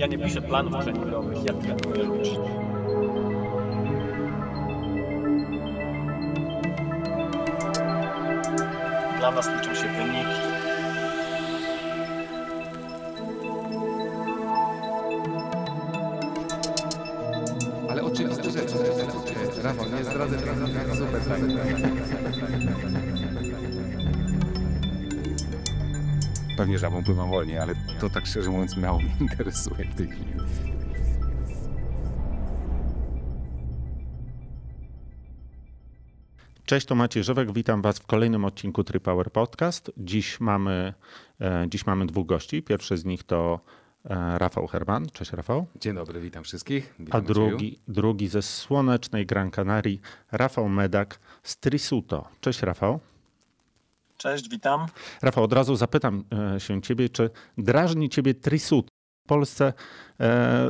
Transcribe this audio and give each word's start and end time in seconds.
Ja 0.00 0.06
nie 0.06 0.18
piszę 0.18 0.42
planów 0.42 0.84
treningowych, 0.84 1.44
ja 1.44 1.52
trenuję 1.52 2.02
ludzi. 2.02 2.36
Dla 9.18 9.30
nas 9.30 9.50
liczą 9.50 9.74
się 9.74 9.88
wyniki. 9.88 10.40
Ale 17.90 18.02
oczywiste 18.02 18.50
rzeczy. 18.50 18.74
Rafał, 19.62 19.86
nie 19.98 20.04
zdradzę 20.04 20.38
super 20.96 21.20
Pewnie 26.56 26.78
żabą 26.78 27.04
pływam 27.04 27.30
wolniej, 27.30 27.58
ale 27.58 27.74
to 28.00 28.10
tak 28.10 28.26
szczerze 28.26 28.50
mówiąc 28.50 28.76
mało 28.76 28.98
mnie 28.98 29.14
interesuje 29.20 29.84
w 29.84 29.94
tej 29.94 30.08
chwili. 30.08 30.32
Cześć, 36.64 36.86
to 36.86 36.94
Maciej 36.94 37.24
Żywek. 37.24 37.52
Witam 37.52 37.82
Was 37.82 37.98
w 37.98 38.06
kolejnym 38.06 38.44
odcinku 38.44 38.84
TriPower 38.84 39.32
Podcast. 39.32 39.92
Dziś 39.96 40.40
mamy, 40.40 40.94
e, 41.40 41.66
dziś 41.68 41.86
mamy 41.86 42.06
dwóch 42.06 42.26
gości. 42.26 42.62
Pierwszy 42.62 42.96
z 42.96 43.04
nich 43.04 43.22
to 43.22 43.60
e, 44.04 44.38
Rafał 44.38 44.66
Herman. 44.66 45.06
Cześć 45.12 45.32
Rafał. 45.32 45.66
Dzień 45.80 45.94
dobry, 45.94 46.20
witam 46.20 46.44
wszystkich. 46.44 46.94
A 46.98 47.02
Witam 47.02 47.24
drugi, 47.24 47.78
drugi 47.88 48.28
ze 48.28 48.42
słonecznej 48.42 49.26
Gran 49.26 49.50
Canarii, 49.50 50.00
Rafał 50.32 50.68
Medak 50.68 51.18
z 51.42 51.56
Trisuto. 51.56 52.28
Cześć 52.40 52.62
Rafał. 52.62 53.00
Cześć, 54.20 54.48
witam. 54.48 54.86
Rafał, 55.22 55.44
od 55.44 55.52
razu 55.52 55.76
zapytam 55.76 56.24
e, 56.54 56.60
się 56.60 56.82
Ciebie, 56.82 57.08
czy 57.08 57.30
drażni 57.58 58.08
Ciebie 58.08 58.34
Trisuto? 58.34 58.88
W 59.26 59.28
Polsce 59.28 59.72
e, 60.20 60.68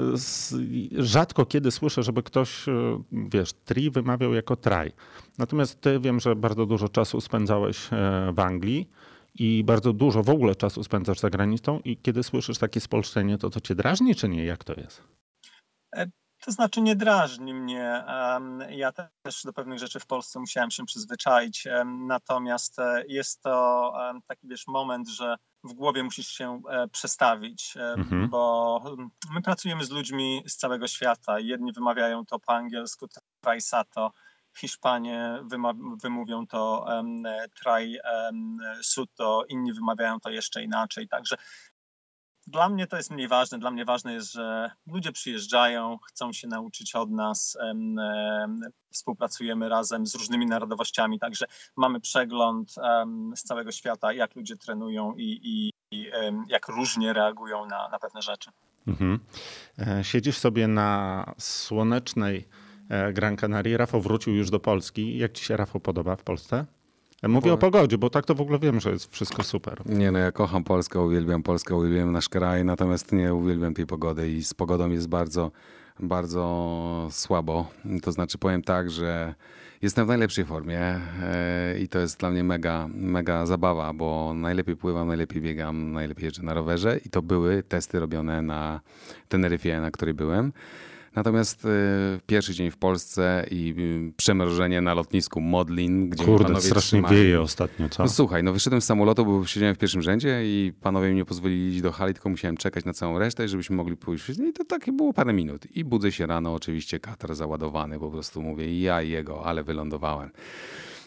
rzadko 0.92 1.46
kiedy 1.46 1.70
słyszę, 1.70 2.02
żeby 2.02 2.22
ktoś, 2.22 2.68
e, 2.68 2.72
wiesz, 3.12 3.52
tri 3.52 3.90
wymawiał 3.90 4.34
jako 4.34 4.56
traj. 4.56 4.92
Natomiast 5.38 5.80
ty 5.80 6.00
wiem, 6.00 6.20
że 6.20 6.36
bardzo 6.36 6.66
dużo 6.66 6.88
czasu 6.88 7.20
spędzałeś 7.20 7.88
w 8.32 8.40
Anglii 8.40 8.90
i 9.34 9.64
bardzo 9.64 9.92
dużo 9.92 10.22
w 10.22 10.30
ogóle 10.30 10.54
czasu 10.54 10.84
spędzasz 10.84 11.18
za 11.18 11.30
granicą 11.30 11.80
i 11.84 11.96
kiedy 11.96 12.22
słyszysz 12.22 12.58
takie 12.58 12.80
spolszczenie, 12.80 13.38
to 13.38 13.50
to 13.50 13.60
cię 13.60 13.74
drażni, 13.74 14.14
czy 14.14 14.28
nie? 14.28 14.44
Jak 14.44 14.64
to 14.64 14.74
jest? 14.80 15.02
To 16.40 16.50
znaczy 16.52 16.80
nie 16.80 16.96
drażni 16.96 17.54
mnie. 17.54 18.04
Ja 18.70 18.92
też 19.22 19.44
do 19.44 19.52
pewnych 19.52 19.78
rzeczy 19.78 20.00
w 20.00 20.06
Polsce 20.06 20.40
musiałem 20.40 20.70
się 20.70 20.84
przyzwyczaić. 20.86 21.68
Natomiast 21.86 22.78
e, 22.78 23.04
jest 23.08 23.42
to 23.42 23.92
taki 24.26 24.48
wiesz 24.48 24.66
moment, 24.66 25.08
że 25.08 25.36
w 25.64 25.72
głowie 25.72 26.02
musisz 26.02 26.28
się 26.28 26.62
e, 26.70 26.88
przestawić, 26.88 27.74
Mhm. 27.96 28.28
bo 28.28 28.82
mm, 28.86 29.10
my 29.34 29.42
pracujemy 29.42 29.84
z 29.84 29.90
ludźmi 29.90 30.42
z 30.46 30.56
całego 30.56 30.88
świata. 30.88 31.40
Jedni 31.40 31.72
wymawiają 31.72 32.26
to 32.26 32.38
po 32.38 32.52
angielsku 32.52 33.06
trajsato, 33.40 34.10
Hiszpanie 34.56 35.38
wymówią 36.02 36.46
to 36.46 36.86
em, 36.98 37.22
traj 37.62 37.98
suto, 38.82 39.44
inni 39.48 39.72
wymawiają 39.72 40.20
to 40.20 40.30
jeszcze 40.30 40.62
inaczej. 40.62 41.08
Także 41.08 41.36
dla 42.50 42.68
mnie 42.68 42.86
to 42.86 42.96
jest 42.96 43.10
mniej 43.10 43.28
ważne. 43.28 43.58
Dla 43.58 43.70
mnie 43.70 43.84
ważne 43.84 44.12
jest, 44.12 44.32
że 44.32 44.70
ludzie 44.86 45.12
przyjeżdżają, 45.12 45.98
chcą 46.08 46.32
się 46.32 46.48
nauczyć 46.48 46.94
od 46.94 47.10
nas, 47.10 47.58
em, 47.60 47.98
em, 47.98 48.60
współpracujemy 48.90 49.68
razem 49.68 50.06
z 50.06 50.14
różnymi 50.14 50.46
narodowościami, 50.46 51.18
także 51.18 51.46
mamy 51.76 52.00
przegląd 52.00 52.74
z 53.36 53.42
całego 53.42 53.72
świata, 53.72 54.12
jak 54.12 54.36
ludzie 54.36 54.56
trenują 54.56 55.14
i, 55.16 55.40
i, 55.42 55.72
i 55.90 56.10
jak 56.48 56.68
różnie 56.68 57.12
reagują 57.12 57.66
na, 57.66 57.88
na 57.88 57.98
pewne 57.98 58.22
rzeczy. 58.22 58.50
Mhm. 58.86 59.18
E, 59.78 60.04
Siedzisz 60.04 60.38
sobie 60.38 60.68
na 60.68 61.24
słonecznej 61.38 62.48
e, 62.88 63.12
Gran 63.12 63.36
Canaria. 63.36 63.78
Rafał 63.78 64.00
wrócił 64.00 64.34
już 64.34 64.50
do 64.50 64.60
Polski. 64.60 65.18
Jak 65.18 65.32
ci 65.32 65.44
się 65.44 65.56
Rafał 65.56 65.80
podoba 65.80 66.16
w 66.16 66.22
Polsce? 66.22 66.66
Mówię 67.28 67.52
o 67.52 67.58
pogodzie, 67.58 67.98
bo 67.98 68.10
tak 68.10 68.26
to 68.26 68.34
w 68.34 68.40
ogóle 68.40 68.58
wiem, 68.58 68.80
że 68.80 68.90
jest 68.90 69.12
wszystko 69.12 69.42
super. 69.42 69.82
Nie 69.86 70.10
no, 70.10 70.18
ja 70.18 70.32
kocham 70.32 70.64
Polskę, 70.64 71.00
uwielbiam 71.00 71.42
Polskę, 71.42 71.76
uwielbiam 71.76 72.12
nasz 72.12 72.28
kraj, 72.28 72.64
natomiast 72.64 73.12
nie 73.12 73.34
uwielbiam 73.34 73.74
tej 73.74 73.86
pogody 73.86 74.30
i 74.30 74.44
z 74.44 74.54
pogodą 74.54 74.90
jest 74.90 75.08
bardzo, 75.08 75.50
bardzo 76.00 77.08
słabo. 77.10 77.68
To 78.02 78.12
znaczy 78.12 78.38
powiem 78.38 78.62
tak, 78.62 78.90
że 78.90 79.34
jestem 79.82 80.06
w 80.06 80.08
najlepszej 80.08 80.44
formie 80.44 80.80
e, 80.80 81.78
i 81.80 81.88
to 81.88 81.98
jest 81.98 82.20
dla 82.20 82.30
mnie 82.30 82.44
mega, 82.44 82.88
mega 82.94 83.46
zabawa, 83.46 83.92
bo 83.92 84.34
najlepiej 84.34 84.76
pływam, 84.76 85.08
najlepiej 85.08 85.42
biegam, 85.42 85.92
najlepiej 85.92 86.24
jeżdżę 86.24 86.42
na 86.42 86.54
rowerze 86.54 86.98
i 87.04 87.10
to 87.10 87.22
były 87.22 87.62
testy 87.62 88.00
robione 88.00 88.42
na 88.42 88.80
Teneryfie, 89.28 89.80
na 89.80 89.90
której 89.90 90.14
byłem. 90.14 90.52
Natomiast 91.14 91.64
e, 91.64 91.68
pierwszy 92.26 92.54
dzień 92.54 92.70
w 92.70 92.76
Polsce 92.76 93.46
i 93.50 93.74
y, 94.10 94.12
przemrożenie 94.16 94.80
na 94.80 94.94
lotnisku 94.94 95.40
Modlin, 95.40 96.10
gdzie 96.10 96.24
Kurde, 96.24 96.44
panowie 96.44 96.66
strasznie 96.66 96.98
trzymali. 96.98 97.16
wieje 97.16 97.40
ostatnio, 97.40 97.88
co? 97.88 98.02
No 98.02 98.08
słuchaj, 98.08 98.42
no 98.42 98.52
wyszedłem 98.52 98.80
z 98.80 98.84
samolotu, 98.84 99.24
bo 99.24 99.46
siedziałem 99.46 99.74
w 99.74 99.78
pierwszym 99.78 100.02
rzędzie 100.02 100.40
i 100.44 100.72
panowie 100.80 101.08
mi 101.08 101.14
nie 101.14 101.24
pozwolili 101.24 101.72
iść 101.72 101.82
do 101.82 101.92
hali, 101.92 102.14
tylko 102.14 102.28
musiałem 102.28 102.56
czekać 102.56 102.84
na 102.84 102.92
całą 102.92 103.18
resztę, 103.18 103.48
żebyśmy 103.48 103.76
mogli 103.76 103.96
pójść. 103.96 104.38
No 104.38 104.46
i 104.46 104.52
to 104.52 104.64
takie 104.64 104.92
było 104.92 105.12
parę 105.12 105.32
minut. 105.32 105.76
I 105.76 105.84
budzę 105.84 106.12
się 106.12 106.26
rano, 106.26 106.54
oczywiście 106.54 107.00
katar 107.00 107.34
załadowany, 107.34 107.98
po 107.98 108.10
prostu 108.10 108.42
mówię 108.42 108.80
ja 108.80 109.02
i 109.02 109.10
jego, 109.10 109.44
ale 109.44 109.64
wylądowałem. 109.64 110.30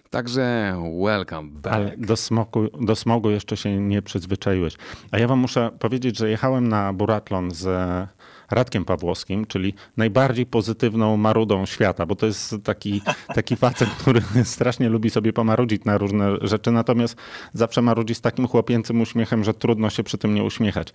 Także 0.09 0.75
welcome 1.05 1.49
back. 1.51 1.75
Ale 1.75 1.97
do 1.97 2.15
smogu, 2.17 2.67
do 2.81 2.95
smogu 2.95 3.29
jeszcze 3.29 3.57
się 3.57 3.79
nie 3.79 4.01
przyzwyczaiłeś. 4.01 4.75
A 5.11 5.19
ja 5.19 5.27
wam 5.27 5.39
muszę 5.39 5.71
powiedzieć, 5.79 6.17
że 6.17 6.29
jechałem 6.29 6.67
na 6.67 6.93
Buratlon 6.93 7.51
z 7.51 7.67
Radkiem 8.53 8.85
Pawłowskim, 8.85 9.45
czyli 9.45 9.73
najbardziej 9.97 10.45
pozytywną 10.45 11.17
marudą 11.17 11.65
świata, 11.65 12.05
bo 12.05 12.15
to 12.15 12.25
jest 12.25 12.55
taki, 12.63 13.01
taki 13.35 13.55
facet, 13.55 13.89
który 13.89 14.21
strasznie 14.43 14.89
lubi 14.89 15.09
sobie 15.09 15.33
pomarudzić 15.33 15.85
na 15.85 15.97
różne 15.97 16.37
rzeczy, 16.41 16.71
natomiast 16.71 17.17
zawsze 17.53 17.81
marudzi 17.81 18.15
z 18.15 18.21
takim 18.21 18.47
chłopięcym 18.47 19.01
uśmiechem, 19.01 19.43
że 19.43 19.53
trudno 19.53 19.89
się 19.89 20.03
przy 20.03 20.17
tym 20.17 20.35
nie 20.35 20.43
uśmiechać. 20.43 20.87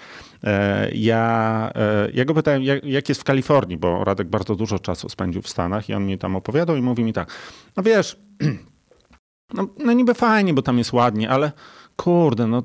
E, 0.45 0.91
Ja, 0.93 1.71
e, 1.75 2.11
ja 2.15 2.25
go 2.25 2.35
pytałem, 2.35 2.63
jak, 2.63 2.85
jak 2.85 3.09
jest 3.09 3.21
w 3.21 3.25
Kalifornii, 3.25 3.77
bo 3.77 4.05
Radek 4.05 4.29
bardzo 4.29 4.55
dużo 4.55 4.79
czasu 4.79 5.09
spędził 5.09 5.43
w 5.43 5.49
Stanach 5.49 5.89
i 5.89 5.95
on 5.95 6.07
mi 6.07 6.19
tam 6.19 6.37
opowiadał 6.37 6.77
i 6.77 6.83
mówi 6.83 7.05
mi 7.05 7.13
tak, 7.13 7.33
no 7.77 7.83
wiesz, 7.83 8.21
no, 9.55 9.67
no 9.85 9.93
niby 9.93 10.15
fajnie, 10.15 10.55
bo 10.55 10.63
tam 10.63 10.79
jest 10.79 10.93
ładnie, 10.93 11.31
ale 11.31 11.53
kurde, 11.97 12.47
no 12.47 12.63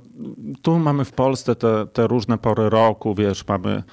tu 0.62 0.80
mamy 0.80 1.06
w 1.06 1.12
Polsce 1.12 1.56
te, 1.56 1.88
te 1.94 2.08
różne 2.08 2.38
pory 2.38 2.70
roku, 2.70 3.16
wiesz, 3.16 3.48
mamy, 3.48 3.84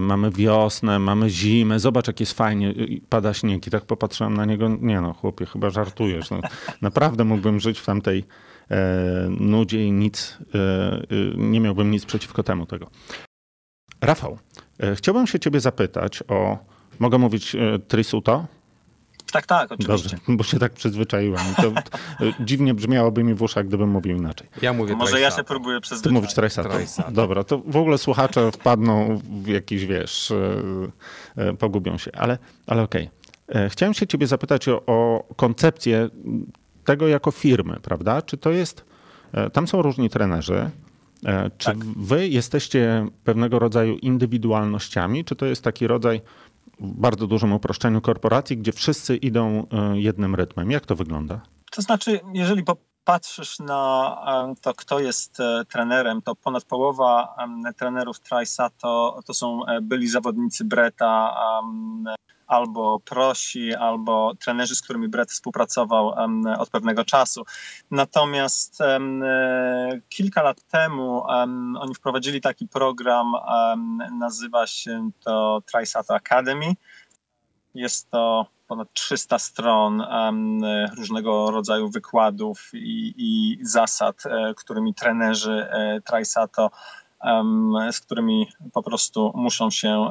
mamy 0.00 0.30
wiosnę, 0.30 0.98
mamy 0.98 1.30
zimę, 1.30 1.80
zobacz 1.80 2.06
jak 2.06 2.20
jest 2.20 2.32
fajnie, 2.32 2.74
pada 3.08 3.34
śnieg. 3.34 3.66
I 3.66 3.70
tak 3.70 3.84
popatrzyłem 3.84 4.34
na 4.34 4.44
niego, 4.44 4.68
nie 4.80 5.00
no 5.00 5.12
chłopie, 5.12 5.46
chyba 5.46 5.70
żartujesz, 5.70 6.30
no, 6.30 6.40
naprawdę 6.82 7.24
mógłbym 7.24 7.60
żyć 7.60 7.78
w 7.78 7.86
tamtej 7.86 8.24
e, 8.70 9.28
nudzie 9.40 9.84
i 9.84 9.92
nic, 9.92 10.38
e, 10.54 10.58
e, 10.58 11.04
nie 11.36 11.60
miałbym 11.60 11.90
nic 11.90 12.04
przeciwko 12.04 12.42
temu 12.42 12.66
tego. 12.66 12.90
Rafał, 14.00 14.38
e, 14.78 14.94
chciałbym 14.94 15.26
się 15.26 15.38
ciebie 15.38 15.60
zapytać 15.60 16.22
o, 16.28 16.58
mogę 16.98 17.18
mówić 17.18 17.54
e, 17.54 17.78
Trisuto? 17.78 18.46
Tak, 19.32 19.46
tak, 19.46 19.72
oczywiście. 19.72 20.08
Dobrze, 20.16 20.36
bo 20.36 20.44
się 20.44 20.58
tak 20.58 20.72
przyzwyczaiłem. 20.72 21.40
I 21.52 21.62
To 21.62 21.68
e, 21.68 22.32
dziwnie 22.40 22.74
brzmiałoby 22.74 23.24
mi 23.24 23.34
w 23.34 23.42
uszach, 23.42 23.66
gdybym 23.66 23.88
mówił 23.90 24.16
inaczej. 24.16 24.48
Ja 24.62 24.72
mówię 24.72 24.92
To 24.92 24.96
może 24.98 25.20
ja 25.20 25.30
się 25.30 25.44
próbuję 25.44 25.76
Ty 25.76 25.80
przyzwyczaić. 25.80 26.14
mówisz 26.14 26.34
Trajsato. 26.34 26.68
Trajsato. 26.68 27.10
Dobra, 27.12 27.44
to 27.44 27.58
w 27.66 27.76
ogóle 27.76 27.98
słuchacze 27.98 28.52
wpadną 28.52 29.20
w 29.42 29.46
jakiś, 29.48 29.86
wiesz, 29.86 30.30
e, 30.30 31.46
e, 31.48 31.52
pogubią 31.56 31.98
się, 31.98 32.10
ale, 32.14 32.38
ale 32.66 32.82
okej. 32.82 33.10
E, 33.48 33.68
Chciałem 33.70 33.94
się 33.94 34.06
ciebie 34.06 34.26
zapytać 34.26 34.68
o, 34.68 34.82
o 34.86 35.28
koncepcję 35.36 36.08
tego 36.84 37.08
jako 37.08 37.30
firmy, 37.30 37.76
prawda? 37.82 38.22
Czy 38.22 38.36
to 38.36 38.50
jest, 38.50 38.84
tam 39.52 39.68
są 39.68 39.82
różni 39.82 40.10
trenerzy, 40.10 40.70
Czy 41.58 41.66
Tak. 41.66 41.76
wy 41.84 42.28
jesteście 42.28 43.06
pewnego 43.24 43.58
rodzaju 43.58 43.96
indywidualnościami, 43.96 45.24
czy 45.24 45.36
to 45.36 45.46
jest 45.46 45.64
taki 45.64 45.86
rodzaj 45.86 46.20
bardzo 46.80 47.26
dużym 47.26 47.52
uproszczeniu 47.52 48.00
korporacji, 48.00 48.56
gdzie 48.56 48.72
wszyscy 48.72 49.16
idą 49.16 49.66
e, 49.72 50.00
jednym 50.00 50.34
rytmem? 50.34 50.70
Jak 50.70 50.86
to 50.86 50.96
wygląda? 50.96 51.40
To 51.70 51.82
znaczy, 51.82 52.20
jeżeli 52.34 52.64
popatrzysz 52.64 53.58
na 53.58 54.16
to, 54.62 54.74
kto 54.74 55.00
jest 55.00 55.40
e, 55.40 55.64
trenerem, 55.68 56.22
to 56.22 56.34
ponad 56.34 56.64
połowa 56.64 57.36
trenerów 57.76 58.20
Trajsa 58.20 58.70
to, 58.70 59.20
to 59.26 59.34
są 59.34 59.66
e, 59.66 59.80
byli 59.80 60.08
zawodnicy 60.08 60.64
Breta, 60.64 61.34
albo 62.50 63.00
prosi, 63.00 63.74
albo 63.74 64.34
trenerzy, 64.34 64.74
z 64.74 64.82
którymi 64.82 65.08
Brett 65.08 65.30
współpracował 65.30 66.14
od 66.58 66.70
pewnego 66.70 67.04
czasu. 67.04 67.44
Natomiast 67.90 68.80
e, 68.80 69.00
kilka 70.08 70.42
lat 70.42 70.62
temu 70.62 71.30
em, 71.30 71.76
oni 71.76 71.94
wprowadzili 71.94 72.40
taki 72.40 72.68
program, 72.68 73.32
nazywa 74.18 74.66
się 74.66 75.10
to 75.24 75.62
Trisato 75.72 76.14
Academy. 76.14 76.72
Jest 77.74 78.10
to 78.10 78.46
ponad 78.68 78.92
300 78.92 79.38
stron 79.38 80.00
em, 80.00 80.60
różnego 80.96 81.50
rodzaju 81.50 81.88
wykładów 81.88 82.70
i, 82.74 83.14
i 83.16 83.58
zasad, 83.62 84.26
e, 84.26 84.54
którymi 84.54 84.94
trenerzy 84.94 85.66
e, 85.70 86.00
Trisato 86.00 86.70
z 87.90 88.00
którymi 88.00 88.48
po 88.72 88.82
prostu 88.82 89.32
muszą 89.34 89.70
się 89.70 90.10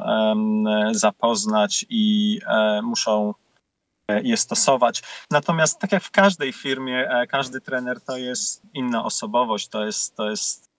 zapoznać 0.92 1.86
i 1.88 2.38
muszą 2.82 3.34
je 4.22 4.36
stosować. 4.36 5.02
Natomiast 5.30 5.78
tak 5.78 5.92
jak 5.92 6.02
w 6.02 6.10
każdej 6.10 6.52
firmie, 6.52 7.26
każdy 7.28 7.60
trener 7.60 8.00
to 8.00 8.16
jest 8.16 8.62
inna 8.74 9.04
osobowość, 9.04 9.68
to 9.68 9.86
jest, 9.86 10.16
to 10.16 10.30
jest 10.30 10.70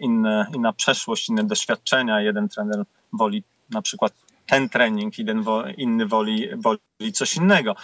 inne, 0.00 0.48
inna 0.54 0.72
przeszłość, 0.72 1.28
inne 1.28 1.44
doświadczenia. 1.44 2.20
Jeden 2.20 2.48
trener 2.48 2.84
woli 3.12 3.44
na 3.70 3.82
przykład 3.82 4.12
ten 4.46 4.68
trening, 4.68 5.18
jeden 5.18 5.44
inny 5.76 6.06
woli, 6.06 6.48
woli 6.56 7.12
coś 7.12 7.36
innego. 7.36 7.76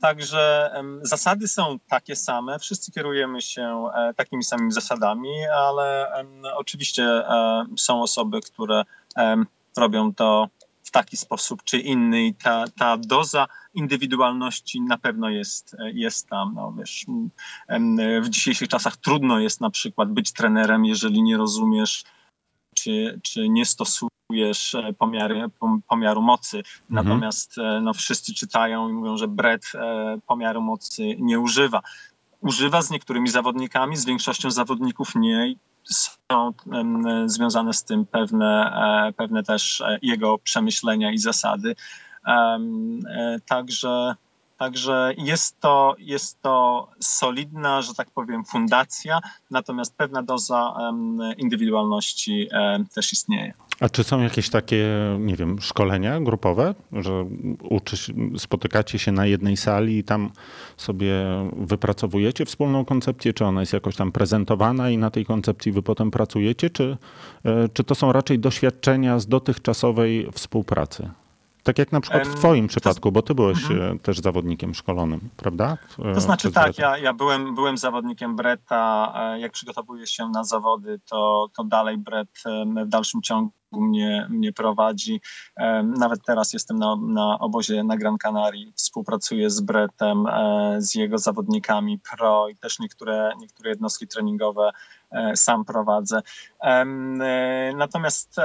Także 0.00 0.70
zasady 1.02 1.48
są 1.48 1.78
takie 1.88 2.16
same, 2.16 2.58
wszyscy 2.58 2.92
kierujemy 2.92 3.42
się 3.42 3.88
e, 3.94 4.14
takimi 4.14 4.44
samymi 4.44 4.72
zasadami, 4.72 5.44
ale 5.56 6.08
oczywiście 6.56 7.04
e, 7.04 7.64
są 7.76 8.02
osoby, 8.02 8.40
które 8.40 8.82
robią 9.76 10.14
to 10.14 10.48
w 10.84 10.90
taki 10.90 11.16
sposób 11.16 11.62
czy 11.62 11.78
inny 11.78 12.24
i 12.24 12.34
ta, 12.34 12.64
ta 12.78 12.96
doza 12.96 13.46
indywidualności 13.74 14.80
na 14.80 14.98
pewno 14.98 15.30
jest, 15.30 15.76
jest 15.92 16.28
tam. 16.28 16.52
No, 16.54 16.74
wiesz, 16.78 17.06
w 18.22 18.28
dzisiejszych 18.28 18.68
czasach 18.68 18.96
trudno 18.96 19.38
jest 19.38 19.60
na 19.60 19.70
przykład 19.70 20.12
być 20.12 20.32
trenerem, 20.32 20.84
jeżeli 20.84 21.22
nie 21.22 21.36
rozumiesz 21.36 22.04
czy, 22.74 23.20
czy 23.22 23.48
nie 23.48 23.66
stosujesz 23.66 24.13
e, 24.32 24.92
pomiary, 24.92 25.44
pomiaru 25.88 26.22
mocy. 26.22 26.56
Mhm. 26.56 26.74
Natomiast 26.90 27.58
e, 27.58 27.80
no, 27.80 27.92
wszyscy 27.94 28.34
czytają 28.34 28.88
i 28.88 28.92
mówią, 28.92 29.16
że 29.16 29.28
Brett 29.28 29.72
e, 29.74 30.18
pomiaru 30.26 30.62
mocy 30.62 31.02
nie 31.18 31.40
używa. 31.40 31.80
Używa 32.40 32.82
z 32.82 32.90
niektórymi 32.90 33.28
zawodnikami, 33.28 33.96
z 33.96 34.04
większością 34.04 34.50
zawodników 34.50 35.14
nie 35.14 35.54
są 35.84 36.52
związane 37.26 37.72
z 37.72 37.84
tym 37.84 38.06
pewne, 38.06 38.72
pewne 39.16 39.42
też 39.42 39.82
jego 40.02 40.38
przemyślenia 40.38 41.12
i 41.12 41.18
zasady. 41.18 41.76
Także, 43.46 44.14
także 44.56 45.14
jest, 45.18 45.60
to, 45.60 45.94
jest 45.98 46.42
to 46.42 46.88
solidna, 47.00 47.82
że 47.82 47.94
tak 47.94 48.10
powiem, 48.10 48.44
fundacja, 48.44 49.20
natomiast 49.50 49.96
pewna 49.96 50.22
doza 50.22 50.74
indywidualności 51.38 52.48
też 52.94 53.12
istnieje. 53.12 53.54
A 53.80 53.88
czy 53.88 54.04
są 54.04 54.20
jakieś 54.20 54.50
takie, 54.50 54.86
nie 55.18 55.36
wiem, 55.36 55.60
szkolenia 55.60 56.20
grupowe, 56.20 56.74
że 56.92 57.26
uczy, 57.62 57.96
spotykacie 58.38 58.98
się 58.98 59.12
na 59.12 59.26
jednej 59.26 59.56
sali 59.56 59.98
i 59.98 60.04
tam 60.04 60.30
sobie 60.76 61.14
wypracowujecie 61.56 62.44
wspólną 62.44 62.84
koncepcję, 62.84 63.32
czy 63.32 63.44
ona 63.44 63.60
jest 63.60 63.72
jakoś 63.72 63.96
tam 63.96 64.12
prezentowana 64.12 64.90
i 64.90 64.98
na 64.98 65.10
tej 65.10 65.24
koncepcji 65.26 65.72
wy 65.72 65.82
potem 65.82 66.10
pracujecie, 66.10 66.70
czy, 66.70 66.96
e, 67.44 67.68
czy 67.68 67.84
to 67.84 67.94
są 67.94 68.12
raczej 68.12 68.38
doświadczenia 68.38 69.18
z 69.18 69.26
dotychczasowej 69.26 70.28
współpracy? 70.32 71.10
Tak 71.64 71.78
jak 71.78 71.92
na 71.92 72.00
przykład 72.00 72.28
w 72.28 72.34
Twoim 72.34 72.66
przypadku, 72.66 73.12
bo 73.12 73.22
Ty 73.22 73.34
byłeś 73.34 73.70
mhm. 73.70 73.96
E, 73.96 73.98
też 73.98 74.18
zawodnikiem 74.18 74.74
szkolonym, 74.74 75.30
prawda? 75.36 75.78
To 76.14 76.20
znaczy 76.20 76.52
tak, 76.52 76.78
ja, 76.78 76.98
ja 76.98 77.12
byłem, 77.12 77.54
byłem 77.54 77.78
zawodnikiem 77.78 78.36
Breta. 78.36 79.12
E, 79.16 79.40
jak 79.40 79.52
przygotowuję 79.52 80.06
się 80.06 80.28
na 80.28 80.44
zawody, 80.44 81.00
to, 81.10 81.48
to 81.56 81.64
dalej 81.64 81.98
Bret 81.98 82.28
w 82.84 82.88
dalszym 82.88 83.22
ciągu 83.22 83.52
mnie, 83.80 84.26
mnie 84.30 84.52
prowadzi. 84.52 85.20
Nawet 85.82 86.24
teraz 86.26 86.52
jestem 86.52 86.78
na, 86.78 86.96
na 86.96 87.38
obozie 87.38 87.84
na 87.84 87.96
Gran 87.96 88.18
Canaria, 88.18 88.72
współpracuję 88.74 89.50
z 89.50 89.60
Bretem, 89.60 90.26
e, 90.26 90.76
z 90.78 90.94
jego 90.94 91.18
zawodnikami 91.18 91.98
pro 91.98 92.48
i 92.48 92.56
też 92.56 92.78
niektóre, 92.78 93.32
niektóre 93.40 93.70
jednostki 93.70 94.08
treningowe 94.08 94.70
e, 95.10 95.36
sam 95.36 95.64
prowadzę. 95.64 96.22
E, 96.62 96.84
natomiast 97.76 98.36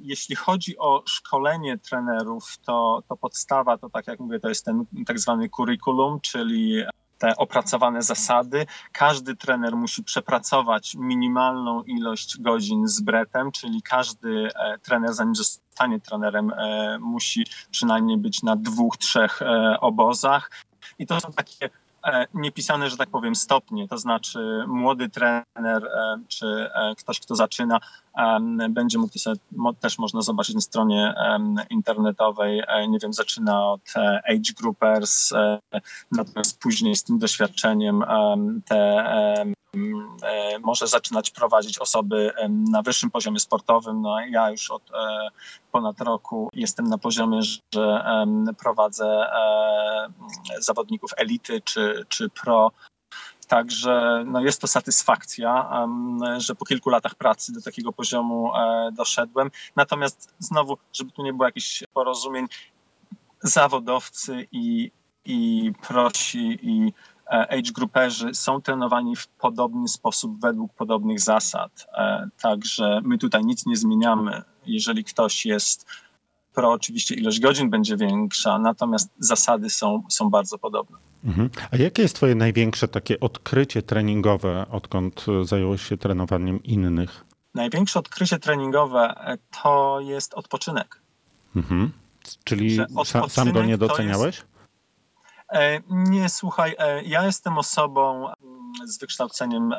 jeśli 0.00 0.36
chodzi 0.36 0.78
o 0.78 1.02
szkolenie 1.06 1.78
trenerów, 1.78 2.58
to, 2.66 3.02
to 3.08 3.16
podstawa 3.16 3.78
to 3.78 3.90
tak 3.90 4.06
jak 4.06 4.20
mówię, 4.20 4.40
to 4.40 4.48
jest 4.48 4.64
ten 4.64 4.84
tak 5.06 5.18
zwany 5.18 5.48
curriculum, 5.48 6.20
czyli 6.20 6.84
te 7.24 7.36
opracowane 7.36 8.02
zasady. 8.02 8.66
Każdy 8.92 9.36
trener 9.36 9.76
musi 9.76 10.04
przepracować 10.04 10.94
minimalną 10.94 11.82
ilość 11.82 12.40
godzin 12.40 12.88
z 12.88 13.00
bretem, 13.00 13.52
czyli 13.52 13.82
każdy 13.82 14.48
e, 14.54 14.78
trener, 14.78 15.14
zanim 15.14 15.34
zostanie 15.34 16.00
trenerem, 16.00 16.50
e, 16.50 16.98
musi 17.00 17.46
przynajmniej 17.70 18.18
być 18.18 18.42
na 18.42 18.56
dwóch, 18.56 18.96
trzech 18.96 19.42
e, 19.42 19.80
obozach. 19.80 20.50
I 20.98 21.06
to 21.06 21.20
są 21.20 21.32
takie 21.32 21.70
niepisane, 22.34 22.90
że 22.90 22.96
tak 22.96 23.08
powiem, 23.08 23.34
stopnie, 23.34 23.88
to 23.88 23.98
znaczy 23.98 24.64
młody 24.66 25.08
trener 25.08 25.84
e, 25.84 26.18
czy 26.28 26.46
e, 26.46 26.94
ktoś, 26.98 27.20
kto 27.20 27.36
zaczyna, 27.36 27.80
będzie 28.70 28.98
mógł 28.98 29.12
też 29.80 29.98
można 29.98 30.22
zobaczyć 30.22 30.54
na 30.54 30.60
stronie 30.60 31.14
internetowej, 31.70 32.62
nie 32.88 32.98
wiem, 32.98 33.12
zaczyna 33.12 33.66
od 33.66 33.80
age 34.28 34.52
groupers, 34.60 35.32
natomiast 36.12 36.60
później 36.60 36.96
z 36.96 37.04
tym 37.04 37.18
doświadczeniem 37.18 38.04
te 38.68 39.04
E, 39.04 39.53
może 40.62 40.86
zaczynać 40.86 41.30
prowadzić 41.30 41.78
osoby 41.78 42.32
na 42.48 42.82
wyższym 42.82 43.10
poziomie 43.10 43.40
sportowym. 43.40 44.02
No, 44.02 44.20
ja 44.20 44.50
już 44.50 44.70
od 44.70 44.90
e, 44.90 45.28
ponad 45.72 46.00
roku 46.00 46.48
jestem 46.52 46.86
na 46.86 46.98
poziomie, 46.98 47.40
że 47.42 48.04
prowadzę 48.58 49.06
e, 49.06 50.08
zawodników 50.58 51.10
elity 51.16 51.60
czy, 51.60 52.04
czy 52.08 52.28
pro. 52.28 52.70
Także 53.48 54.24
no 54.26 54.40
jest 54.40 54.60
to 54.60 54.66
satysfakcja, 54.66 55.70
że 56.36 56.54
po 56.54 56.64
kilku 56.64 56.90
latach 56.90 57.14
pracy 57.14 57.52
do 57.52 57.62
takiego 57.62 57.92
poziomu 57.92 58.52
doszedłem. 58.92 59.50
Natomiast 59.76 60.34
znowu, 60.38 60.78
żeby 60.92 61.10
tu 61.10 61.22
nie 61.22 61.32
było 61.32 61.44
jakichś 61.44 61.84
porozumień, 61.94 62.46
zawodowcy 63.42 64.48
i, 64.52 64.90
i 65.24 65.72
prosi 65.82 66.58
i 66.62 66.92
E, 66.92 67.13
age 67.26 67.72
grouperzy 67.74 68.34
są 68.34 68.62
trenowani 68.62 69.16
w 69.16 69.26
podobny 69.26 69.88
sposób, 69.88 70.40
według 70.40 70.74
podobnych 70.74 71.20
zasad. 71.20 71.86
E, 71.98 72.28
także 72.42 73.00
my 73.04 73.18
tutaj 73.18 73.44
nic 73.44 73.66
nie 73.66 73.76
zmieniamy. 73.76 74.42
Jeżeli 74.66 75.04
ktoś 75.04 75.46
jest 75.46 75.86
pro, 76.54 76.72
oczywiście 76.72 77.14
ilość 77.14 77.40
godzin 77.40 77.70
będzie 77.70 77.96
większa, 77.96 78.58
natomiast 78.58 79.10
zasady 79.18 79.70
są, 79.70 80.02
są 80.08 80.30
bardzo 80.30 80.58
podobne. 80.58 80.96
Mhm. 81.24 81.50
A 81.70 81.76
jakie 81.76 82.02
jest 82.02 82.16
Twoje 82.16 82.34
największe 82.34 82.88
takie 82.88 83.20
odkrycie 83.20 83.82
treningowe, 83.82 84.66
odkąd 84.70 85.26
zająłeś 85.42 85.82
się 85.82 85.96
trenowaniem 85.96 86.62
innych? 86.62 87.24
Największe 87.54 87.98
odkrycie 87.98 88.38
treningowe 88.38 89.00
e, 89.00 89.38
to 89.62 90.00
jest 90.00 90.34
odpoczynek. 90.34 91.00
Mhm. 91.56 91.92
Czyli 92.44 92.78
sam 93.28 93.52
go 93.52 93.64
nie 93.64 93.78
doceniałeś? 93.78 94.42
E, 95.54 95.80
nie, 95.88 96.28
słuchaj, 96.28 96.76
e, 96.78 97.02
ja 97.02 97.24
jestem 97.24 97.58
osobą 97.58 98.28
mm, 98.28 98.72
z 98.84 98.98
wykształceniem 98.98 99.74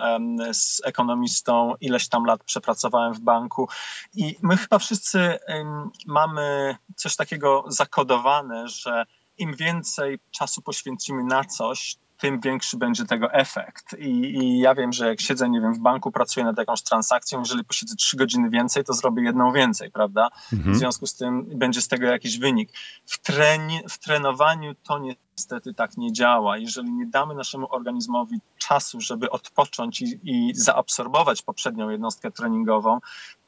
z 0.52 0.82
ekonomistą, 0.86 1.74
ileś 1.82 2.10
tam 2.10 2.26
lat 2.26 2.44
przepracowałem 2.44 3.14
w 3.14 3.20
banku 3.20 3.70
i 4.14 4.36
my 4.42 4.58
chyba 4.58 4.80
wszyscy 4.80 5.40
mamy 6.08 6.76
coś 6.96 7.16
takiego 7.16 7.64
zakodowane, 7.68 8.68
że 8.68 9.06
im 9.38 9.56
więcej 9.56 10.20
czasu 10.32 10.62
poświęcimy 10.62 11.24
na 11.24 11.44
coś, 11.44 11.96
tym 12.18 12.40
większy 12.40 12.78
będzie 12.78 13.06
tego 13.06 13.34
efekt. 13.34 13.96
I, 14.00 14.10
I, 14.10 14.60
ja 14.60 14.76
wiem, 14.76 14.94
że 14.94 15.08
jak 15.08 15.22
siedzę, 15.22 15.50
nie 15.50 15.62
wiem, 15.62 15.74
w 15.74 15.80
banku, 15.80 16.12
pracuję 16.12 16.46
nad 16.46 16.58
jakąś 16.58 16.82
transakcją, 16.82 17.40
jeżeli 17.40 17.64
posiedzę 17.64 17.96
trzy 17.96 18.18
godziny 18.18 18.50
więcej, 18.50 18.84
to 18.84 18.94
zrobię 18.94 19.24
jedną 19.24 19.52
więcej, 19.52 19.92
prawda? 19.92 20.30
Mhm. 20.54 20.76
W 20.76 20.78
związku 20.78 21.08
z 21.08 21.16
tym 21.16 21.46
będzie 21.46 21.82
z 21.82 21.88
tego 21.88 22.08
jakiś 22.08 22.40
wynik. 22.40 22.70
W, 23.06 23.18
treni 23.18 23.80
w 23.90 23.98
trenowaniu 23.98 24.76
to 24.84 25.00
niestety 25.00 25.74
tak 25.74 25.98
nie 25.98 26.14
działa. 26.14 26.58
Jeżeli 26.58 26.92
nie 26.92 27.06
damy 27.06 27.36
naszemu 27.36 27.74
organizmowi 27.74 28.40
czasu, 28.58 29.02
żeby 29.02 29.30
odpocząć 29.30 30.02
i, 30.02 30.20
i 30.24 30.56
zaabsorbować 30.56 31.42
poprzednią 31.42 31.90
jednostkę 31.90 32.32
treningową, 32.32 33.00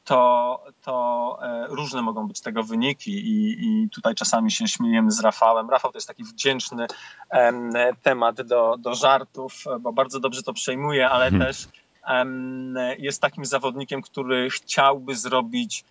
to, 0.07 0.63
to 0.81 1.37
e, 1.41 1.67
różne 1.67 2.01
mogą 2.01 2.27
być 2.27 2.41
tego 2.41 2.63
wyniki 2.63 3.11
i, 3.11 3.65
i 3.67 3.89
tutaj 3.89 4.15
czasami 4.15 4.51
się 4.51 4.67
śmiejemy 4.67 5.11
z 5.11 5.19
Rafałem. 5.19 5.69
Rafał 5.69 5.91
to 5.91 5.97
jest 5.97 6.07
taki 6.07 6.23
wdzięczny 6.23 6.87
temat 8.03 8.41
do, 8.41 8.75
do 8.79 8.95
żartów, 8.95 9.63
bo 9.79 9.93
bardzo 9.93 10.19
dobrze 10.19 10.43
to 10.43 10.53
przejmuje, 10.53 11.09
ale 11.09 11.29
hmm. 11.29 11.47
też 11.47 11.67
jest 12.97 13.21
takim 13.21 13.45
zawodnikiem, 13.45 14.01
który 14.01 14.49
chciałby 14.49 15.15
zrobić 15.15 15.83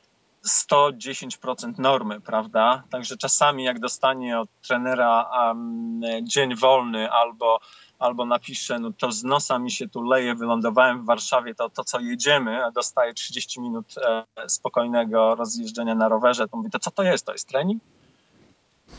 110% 0.47 1.79
normy, 1.79 2.21
prawda? 2.21 2.83
Także 2.91 3.17
czasami 3.17 3.65
jak 3.65 3.81
dostanie 3.81 4.41
od 4.41 4.49
trenera 4.69 5.31
um, 5.39 6.01
dzień 6.23 6.55
wolny 6.55 7.11
albo 7.11 7.61
albo 7.99 8.27
napiszę, 8.27 8.79
no 8.79 8.91
to 8.99 9.13
z 9.13 9.25
nosa 9.25 9.59
mi 9.59 9.71
się 9.71 9.89
tu 9.89 10.03
leje, 10.03 10.35
wylądowałem 10.35 11.03
w 11.03 11.05
Warszawie, 11.05 11.55
to, 11.55 11.71
to 11.71 11.85
co 11.85 12.01
jedziemy, 12.01 12.65
a 12.65 12.71
dostaję 12.71 13.15
30 13.15 13.61
minut 13.61 13.95
e, 13.99 14.25
spokojnego 14.49 15.35
rozjeżdżenia 15.35 15.95
na 15.95 16.09
rowerze, 16.09 16.49
to 16.49 16.57
mówię, 16.57 16.71
to 16.71 16.79
co 16.79 16.91
to 16.91 17.03
jest? 17.03 17.27
To 17.27 17.33
jest 17.33 17.49
trening? 17.49 17.83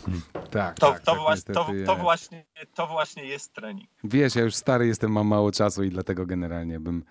Hmm, 0.06 0.22
tak, 0.51 0.80
to, 0.80 0.92
tak, 0.92 1.00
to, 1.00 1.12
tak 1.12 1.22
właśnie, 1.22 1.54
to, 1.54 1.68
to, 1.86 1.96
właśnie, 1.96 2.46
to 2.75 2.88
właśnie 2.88 3.25
jest 3.25 3.54
trening. 3.54 3.89
Wiesz, 4.04 4.36
ja 4.36 4.44
już 4.44 4.56
stary 4.56 4.88
jestem, 4.88 5.12
mam 5.12 5.27
mało 5.27 5.51
czasu 5.51 5.84
i 5.84 5.89
dlatego 5.89 6.25
generalnie 6.25 6.80
bym 6.80 7.04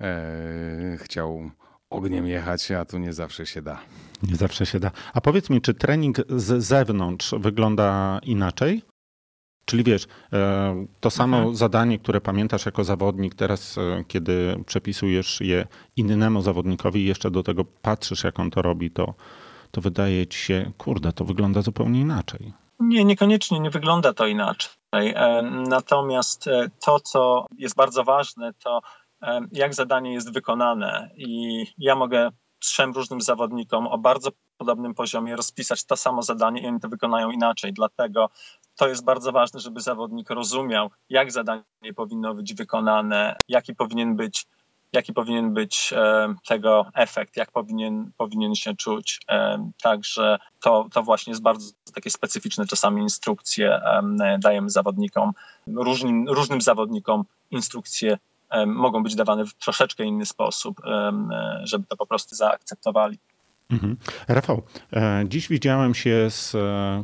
e, 0.00 0.96
chciał 0.96 1.50
ogniem 1.90 2.26
jechać, 2.26 2.70
a 2.70 2.84
tu 2.84 2.98
nie 2.98 3.12
zawsze 3.12 3.46
się 3.46 3.62
da. 3.62 3.78
Nie 4.22 4.36
zawsze 4.36 4.66
się 4.66 4.80
da. 4.80 4.90
A 5.14 5.20
powiedz 5.20 5.50
mi, 5.50 5.60
czy 5.60 5.74
trening 5.74 6.16
z 6.28 6.64
zewnątrz 6.64 7.34
wygląda 7.38 8.18
inaczej? 8.22 8.82
Czyli 9.64 9.84
wiesz, 9.84 10.06
e, 10.32 10.86
to 11.00 11.10
samo 11.10 11.36
mhm. 11.36 11.56
zadanie, 11.56 11.98
które 11.98 12.20
pamiętasz 12.20 12.66
jako 12.66 12.84
zawodnik, 12.84 13.34
teraz, 13.34 13.78
e, 13.78 14.04
kiedy 14.08 14.64
przepisujesz 14.66 15.40
je 15.40 15.66
innemu 15.96 16.42
zawodnikowi 16.42 17.00
i 17.00 17.06
jeszcze 17.06 17.30
do 17.30 17.42
tego 17.42 17.64
patrzysz, 17.64 18.24
jak 18.24 18.40
on 18.40 18.50
to 18.50 18.62
robi, 18.62 18.90
to, 18.90 19.14
to 19.70 19.80
wydaje 19.80 20.26
ci 20.26 20.38
się, 20.38 20.72
kurde, 20.78 21.12
to 21.12 21.24
wygląda 21.24 21.62
zupełnie 21.62 22.00
inaczej. 22.00 22.52
Nie, 22.80 23.04
niekoniecznie 23.04 23.60
nie 23.60 23.70
wygląda 23.70 24.12
to 24.12 24.26
inaczej. 24.26 24.70
E, 24.94 25.42
natomiast 25.68 26.48
to, 26.84 27.00
co 27.00 27.46
jest 27.58 27.76
bardzo 27.76 28.04
ważne, 28.04 28.52
to 28.64 28.80
jak 29.52 29.74
zadanie 29.74 30.12
jest 30.12 30.32
wykonane. 30.32 31.10
I 31.16 31.64
ja 31.78 31.96
mogę 31.96 32.30
trzem 32.58 32.92
różnym 32.92 33.20
zawodnikom 33.20 33.86
o 33.86 33.98
bardzo 33.98 34.30
podobnym 34.62 34.94
poziomie 34.94 35.36
rozpisać 35.36 35.84
to 35.84 35.96
samo 35.96 36.22
zadanie 36.22 36.62
i 36.62 36.66
oni 36.66 36.80
to 36.80 36.88
wykonają 36.88 37.30
inaczej. 37.30 37.72
Dlatego 37.72 38.30
to 38.76 38.88
jest 38.88 39.04
bardzo 39.04 39.32
ważne, 39.32 39.60
żeby 39.60 39.80
zawodnik 39.80 40.30
rozumiał, 40.30 40.90
jak 41.10 41.32
zadanie 41.32 41.92
powinno 41.96 42.34
być 42.34 42.54
wykonane, 42.54 43.36
jaki 43.48 43.74
powinien 43.74 44.16
być, 44.16 44.46
jaki 44.92 45.12
powinien 45.12 45.54
być 45.54 45.92
e, 45.96 46.34
tego 46.46 46.86
efekt, 46.94 47.36
jak 47.36 47.50
powinien, 47.50 48.12
powinien 48.16 48.54
się 48.54 48.76
czuć. 48.76 49.20
E, 49.28 49.70
także 49.82 50.38
to, 50.60 50.86
to 50.92 51.02
właśnie 51.02 51.30
jest 51.30 51.42
bardzo 51.42 51.72
takie 51.94 52.10
specyficzne 52.10 52.66
czasami 52.66 53.02
instrukcje 53.02 53.74
e, 53.74 54.38
dajemy 54.38 54.70
zawodnikom, 54.70 55.32
różnym, 55.66 56.28
różnym 56.28 56.60
zawodnikom 56.60 57.24
instrukcje 57.50 58.18
mogą 58.66 59.02
być 59.02 59.14
dawane 59.14 59.46
w 59.46 59.54
troszeczkę 59.54 60.04
inny 60.04 60.26
sposób, 60.26 60.80
żeby 61.62 61.86
to 61.86 61.96
po 61.96 62.06
prostu 62.06 62.34
zaakceptowali. 62.34 63.18
Mhm. 63.72 63.96
Rafał, 64.28 64.62
dziś 65.28 65.48
widziałem 65.48 65.94
się 65.94 66.26
z 66.30 66.56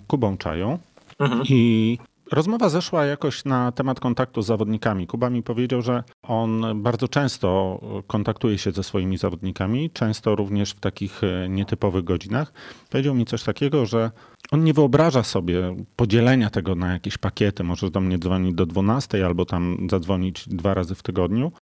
Kubą 0.07 0.37
Czają, 0.37 0.79
Mhm. 1.19 1.43
I 1.49 1.99
rozmowa 2.33 2.69
zeszła 2.69 3.05
jakoś 3.05 3.45
na 3.45 3.73
temat 3.73 4.01
kontaktu 4.01 4.43
z 4.43 4.47
zawodnikami. 4.47 5.07
Kuba 5.07 5.31
mi 5.31 5.43
powiedział, 5.43 5.83
że 5.83 6.05
on 6.23 6.83
bardzo 6.83 7.09
często 7.09 7.81
kontaktuje 8.07 8.59
się 8.59 8.73
ze 8.73 8.83
swoimi 8.83 9.19
zawodnikami, 9.19 9.91
często 9.91 10.37
również 10.37 10.71
w 10.71 10.81
takich 10.81 11.25
e, 11.25 11.49
nietypowych 11.49 12.05
godzinach. 12.05 12.53
Powiedział 12.91 13.15
mi 13.15 13.27
coś 13.27 13.43
takiego, 13.43 13.87
że 13.87 14.11
on 14.51 14.65
nie 14.65 14.75
wyobraża 14.75 15.23
sobie 15.23 15.77
podzielenia 15.97 16.51
tego 16.51 16.75
na 16.75 16.93
jakieś 16.93 17.19
pakiety. 17.19 17.65
Możesz 17.65 17.91
do 17.91 18.01
mnie 18.01 18.19
dzwonić 18.19 18.55
do 18.55 18.67
12 18.67 19.27
albo 19.27 19.45
tam 19.45 19.87
zadzwonić 19.91 20.49
dwa 20.49 20.75
razy 20.75 20.95
w 20.95 21.03
tygodniu, 21.03 21.53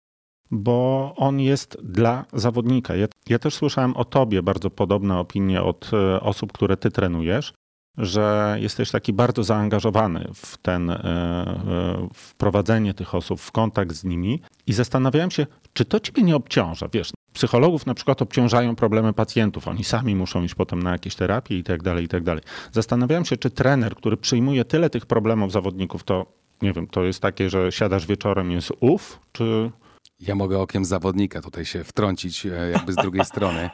bo 0.51 1.13
on 1.17 1.39
jest 1.39 1.77
dla 1.83 2.25
zawodnika. 2.33 2.95
Ja, 2.95 3.07
ja 3.29 3.39
też 3.39 3.53
słyszałem 3.53 3.97
o 3.97 4.05
tobie 4.05 4.43
bardzo 4.43 4.69
podobne 4.69 5.19
opinie 5.19 5.63
od 5.63 5.91
e, 5.93 6.21
osób, 6.21 6.51
które 6.51 6.77
ty 6.77 6.91
trenujesz 6.91 7.53
że 7.97 8.57
jesteś 8.59 8.91
taki 8.91 9.13
bardzo 9.13 9.43
zaangażowany 9.43 10.27
w 10.33 10.57
ten 10.57 10.89
e, 10.89 10.95
e, 10.95 12.07
wprowadzenie 12.13 12.93
tych 12.93 13.15
osób 13.15 13.41
w 13.41 13.51
kontakt 13.51 13.95
z 13.95 14.03
nimi 14.03 14.41
i 14.67 14.73
zastanawiałem 14.73 15.31
się, 15.31 15.47
czy 15.73 15.85
to 15.85 15.99
ciebie 15.99 16.23
nie 16.23 16.35
obciąża. 16.35 16.87
Wiesz, 16.93 17.11
psychologów 17.33 17.85
na 17.85 17.93
przykład 17.93 18.21
obciążają 18.21 18.75
problemy 18.75 19.13
pacjentów, 19.13 19.67
oni 19.67 19.83
sami 19.83 20.15
muszą 20.15 20.43
iść 20.43 20.55
potem 20.55 20.83
na 20.83 20.91
jakieś 20.91 21.15
terapie 21.15 21.57
i 21.57 21.63
tak 21.63 21.83
dalej, 21.83 22.05
i 22.05 22.07
tak 22.07 22.23
dalej. 22.23 22.43
Zastanawiałem 22.71 23.25
się, 23.25 23.37
czy 23.37 23.49
trener, 23.49 23.95
który 23.95 24.17
przyjmuje 24.17 24.65
tyle 24.65 24.89
tych 24.89 25.05
problemów 25.05 25.51
zawodników, 25.51 26.03
to 26.03 26.25
nie 26.61 26.73
wiem, 26.73 26.87
to 26.87 27.03
jest 27.03 27.19
takie, 27.19 27.49
że 27.49 27.71
siadasz 27.71 28.05
wieczorem 28.05 28.51
jest 28.51 28.71
uf, 28.79 29.19
czy... 29.31 29.71
Ja 30.19 30.35
mogę 30.35 30.59
okiem 30.59 30.85
zawodnika 30.85 31.41
tutaj 31.41 31.65
się 31.65 31.83
wtrącić 31.83 32.45
e, 32.45 32.49
jakby 32.71 32.93
z 32.93 32.95
drugiej 32.95 33.25
strony, 33.25 33.69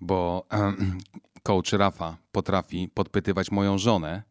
bo 0.00 0.46
coach 1.42 1.72
Rafa 1.72 2.16
potrafi 2.32 2.88
podpytywać 2.94 3.50
moją 3.50 3.78
żonę, 3.78 4.22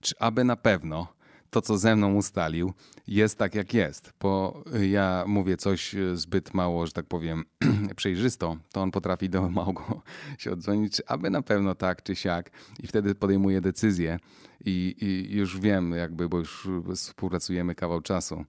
czy 0.00 0.14
aby 0.18 0.44
na 0.44 0.56
pewno 0.56 1.14
to, 1.50 1.62
co 1.62 1.78
ze 1.78 1.96
mną 1.96 2.14
ustalił, 2.14 2.72
jest 3.06 3.38
tak, 3.38 3.54
jak 3.54 3.74
jest. 3.74 4.12
Bo 4.20 4.64
ja 4.80 5.24
mówię 5.26 5.56
coś 5.56 5.94
zbyt 6.14 6.54
mało, 6.54 6.86
że 6.86 6.92
tak 6.92 7.06
powiem, 7.06 7.44
przejrzysto, 7.96 8.56
to 8.72 8.82
on 8.82 8.90
potrafi 8.90 9.28
do 9.28 9.48
Małgo 9.50 10.02
się 10.38 10.52
odzwonić, 10.52 10.96
czy 10.96 11.06
aby 11.06 11.30
na 11.30 11.42
pewno 11.42 11.74
tak, 11.74 12.02
czy 12.02 12.16
siak. 12.16 12.50
I 12.80 12.86
wtedy 12.86 13.14
podejmuje 13.14 13.60
decyzję 13.60 14.18
i, 14.64 14.96
i 15.00 15.36
już 15.36 15.60
wiem, 15.60 15.92
jakby, 15.92 16.28
bo 16.28 16.38
już 16.38 16.68
współpracujemy 16.94 17.74
kawał 17.74 18.00
czasu 18.00 18.44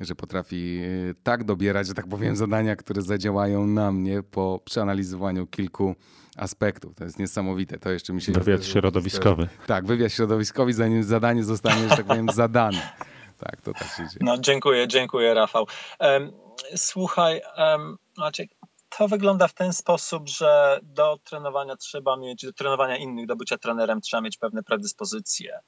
że 0.00 0.14
potrafi 0.14 0.82
tak 1.22 1.44
dobierać, 1.44 1.86
że 1.86 1.94
tak 1.94 2.08
powiem, 2.08 2.36
zadania, 2.36 2.76
które 2.76 3.02
zadziałają 3.02 3.66
na 3.66 3.92
mnie 3.92 4.22
po 4.22 4.60
przeanalizowaniu 4.64 5.46
kilku 5.46 5.94
aspektów. 6.36 6.94
To 6.94 7.04
jest 7.04 7.18
niesamowite. 7.18 7.78
To 7.78 7.90
jeszcze 7.90 8.12
mi 8.12 8.22
się... 8.22 8.32
Wywiad 8.32 8.64
środowiskowy. 8.64 9.48
Tak, 9.66 9.86
wywiad 9.86 10.12
środowiskowy, 10.12 10.72
zanim 10.72 11.04
zadanie 11.04 11.44
zostanie, 11.44 11.88
że 11.88 11.96
tak 11.96 12.06
powiem, 12.06 12.28
zadane. 12.42 12.92
Tak, 13.38 13.60
to 13.60 13.72
tak 13.72 13.88
się 13.88 13.96
dzieje. 13.96 14.18
No, 14.20 14.38
dziękuję, 14.38 14.88
dziękuję 14.88 15.34
Rafał. 15.34 15.66
Um, 16.00 16.32
słuchaj, 16.76 17.40
um, 17.58 17.96
Maciek, 18.18 18.50
to 18.98 19.08
wygląda 19.08 19.48
w 19.48 19.54
ten 19.54 19.72
sposób, 19.72 20.28
że 20.28 20.80
do 20.82 21.18
trenowania 21.24 21.76
trzeba 21.76 22.16
mieć, 22.16 22.44
do 22.44 22.52
trenowania 22.52 22.96
innych, 22.96 23.26
do 23.26 23.36
bycia 23.36 23.58
trenerem 23.58 24.00
trzeba 24.00 24.20
mieć 24.20 24.38
pewne 24.38 24.62
predyspozycje. 24.62 25.60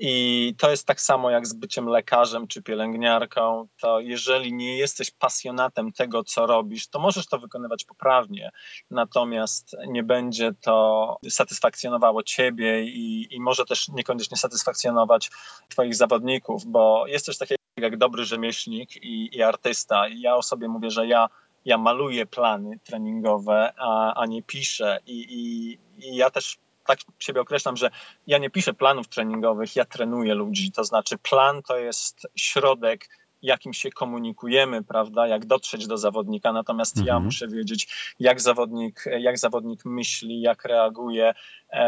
I 0.00 0.54
to 0.58 0.70
jest 0.70 0.86
tak 0.86 1.00
samo 1.00 1.30
jak 1.30 1.46
z 1.46 1.52
byciem 1.52 1.86
lekarzem 1.86 2.46
czy 2.48 2.62
pielęgniarką. 2.62 3.68
To 3.80 4.00
jeżeli 4.00 4.52
nie 4.52 4.78
jesteś 4.78 5.10
pasjonatem 5.10 5.92
tego, 5.92 6.24
co 6.24 6.46
robisz, 6.46 6.88
to 6.88 6.98
możesz 6.98 7.26
to 7.26 7.38
wykonywać 7.38 7.84
poprawnie, 7.84 8.50
natomiast 8.90 9.76
nie 9.86 10.02
będzie 10.02 10.52
to 10.60 11.16
satysfakcjonowało 11.28 12.22
ciebie 12.22 12.84
i, 12.84 13.34
i 13.34 13.40
może 13.40 13.64
też 13.64 13.88
niekoniecznie 13.88 14.36
satysfakcjonować 14.36 15.30
twoich 15.68 15.94
zawodników, 15.94 16.66
bo 16.66 17.06
jest 17.06 17.26
coś 17.26 17.38
takiego 17.38 17.58
jak 17.76 17.96
dobry 17.96 18.24
rzemieślnik 18.24 18.96
i, 18.96 19.36
i 19.36 19.42
artysta. 19.42 20.08
I 20.08 20.20
ja 20.20 20.36
o 20.36 20.42
sobie 20.42 20.68
mówię, 20.68 20.90
że 20.90 21.06
ja 21.06 21.28
ja 21.64 21.78
maluję 21.78 22.26
plany 22.26 22.78
treningowe, 22.84 23.72
a, 23.76 24.14
a 24.14 24.26
nie 24.26 24.42
piszę. 24.42 24.98
I, 25.06 25.26
i, 25.28 25.78
I 26.08 26.16
ja 26.16 26.30
też 26.30 26.58
tak 26.88 26.98
siebie 27.18 27.40
określam, 27.40 27.76
że 27.76 27.90
ja 28.26 28.38
nie 28.38 28.50
piszę 28.50 28.74
planów 28.74 29.08
treningowych, 29.08 29.76
ja 29.76 29.84
trenuję 29.84 30.34
ludzi. 30.34 30.72
To 30.72 30.84
znaczy, 30.84 31.18
plan 31.18 31.62
to 31.62 31.78
jest 31.78 32.26
środek, 32.36 33.08
jakim 33.42 33.72
się 33.72 33.90
komunikujemy, 33.90 34.84
prawda, 34.84 35.26
jak 35.26 35.46
dotrzeć 35.46 35.86
do 35.86 35.98
zawodnika. 35.98 36.52
Natomiast 36.52 36.96
mhm. 36.96 37.06
ja 37.06 37.20
muszę 37.20 37.48
wiedzieć, 37.48 38.14
jak 38.20 38.40
zawodnik, 38.40 39.04
jak 39.18 39.38
zawodnik 39.38 39.84
myśli, 39.84 40.40
jak 40.40 40.64
reaguje 40.64 41.34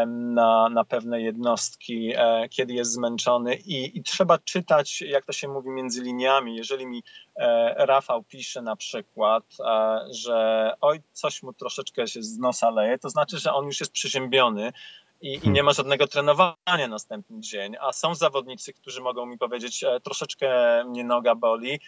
na, 0.07 0.69
na 0.69 0.85
pewne 0.85 1.21
jednostki, 1.21 2.13
e, 2.15 2.49
kiedy 2.49 2.73
jest 2.73 2.91
zmęczony 2.91 3.55
I, 3.55 3.97
i 3.97 4.03
trzeba 4.03 4.37
czytać, 4.37 5.01
jak 5.01 5.25
to 5.25 5.33
się 5.33 5.47
mówi, 5.47 5.69
między 5.69 6.01
liniami. 6.01 6.55
Jeżeli 6.55 6.87
mi 6.87 7.03
e, 7.35 7.85
Rafał 7.85 8.23
pisze 8.23 8.61
na 8.61 8.75
przykład, 8.75 9.43
e, 9.59 9.99
że 10.11 10.71
oj, 10.81 11.01
coś 11.11 11.43
mu 11.43 11.53
troszeczkę 11.53 12.07
się 12.07 12.23
z 12.23 12.37
nosa 12.37 12.69
leje, 12.69 12.97
to 12.97 13.09
znaczy, 13.09 13.37
że 13.37 13.53
on 13.53 13.65
już 13.65 13.79
jest 13.79 13.91
przeziębiony, 13.91 14.71
i, 15.21 15.39
i, 15.43 15.49
nie 15.49 15.63
ma 15.63 15.73
żadnego 15.73 16.07
trenowania 16.07 16.87
następny 16.89 17.39
dzień. 17.39 17.75
A 17.79 17.93
są 17.93 18.15
zawodnicy, 18.15 18.73
którzy 18.73 19.01
mogą 19.01 19.25
mi 19.25 19.37
powiedzieć, 19.37 19.85
troszeczkę 20.03 20.49
mnie 20.85 21.03
noga 21.03 21.35
boli. 21.35 21.79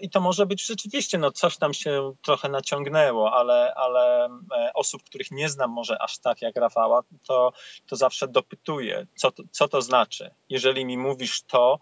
I 0.00 0.10
to 0.10 0.20
może 0.20 0.46
być 0.46 0.66
rzeczywiście, 0.66 1.18
no 1.18 1.32
coś 1.32 1.56
tam 1.56 1.74
się 1.74 2.14
trochę 2.22 2.48
naciągnęło, 2.48 3.32
ale, 3.32 3.74
ale 3.74 4.28
osób, 4.74 5.02
których 5.02 5.30
nie 5.30 5.48
znam 5.48 5.70
może 5.70 6.02
aż 6.02 6.18
tak 6.18 6.42
jak 6.42 6.56
Rafała, 6.56 7.02
to, 7.26 7.52
to 7.86 7.96
zawsze 7.96 8.28
dopytuję, 8.28 9.06
co 9.14 9.30
to, 9.30 9.42
co 9.50 9.68
to 9.68 9.82
znaczy. 9.82 10.30
Jeżeli 10.48 10.84
mi 10.84 10.98
mówisz 10.98 11.42
to, 11.42 11.78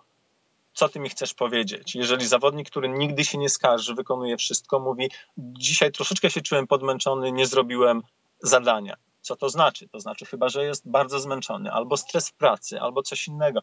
co 0.75 0.89
ty 0.89 1.01
mi 1.01 1.09
chcesz 1.09 1.35
powiedzieć? 1.35 1.95
Jeżeli 1.95 2.27
zawodnik, 2.27 2.71
który 2.71 2.89
nigdy 2.89 3.25
się 3.25 3.39
nie 3.39 3.49
skarży, 3.49 3.95
wykonuje 3.95 4.37
wszystko, 4.37 4.81
mówi, 4.81 5.11
dzisiaj 5.39 5.93
troszeczkę 5.93 6.31
się 6.31 6.41
czułem 6.41 6.67
podmęczony, 6.67 7.33
nie 7.33 7.47
zrobiłem 7.47 8.03
zadania 8.43 8.97
co 9.23 9.37
to 9.37 9.49
znaczy. 9.49 9.89
To 9.89 10.01
znaczy 10.01 10.27
chyba, 10.27 10.49
że 10.49 10.65
jest 10.65 10.91
bardzo 10.91 11.21
zmęczony, 11.21 11.73
albo 11.73 11.97
stres 11.97 12.29
w 12.29 12.35
pracy, 12.35 12.81
albo 12.81 13.03
coś 13.03 13.29
innego. 13.29 13.61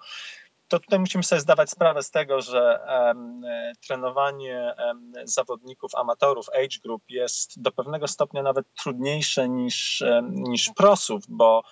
To 0.67 0.79
tutaj 0.79 0.99
musimy 0.99 1.23
sobie 1.23 1.41
zdawać 1.41 1.69
sprawę 1.69 2.03
z 2.03 2.11
tego, 2.11 2.41
że 2.41 2.79
um, 2.87 3.41
trenowanie 3.87 4.75
um, 4.85 5.13
zawodników, 5.23 5.95
amatorów, 5.95 6.49
age 6.49 6.79
group 6.83 7.03
jest 7.09 7.61
do 7.61 7.71
pewnego 7.71 8.07
stopnia 8.07 8.43
nawet 8.43 8.73
trudniejsze 8.73 9.49
niż, 9.49 10.01
um, 10.01 10.33
niż 10.33 10.71
prosów, 10.75 11.23
bo 11.27 11.63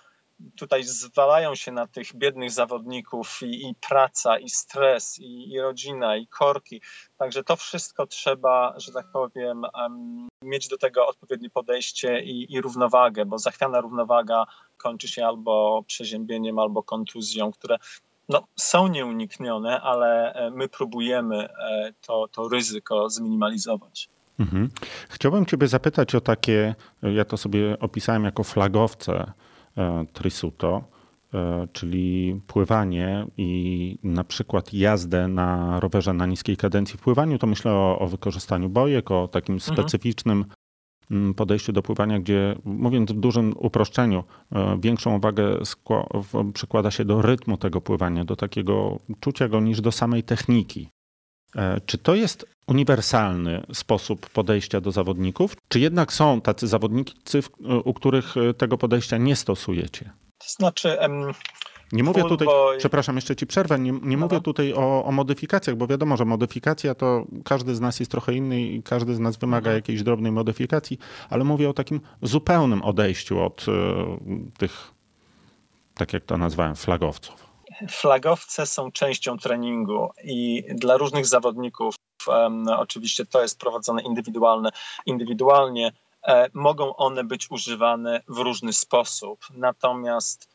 tutaj 0.56 0.84
zwalają 0.84 1.56
się 1.56 1.72
na 1.72 1.88
tych 1.88 2.15
biednych 2.15 2.51
zawodników 2.51 3.39
i, 3.41 3.70
i 3.70 3.75
praca, 3.89 4.39
i 4.39 4.50
stres, 4.50 5.20
i, 5.20 5.51
i, 5.51 5.60
rodzina, 5.60 6.17
i 6.17 6.27
korki. 6.27 6.82
Także 7.17 7.44
to 7.44 7.56
wszystko 7.56 8.08
trzeba, 8.08 8.74
że 8.77 8.91
tak 8.91 9.06
powiem, 9.13 9.62
um, 9.74 10.27
mieć 10.41 10.67
do 10.67 10.77
tego 10.77 11.08
odpowiednie 11.08 11.50
podejście 11.50 12.22
i, 12.22 12.53
i 12.53 12.62
równowagę, 12.62 13.25
bo 13.25 13.38
zachwiana 13.38 13.82
równowaga 13.82 14.46
kończy 14.77 15.08
się 15.08 15.25
albo 15.25 15.84
przeziębieniem, 15.88 16.60
albo 16.60 16.84
kontuzją, 16.84 17.51
które 17.51 17.77
no, 18.29 18.48
są 18.56 18.88
nieuniknione, 18.88 19.82
ale 19.82 20.34
e, 20.34 20.51
my 20.51 20.70
próbujemy 20.70 21.50
e, 21.50 21.94
to, 22.01 22.27
to 22.27 22.50
ryzyko 22.50 23.10
zminimalizować. 23.10 24.10
Mhm. 24.39 24.70
Chciałbym 25.10 25.46
Ciebie 25.46 25.67
zapytać 25.67 26.15
o 26.15 26.22
takie, 26.22 26.75
ja 27.03 27.25
to 27.25 27.38
sobie 27.38 27.79
opisałem 27.79 28.24
jako 28.24 28.44
flagowce 28.44 29.32
Trisuto, 30.13 30.84
e, 31.34 31.67
czyli 31.74 32.41
pływanie 32.48 33.25
i 33.38 34.00
na 34.03 34.24
przykład 34.24 34.74
jazdę 34.74 35.27
na 35.27 35.79
rowerze 35.79 36.13
na 36.13 36.25
niskiej 36.25 36.57
kadencji 36.57 36.98
w 36.98 37.01
pływaniu, 37.01 37.38
to 37.38 37.48
myślę 37.48 37.72
o, 37.72 38.00
o 38.00 38.07
wykorzystaniu 38.07 38.69
bojek, 38.69 39.12
o 39.12 39.27
takim 39.27 39.55
mhm. 39.55 39.77
specyficznym 39.77 40.46
mm, 41.12 41.34
podejściu 41.34 41.74
do 41.74 41.81
pływania, 41.81 42.19
gdzie 42.19 42.55
mówiąc 42.65 43.12
w 43.12 43.19
dużym 43.19 43.53
uproszczeniu, 43.57 44.24
e, 44.51 44.77
większą 44.81 45.15
uwagę 45.15 45.57
przykłada 46.53 46.91
się 46.91 47.05
do 47.05 47.22
rytmu 47.22 47.57
tego 47.57 47.81
pływania, 47.81 48.25
do 48.25 48.36
takiego 48.36 49.00
czucia 49.19 49.48
go 49.48 49.60
niż 49.60 49.81
do 49.81 49.91
samej 49.91 50.24
techniki. 50.24 50.89
E, 51.56 51.82
czy 51.86 51.98
to 51.98 52.16
jest 52.16 52.46
uniwersalny 52.68 53.66
sposób 53.74 54.30
podejścia 54.30 54.82
do 54.82 54.92
zawodników, 54.92 55.56
czy 55.68 55.80
jednak 55.80 56.13
są 56.13 56.42
tacy 56.42 56.68
zawodnicy, 56.68 57.39
u 57.84 57.94
których 57.94 58.38
e, 58.38 58.54
tego 58.54 58.77
podejścia 58.77 59.18
nie 59.18 59.36
stosujecie? 59.36 60.12
To 60.38 60.48
znaczy. 60.50 60.98
nie 61.92 62.04
mówię 62.04 62.24
tutaj, 62.24 62.48
przepraszam, 62.77 63.16
jeszcze 63.16 63.36
ci 63.36 63.48
przerwę, 63.48 63.80
nie, 63.80 63.92
nie 63.92 64.18
mówię 64.18 64.42
tutaj 64.42 64.74
o, 64.74 65.06
o, 65.06 65.12
modyfikacjach, 65.12 65.75
bo 65.75 65.88
wiadomo, 65.88 66.18
że 66.18 66.25
modyfikacja 66.25 66.96
to 66.96 67.25
każdy 67.46 67.75
z 67.75 67.80
nas 67.80 68.00
jest 68.00 68.12
trochę 68.12 68.34
inny 68.34 68.62
i 68.62 68.84
każdy 68.84 69.16
z 69.16 69.20
nas 69.20 69.38
wymaga 69.38 69.72
jakiejś 69.72 70.04
drobnej 70.04 70.32
modyfikacji, 70.32 70.98
ale 71.30 71.44
mówię 71.44 71.70
o 71.70 71.74
takim 71.74 72.01
zupełnym 72.22 72.82
odejściu 72.82 73.42
od 73.42 73.66
y, 73.68 73.72
tych, 74.58 74.92
tak 75.96 76.13
jak 76.13 76.25
to 76.25 76.38
nazwałem, 76.38 76.75
flagowców 76.75 77.47
flagowce 77.89 78.65
są 78.65 78.91
częścią 78.91 79.38
treningu 79.38 80.10
i 80.24 80.63
dla 80.69 80.98
różnych 80.98 81.25
zawodników, 81.25 81.96
oczywiście 82.77 83.25
to 83.25 83.41
jest 83.41 83.60
prowadzone 83.60 84.01
indywidualne, 84.01 84.69
indywidualnie, 85.05 85.91
e, 86.24 86.50
mogą 86.53 86.96
one 86.96 87.24
być 87.24 87.51
używane 87.51 88.22
w 88.27 88.38
różny 88.38 88.74
sposób. 88.74 89.39
Natomiast 89.53 90.50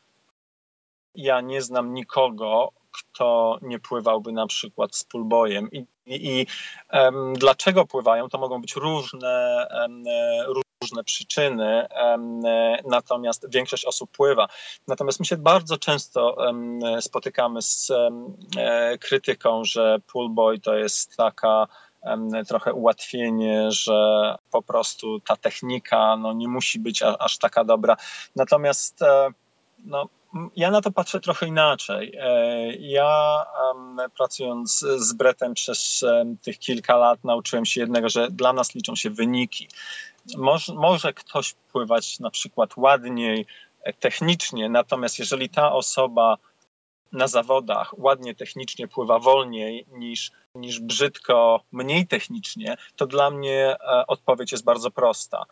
ja 1.15 1.41
nie 1.41 1.61
znam 1.61 1.93
nikogo, 1.93 2.71
kto 2.93 3.57
nie 3.61 3.79
pływałby 3.79 4.31
na 4.31 4.47
przykład 4.47 4.95
z 4.95 5.03
pulbojem. 5.03 5.71
I, 5.71 5.85
i, 6.05 6.39
i 6.39 6.47
um, 6.93 7.33
dlaczego 7.33 7.85
pływają, 7.85 8.29
to 8.29 8.37
mogą 8.37 8.61
być 8.61 8.75
różne, 8.75 9.67
um, 9.81 10.03
różne 10.81 11.03
przyczyny, 11.03 11.87
natomiast 12.85 13.51
większość 13.51 13.85
osób 13.85 14.11
pływa. 14.11 14.47
Natomiast 14.87 15.19
my 15.19 15.25
się 15.25 15.37
bardzo 15.37 15.77
często 15.77 16.37
spotykamy 17.01 17.61
z 17.61 17.91
e, 17.91 18.97
krytyką, 18.97 19.63
że 19.63 19.97
poolboy 20.13 20.59
to 20.59 20.75
jest 20.75 21.17
taka 21.17 21.67
trochę 22.47 22.73
ułatwienie, 22.73 23.71
że 23.71 24.35
po 24.51 24.61
prostu 24.61 25.19
ta 25.19 25.35
technika 25.35 26.17
no, 26.17 26.33
nie 26.33 26.47
musi 26.47 26.79
być 26.79 27.03
aż 27.19 27.37
taka 27.37 27.63
dobra. 27.63 27.97
Natomiast 28.35 29.01
e, 29.01 29.29
no, 29.85 30.09
ja 30.55 30.71
na 30.71 30.81
to 30.81 30.91
patrzę 30.91 31.19
trochę 31.19 31.47
inaczej. 31.47 32.15
E, 32.19 32.75
ja 32.75 33.43
pracując 34.17 34.79
z 34.79 35.13
Bretem 35.13 35.53
przez 35.53 36.05
tych 36.41 36.59
kilka 36.59 36.97
lat 36.97 37.23
nauczyłem 37.23 37.65
się 37.65 37.81
jednego, 37.81 38.09
że 38.09 38.31
dla 38.31 38.53
nas 38.53 38.75
liczą 38.75 38.95
się 38.95 39.09
wyniki. 39.09 39.67
Może, 40.37 40.73
może 40.73 41.13
ktoś 41.13 41.53
pływać 41.71 42.19
na 42.19 42.29
przykład 42.29 42.77
ładniej 42.77 43.45
e, 43.83 43.93
technicznie, 43.93 44.69
natomiast 44.69 45.19
jeżeli 45.19 45.49
ta 45.49 45.71
osoba 45.71 46.37
na 47.11 47.27
zawodach 47.27 47.99
ładnie 47.99 48.35
technicznie 48.35 48.87
pływa 48.87 49.19
wolniej 49.19 49.85
niż, 49.91 50.31
niż 50.55 50.79
brzydko 50.79 51.63
mniej 51.71 52.07
technicznie, 52.07 52.77
to 52.95 53.07
dla 53.07 53.29
mnie 53.29 53.75
e, 53.79 54.07
odpowiedź 54.07 54.51
jest 54.51 54.63
bardzo 54.63 54.91
prosta. 54.91 55.45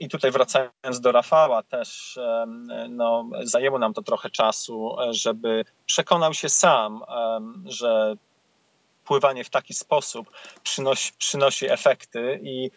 I 0.00 0.08
tutaj 0.08 0.30
wracając 0.30 1.00
do 1.00 1.12
Rafała, 1.12 1.62
też 1.62 2.18
no, 2.88 3.28
zajęło 3.42 3.78
nam 3.78 3.94
to 3.94 4.02
trochę 4.02 4.30
czasu, 4.30 4.96
żeby 5.10 5.64
przekonał 5.86 6.34
się 6.34 6.48
sam, 6.48 7.02
że 7.64 8.16
pływanie 9.04 9.44
w 9.44 9.50
taki 9.50 9.74
sposób 9.74 10.30
przynosi, 10.62 11.12
przynosi 11.18 11.70
efekty 11.70 12.40
i 12.42 12.70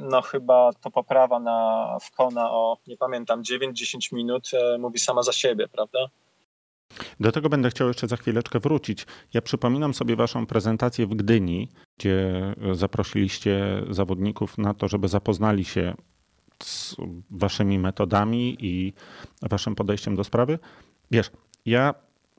no 0.00 0.22
chyba 0.22 0.70
to 0.80 0.90
poprawa 0.90 1.40
na 1.40 1.98
wkona 2.02 2.50
o, 2.50 2.76
nie 2.86 2.96
pamiętam, 2.96 3.42
9-10 3.42 4.12
minut 4.12 4.50
e, 4.52 4.78
mówi 4.78 4.98
sama 4.98 5.22
za 5.22 5.32
siebie, 5.32 5.68
prawda? 5.68 5.98
Do 7.20 7.32
tego 7.32 7.48
będę 7.48 7.70
chciał 7.70 7.88
jeszcze 7.88 8.08
za 8.08 8.16
chwileczkę 8.16 8.60
wrócić. 8.60 9.06
Ja 9.34 9.42
przypominam 9.42 9.94
sobie 9.94 10.16
Waszą 10.16 10.46
prezentację 10.46 11.06
w 11.06 11.14
Gdyni, 11.14 11.68
gdzie 11.98 12.54
zaprosiliście 12.72 13.82
zawodników 13.90 14.58
na 14.58 14.74
to, 14.74 14.88
żeby 14.88 15.08
zapoznali 15.08 15.64
się 15.64 15.94
z 16.62 16.96
Waszymi 17.30 17.78
metodami 17.78 18.56
i 18.60 18.92
Waszym 19.42 19.74
podejściem 19.74 20.16
do 20.16 20.24
sprawy. 20.24 20.58
Wiesz, 21.10 21.30
ja 21.66 21.94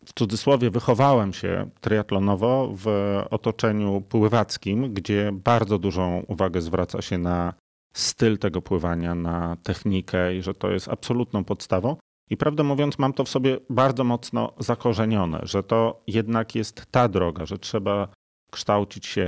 w 0.05 0.13
cudzysłowie 0.13 0.69
wychowałem 0.69 1.33
się 1.33 1.69
triatlonowo 1.81 2.73
w 2.75 2.85
otoczeniu 3.29 4.01
pływackim, 4.01 4.93
gdzie 4.93 5.31
bardzo 5.33 5.79
dużą 5.79 6.23
uwagę 6.27 6.61
zwraca 6.61 7.01
się 7.01 7.17
na 7.17 7.53
styl 7.93 8.37
tego 8.37 8.61
pływania, 8.61 9.15
na 9.15 9.57
technikę 9.63 10.35
i 10.35 10.41
że 10.41 10.53
to 10.53 10.71
jest 10.71 10.87
absolutną 10.87 11.43
podstawą. 11.43 11.95
I 12.31 12.37
prawdę 12.37 12.63
mówiąc, 12.63 12.99
mam 12.99 13.13
to 13.13 13.23
w 13.23 13.29
sobie 13.29 13.57
bardzo 13.69 14.03
mocno 14.03 14.53
zakorzenione, 14.59 15.39
że 15.43 15.63
to 15.63 16.03
jednak 16.07 16.55
jest 16.55 16.85
ta 16.91 17.07
droga, 17.07 17.45
że 17.45 17.57
trzeba 17.57 18.07
kształcić 18.51 19.05
się, 19.05 19.27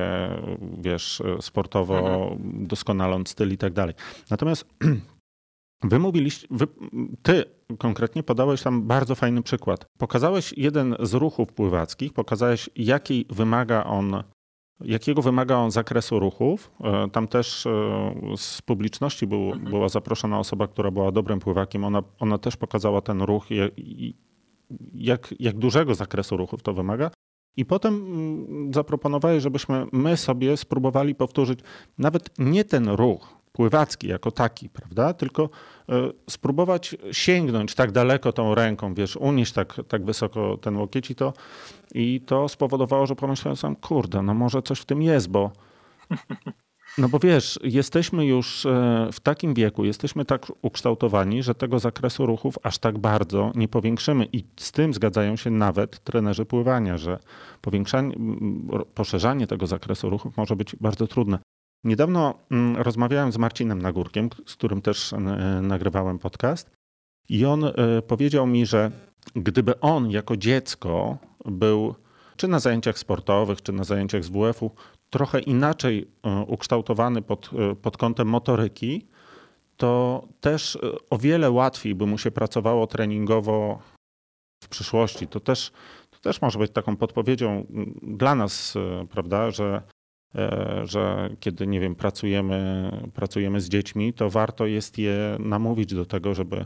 wiesz, 0.78 1.24
sportowo, 1.42 2.00
mhm. 2.00 2.68
doskonaląc 2.68 3.30
styl 3.30 3.52
i 3.52 3.58
tak 3.58 3.74
dalej. 3.74 3.96
Natomiast 4.30 4.66
wy 5.92 6.00
mówiliście, 6.00 6.48
wy, 6.52 6.68
ty 7.24 7.46
konkretnie 7.78 8.24
podałeś 8.24 8.62
tam 8.62 8.88
bardzo 8.88 9.16
fajny 9.16 9.44
przykład. 9.44 9.86
Pokazałeś 9.98 10.54
jeden 10.58 10.96
z 11.00 11.14
ruchów 11.14 11.54
pływackich, 11.54 12.14
pokazałeś, 12.14 12.70
jaki 12.76 13.26
wymaga 13.30 13.84
on 13.84 14.24
jakiego 14.82 15.22
wymaga 15.22 15.56
on 15.56 15.72
zakresu 15.72 16.20
ruchów. 16.20 16.72
E, 16.84 17.10
tam 17.10 17.28
też 17.28 17.66
e, 17.66 17.70
z 18.38 18.62
publiczności 18.62 19.28
był, 19.28 19.42
mhm. 19.42 19.64
była 19.64 19.90
zaproszona 19.90 20.40
osoba, 20.40 20.68
która 20.68 20.92
była 20.92 21.12
dobrym 21.12 21.40
pływakiem. 21.40 21.84
Ona, 21.84 22.04
ona 22.20 22.38
też 22.38 22.58
pokazała 22.58 23.02
ten 23.02 23.22
ruch, 23.22 23.46
jak, 24.94 25.34
jak 25.40 25.58
dużego 25.58 25.96
zakresu 25.96 26.38
ruchów 26.38 26.64
to 26.64 26.74
wymaga. 26.74 27.12
I 27.58 27.66
potem 27.66 27.94
mm, 27.94 28.74
zaproponowałeś, 28.74 29.44
żebyśmy 29.44 29.86
my 29.92 30.18
sobie 30.18 30.58
spróbowali 30.58 31.16
powtórzyć 31.16 31.60
nawet 31.98 32.30
nie 32.40 32.66
ten 32.66 32.90
ruch, 32.90 33.43
pływacki 33.54 34.08
jako 34.08 34.32
taki, 34.32 34.70
prawda? 34.70 35.14
Tylko 35.14 35.50
e, 35.90 35.94
spróbować 36.30 36.96
sięgnąć 37.12 37.76
tak 37.76 37.92
daleko 37.92 38.34
tą 38.34 38.56
ręką, 38.56 38.94
wiesz, 38.94 39.16
unieść 39.16 39.54
tak, 39.54 39.76
tak 39.88 40.06
wysoko 40.06 40.58
ten 40.58 40.78
łokieć 40.78 41.12
i 41.12 41.16
to, 41.16 41.34
i 41.94 42.22
to 42.22 42.50
spowodowało, 42.50 43.06
że 43.06 43.16
pomyślałem 43.16 43.58
sam, 43.58 43.76
kurde, 43.76 44.22
no 44.22 44.34
może 44.34 44.62
coś 44.62 44.80
w 44.80 44.86
tym 44.86 45.02
jest, 45.02 45.30
bo 45.30 45.52
no 46.98 47.10
bo 47.10 47.20
wiesz, 47.20 47.60
jesteśmy 47.64 48.26
już 48.26 48.66
e, 48.66 49.10
w 49.14 49.20
takim 49.20 49.54
wieku, 49.54 49.86
jesteśmy 49.86 50.26
tak 50.26 50.48
ukształtowani, 50.62 51.44
że 51.44 51.56
tego 51.56 51.80
zakresu 51.80 52.26
ruchów 52.26 52.56
aż 52.64 52.78
tak 52.78 52.98
bardzo 52.98 53.52
nie 53.56 53.68
powiększymy. 53.68 54.26
I 54.26 54.44
z 54.58 54.72
tym 54.72 54.94
zgadzają 54.94 55.36
się 55.36 55.50
nawet 55.50 56.00
trenerzy 56.00 56.46
pływania, 56.46 56.98
że 56.98 57.20
powiększanie, 57.62 58.16
poszerzanie 58.94 59.48
tego 59.48 59.68
zakresu 59.68 60.10
ruchów 60.10 60.38
może 60.38 60.56
być 60.56 60.76
bardzo 60.76 61.08
trudne. 61.08 61.40
Niedawno 61.84 62.34
mm, 62.52 62.78
rozmawiałem 62.78 63.32
z 63.32 63.38
Marcinem 63.38 63.82
Nagórkiem, 63.82 64.30
z 64.46 64.56
którym 64.56 64.82
też 64.82 65.14
e, 65.14 65.20
nagrywałem 65.62 66.20
podcast, 66.20 66.70
i 67.30 67.46
on 67.46 67.64
e, 67.64 67.72
powiedział 68.08 68.48
mi, 68.48 68.66
że 68.66 68.92
gdyby 69.36 69.80
on 69.80 70.12
jako 70.12 70.38
dziecko 70.38 71.18
był 71.46 71.96
czy 72.38 72.48
na 72.48 72.60
zajęciach 72.60 73.00
sportowych, 73.00 73.62
czy 73.62 73.72
na 73.74 73.84
zajęciach 73.84 74.24
z 74.24 74.30
WF-u, 74.30 74.72
trochę 75.10 75.40
inaczej 75.40 76.08
e, 76.24 76.46
ukształtowany 76.48 77.22
pod, 77.22 77.50
pod 77.82 77.98
kątem 77.98 78.28
motoryki, 78.28 79.08
to 79.78 80.24
też 80.42 80.78
o 81.10 81.18
wiele 81.18 81.52
łatwiej 81.52 81.96
by 81.96 82.06
mu 82.06 82.18
się 82.18 82.32
pracowało 82.32 82.88
treningowo 82.88 83.80
w 84.64 84.68
przyszłości. 84.68 85.28
To 85.28 85.40
też, 85.40 85.72
to 86.10 86.20
też 86.20 86.42
może 86.42 86.60
być 86.60 86.72
taką 86.72 86.98
podpowiedzią 86.98 87.66
dla 88.02 88.36
nas, 88.36 88.74
prawda, 89.10 89.52
że 89.52 89.82
że 90.84 91.30
kiedy, 91.40 91.68
nie 91.68 91.80
wiem, 91.80 91.96
pracujemy, 91.96 92.92
pracujemy 93.14 93.62
z 93.62 93.70
dziećmi, 93.70 94.14
to 94.14 94.30
warto 94.30 94.66
jest 94.66 94.98
je 94.98 95.38
namówić 95.40 95.94
do 95.94 96.06
tego, 96.06 96.34
żeby, 96.34 96.66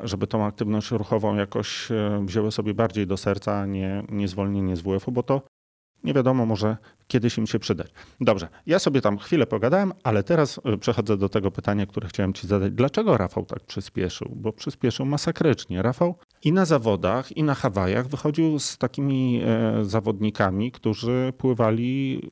żeby 0.00 0.26
tą 0.26 0.44
aktywność 0.44 0.90
ruchową 0.90 1.36
jakoś 1.36 1.90
e, 1.90 2.24
wzięły 2.26 2.52
sobie 2.52 2.74
bardziej 2.74 3.06
do 3.06 3.16
serca, 3.16 3.58
a 3.58 3.66
nie, 3.66 4.02
nie 4.08 4.28
zwolnienie 4.28 4.76
z 4.76 4.80
WF-u, 4.80 5.12
bo 5.12 5.22
to 5.22 5.42
nie 6.04 6.14
wiadomo, 6.14 6.46
może 6.46 6.76
kiedyś 7.06 7.38
im 7.38 7.46
się 7.46 7.58
przydać. 7.58 7.90
Dobrze, 8.20 8.48
ja 8.66 8.78
sobie 8.78 9.00
tam 9.00 9.18
chwilę 9.18 9.46
pogadałem, 9.46 9.92
ale 10.02 10.22
teraz 10.22 10.60
e, 10.64 10.76
przechodzę 10.76 11.16
do 11.16 11.28
tego 11.28 11.50
pytania, 11.50 11.86
które 11.86 12.08
chciałem 12.08 12.32
Ci 12.32 12.46
zadać. 12.46 12.72
Dlaczego 12.72 13.16
Rafał 13.16 13.44
tak 13.44 13.60
przyspieszył? 13.60 14.32
Bo 14.36 14.52
przyspieszył 14.52 15.06
masakrycznie. 15.06 15.82
Rafał 15.82 16.14
i 16.44 16.52
na 16.52 16.64
zawodach, 16.64 17.36
i 17.36 17.42
na 17.42 17.54
Hawajach 17.54 18.08
wychodził 18.08 18.58
z 18.58 18.78
takimi 18.78 19.42
e, 19.44 19.84
zawodnikami, 19.84 20.72
którzy 20.72 21.32
pływali 21.38 22.22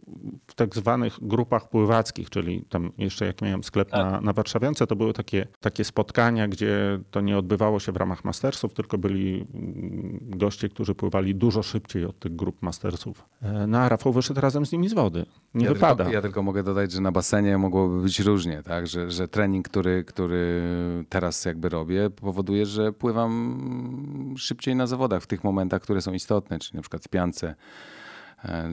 w 0.46 0.54
tak 0.54 0.74
zwanych 0.74 1.18
grupach 1.22 1.68
pływackich, 1.68 2.30
czyli 2.30 2.64
tam 2.68 2.92
jeszcze 2.98 3.26
jak 3.26 3.42
miałem 3.42 3.64
sklep 3.64 3.90
tak. 3.90 4.12
na, 4.12 4.20
na 4.20 4.32
Warszawiance, 4.32 4.86
to 4.86 4.96
były 4.96 5.12
takie, 5.12 5.46
takie 5.60 5.84
spotkania, 5.84 6.48
gdzie 6.48 7.00
to 7.10 7.20
nie 7.20 7.38
odbywało 7.38 7.80
się 7.80 7.92
w 7.92 7.96
ramach 7.96 8.24
mastersów, 8.24 8.74
tylko 8.74 8.98
byli 8.98 9.46
mm, 9.54 10.18
goście, 10.22 10.68
którzy 10.68 10.94
pływali 10.94 11.34
dużo 11.34 11.62
szybciej 11.62 12.04
od 12.04 12.18
tych 12.18 12.36
grup 12.36 12.62
mastersów. 12.62 13.24
E, 13.42 13.66
no 13.66 13.78
a 13.78 13.88
Rafał 13.88 14.12
wyszedł 14.12 14.40
razem 14.40 14.66
z 14.66 14.72
nimi 14.72 14.88
z 14.88 14.94
wody. 14.94 15.26
Nie 15.54 15.66
ja 15.66 15.74
wypada. 15.74 16.04
Tylko, 16.04 16.12
ja 16.12 16.22
tylko 16.22 16.42
mogę 16.42 16.62
dodać, 16.62 16.92
że 16.92 17.00
na 17.00 17.12
basenie 17.12 17.58
mogłoby 17.58 18.02
być 18.02 18.20
różnie, 18.20 18.62
tak? 18.62 18.86
że, 18.86 19.10
że 19.10 19.28
trening, 19.28 19.68
który, 19.68 20.04
który 20.04 20.62
teraz 21.08 21.44
jakby 21.44 21.68
robię, 21.68 22.10
powoduje, 22.10 22.66
że 22.66 22.92
pływam 22.92 24.03
szybciej 24.36 24.76
na 24.76 24.86
zawodach 24.86 25.22
w 25.22 25.26
tych 25.26 25.44
momentach, 25.44 25.82
które 25.82 26.02
są 26.02 26.12
istotne, 26.12 26.58
czyli 26.58 26.76
na 26.76 26.82
przykład 26.82 27.04
w 27.04 27.08
piance, 27.08 27.54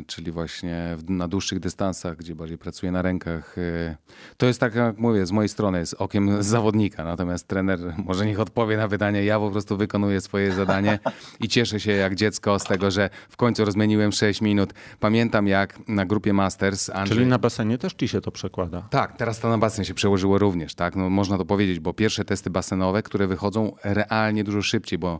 czyli 0.07 0.31
właśnie 0.31 0.97
na 1.09 1.27
dłuższych 1.27 1.59
dystansach, 1.59 2.17
gdzie 2.17 2.35
bardziej 2.35 2.57
pracuję 2.57 2.91
na 2.91 3.01
rękach. 3.01 3.57
E, 3.57 3.95
to 4.37 4.45
jest 4.45 4.59
tak, 4.59 4.75
jak 4.75 4.97
mówię, 4.97 5.25
z 5.25 5.31
mojej 5.31 5.49
strony, 5.49 5.85
z 5.85 5.93
okiem 5.93 6.43
zawodnika, 6.43 7.03
natomiast 7.03 7.47
trener 7.47 7.79
może 7.97 8.25
niech 8.25 8.39
odpowie 8.39 8.77
na 8.77 8.87
pytanie, 8.87 9.23
ja 9.23 9.39
po 9.39 9.51
prostu 9.51 9.77
wykonuję 9.77 10.21
swoje 10.21 10.53
zadanie 10.53 10.99
i 11.39 11.47
cieszę 11.47 11.79
się 11.79 11.91
jak 11.91 12.15
dziecko 12.15 12.59
z 12.59 12.63
tego, 12.63 12.91
że 12.91 13.09
w 13.29 13.37
końcu 13.37 13.65
rozmieniłem 13.65 14.11
6 14.11 14.41
minut. 14.41 14.73
Pamiętam 14.99 15.47
jak 15.47 15.87
na 15.87 16.05
grupie 16.05 16.33
Masters... 16.33 16.89
Andrzej... 16.89 17.17
Czyli 17.17 17.29
na 17.29 17.39
basenie 17.39 17.77
też 17.77 17.93
ci 17.93 18.07
się 18.07 18.21
to 18.21 18.31
przekłada? 18.31 18.87
Tak, 18.89 19.17
teraz 19.17 19.39
to 19.39 19.49
na 19.49 19.57
basen 19.57 19.85
się 19.85 19.93
przełożyło 19.93 20.37
również, 20.37 20.75
tak? 20.75 20.95
No, 20.95 21.09
można 21.09 21.37
to 21.37 21.45
powiedzieć, 21.45 21.79
bo 21.79 21.93
pierwsze 21.93 22.25
testy 22.25 22.49
basenowe, 22.49 23.03
które 23.03 23.27
wychodzą 23.27 23.75
realnie 23.83 24.43
dużo 24.43 24.61
szybciej, 24.61 24.99
bo 24.99 25.19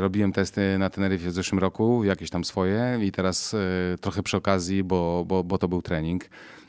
robiłem 0.00 0.32
testy 0.32 0.78
na 0.78 0.90
Teneryfie 0.90 1.28
w 1.28 1.32
zeszłym 1.32 1.58
roku, 1.58 2.04
jakieś 2.04 2.30
tam 2.30 2.44
swoje 2.44 2.98
i 3.02 3.12
teraz 3.12 3.54
e, 3.54 3.58
trochę 4.00 4.22
przy 4.22 4.36
okazji, 4.36 4.84
bo, 4.84 5.24
bo, 5.26 5.44
bo 5.44 5.58
to 5.58 5.68
był 5.68 5.82
trening, 5.82 6.24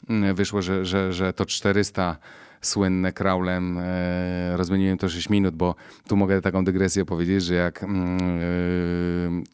mm, 0.09 0.35
wyszło, 0.35 0.61
że, 0.61 0.85
że, 0.85 1.13
że 1.13 1.33
to 1.33 1.45
400 1.45 2.17
słynne 2.61 3.13
kraulem. 3.13 3.77
E, 3.77 4.57
rozmieniłem 4.57 4.97
to 4.97 5.09
6 5.09 5.29
minut, 5.29 5.55
bo 5.55 5.75
tu 6.07 6.17
mogę 6.17 6.41
taką 6.41 6.65
dygresję 6.65 7.05
powiedzieć, 7.05 7.43
że 7.43 7.53
jak 7.55 7.83
mm, 7.83 8.19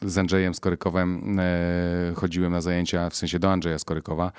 e, 0.04 0.08
z 0.08 0.18
Andrzejem 0.18 0.54
Skorykowem 0.54 1.38
e, 1.38 2.12
chodziłem 2.14 2.52
na 2.52 2.60
zajęcia, 2.60 3.10
w 3.10 3.16
sensie 3.16 3.38
do 3.38 3.52
Andrzeja 3.52 3.78
Skorykowa, 3.78 4.32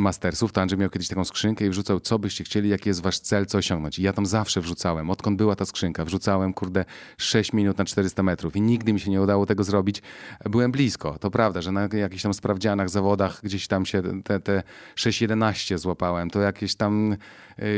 mastersów, 0.00 0.52
to 0.52 0.60
Andrzej 0.60 0.78
miał 0.78 0.90
kiedyś 0.90 1.08
taką 1.08 1.24
skrzynkę 1.24 1.66
i 1.66 1.70
wrzucał, 1.70 2.00
co 2.00 2.18
byście 2.18 2.44
chcieli, 2.44 2.68
jaki 2.68 2.88
jest 2.88 3.02
wasz 3.02 3.18
cel, 3.18 3.46
co 3.46 3.58
osiągnąć. 3.58 3.98
I 3.98 4.02
ja 4.02 4.12
tam 4.12 4.26
zawsze 4.26 4.60
wrzucałem, 4.60 5.10
odkąd 5.10 5.38
była 5.38 5.56
ta 5.56 5.64
skrzynka, 5.64 6.04
wrzucałem, 6.04 6.54
kurde, 6.54 6.84
6 7.18 7.52
minut 7.52 7.78
na 7.78 7.84
400 7.84 8.22
metrów 8.22 8.56
i 8.56 8.60
nigdy 8.60 8.92
mi 8.92 9.00
się 9.00 9.10
nie 9.10 9.22
udało 9.22 9.46
tego 9.46 9.64
zrobić. 9.64 10.02
Byłem 10.44 10.72
blisko, 10.72 11.18
to 11.20 11.30
prawda, 11.30 11.62
że 11.62 11.72
na 11.72 11.88
jakichś 11.92 12.22
tam 12.22 12.34
sprawdzianach, 12.34 12.90
zawodach 12.90 13.40
gdzieś 13.42 13.66
tam 13.66 13.86
się 13.86 14.22
te, 14.22 14.40
te 14.40 14.62
6.11 14.96 15.78
złapałem, 15.78 16.30
to 16.30 16.40
jakieś 16.40 16.74
tam 16.74 17.16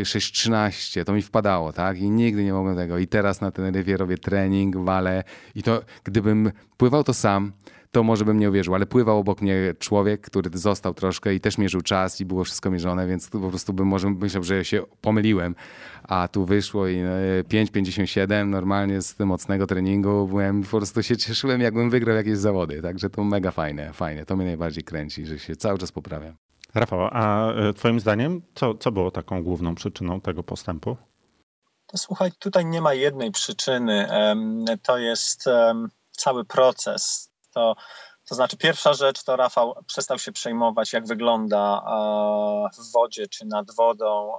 6.13, 0.02 1.04
to 1.04 1.12
mi 1.12 1.22
wpadało, 1.22 1.72
tak? 1.72 1.98
I 1.98 2.10
nigdy 2.10 2.44
nie 2.44 2.52
mogłem 2.52 2.76
tego. 2.76 2.98
I 2.98 3.06
teraz 3.06 3.40
na 3.40 3.50
Teneryfie 3.50 3.96
robię 3.96 4.18
trening, 4.18 4.76
walę 4.76 5.24
i 5.54 5.62
to 5.62 5.82
gdybym 6.04 6.52
pływał 6.76 7.04
to 7.04 7.14
sam, 7.14 7.52
to 7.90 8.02
może 8.02 8.24
bym 8.24 8.38
nie 8.38 8.50
uwierzył, 8.50 8.74
ale 8.74 8.86
pływał 8.86 9.18
obok 9.18 9.42
mnie 9.42 9.74
człowiek, 9.78 10.20
który 10.20 10.50
został 10.58 10.94
troszkę 10.94 11.34
i 11.34 11.40
też 11.40 11.58
mierzył 11.58 11.80
czas 11.80 12.20
i 12.20 12.24
było 12.24 12.44
wszystko 12.44 12.70
mierzone, 12.70 13.06
więc 13.06 13.30
po 13.30 13.48
prostu 13.48 13.72
bym 13.72 13.86
może 13.86 14.10
myślał, 14.10 14.44
że 14.44 14.64
się 14.64 14.82
pomyliłem, 15.00 15.54
a 16.02 16.28
tu 16.28 16.44
wyszło 16.44 16.88
i 16.88 16.96
5,57 16.96 18.32
e, 18.32 18.44
normalnie 18.44 19.02
z 19.02 19.18
mocnego 19.18 19.66
treningu. 19.66 20.26
Byłem, 20.28 20.62
po 20.62 20.76
prostu 20.76 21.02
się 21.02 21.16
cieszyłem, 21.16 21.60
jakbym 21.60 21.90
wygrał 21.90 22.16
jakieś 22.16 22.38
zawody, 22.38 22.82
także 22.82 23.10
to 23.10 23.24
mega 23.24 23.50
fajne, 23.50 23.92
fajne, 23.92 24.26
to 24.26 24.36
mnie 24.36 24.46
najbardziej 24.46 24.84
kręci, 24.84 25.26
że 25.26 25.38
się 25.38 25.56
cały 25.56 25.78
czas 25.78 25.92
poprawiam. 25.92 26.49
Rafał, 26.74 27.08
a 27.12 27.52
e, 27.52 27.72
Twoim 27.72 28.00
zdaniem, 28.00 28.42
co, 28.54 28.74
co 28.74 28.92
było 28.92 29.10
taką 29.10 29.42
główną 29.42 29.74
przyczyną 29.74 30.20
tego 30.20 30.42
postępu? 30.42 30.96
To 31.86 31.98
słuchaj, 31.98 32.32
tutaj 32.38 32.66
nie 32.66 32.80
ma 32.80 32.94
jednej 32.94 33.30
przyczyny. 33.30 34.08
To 34.82 34.98
jest 34.98 35.44
cały 36.10 36.44
proces. 36.44 37.30
To, 37.54 37.76
to 38.28 38.34
znaczy, 38.34 38.56
pierwsza 38.56 38.94
rzecz 38.94 39.24
to 39.24 39.36
Rafał 39.36 39.74
przestał 39.86 40.18
się 40.18 40.32
przejmować, 40.32 40.92
jak 40.92 41.06
wygląda 41.06 41.82
w 42.78 42.92
wodzie 42.92 43.28
czy 43.28 43.46
nad 43.46 43.74
wodą 43.74 44.32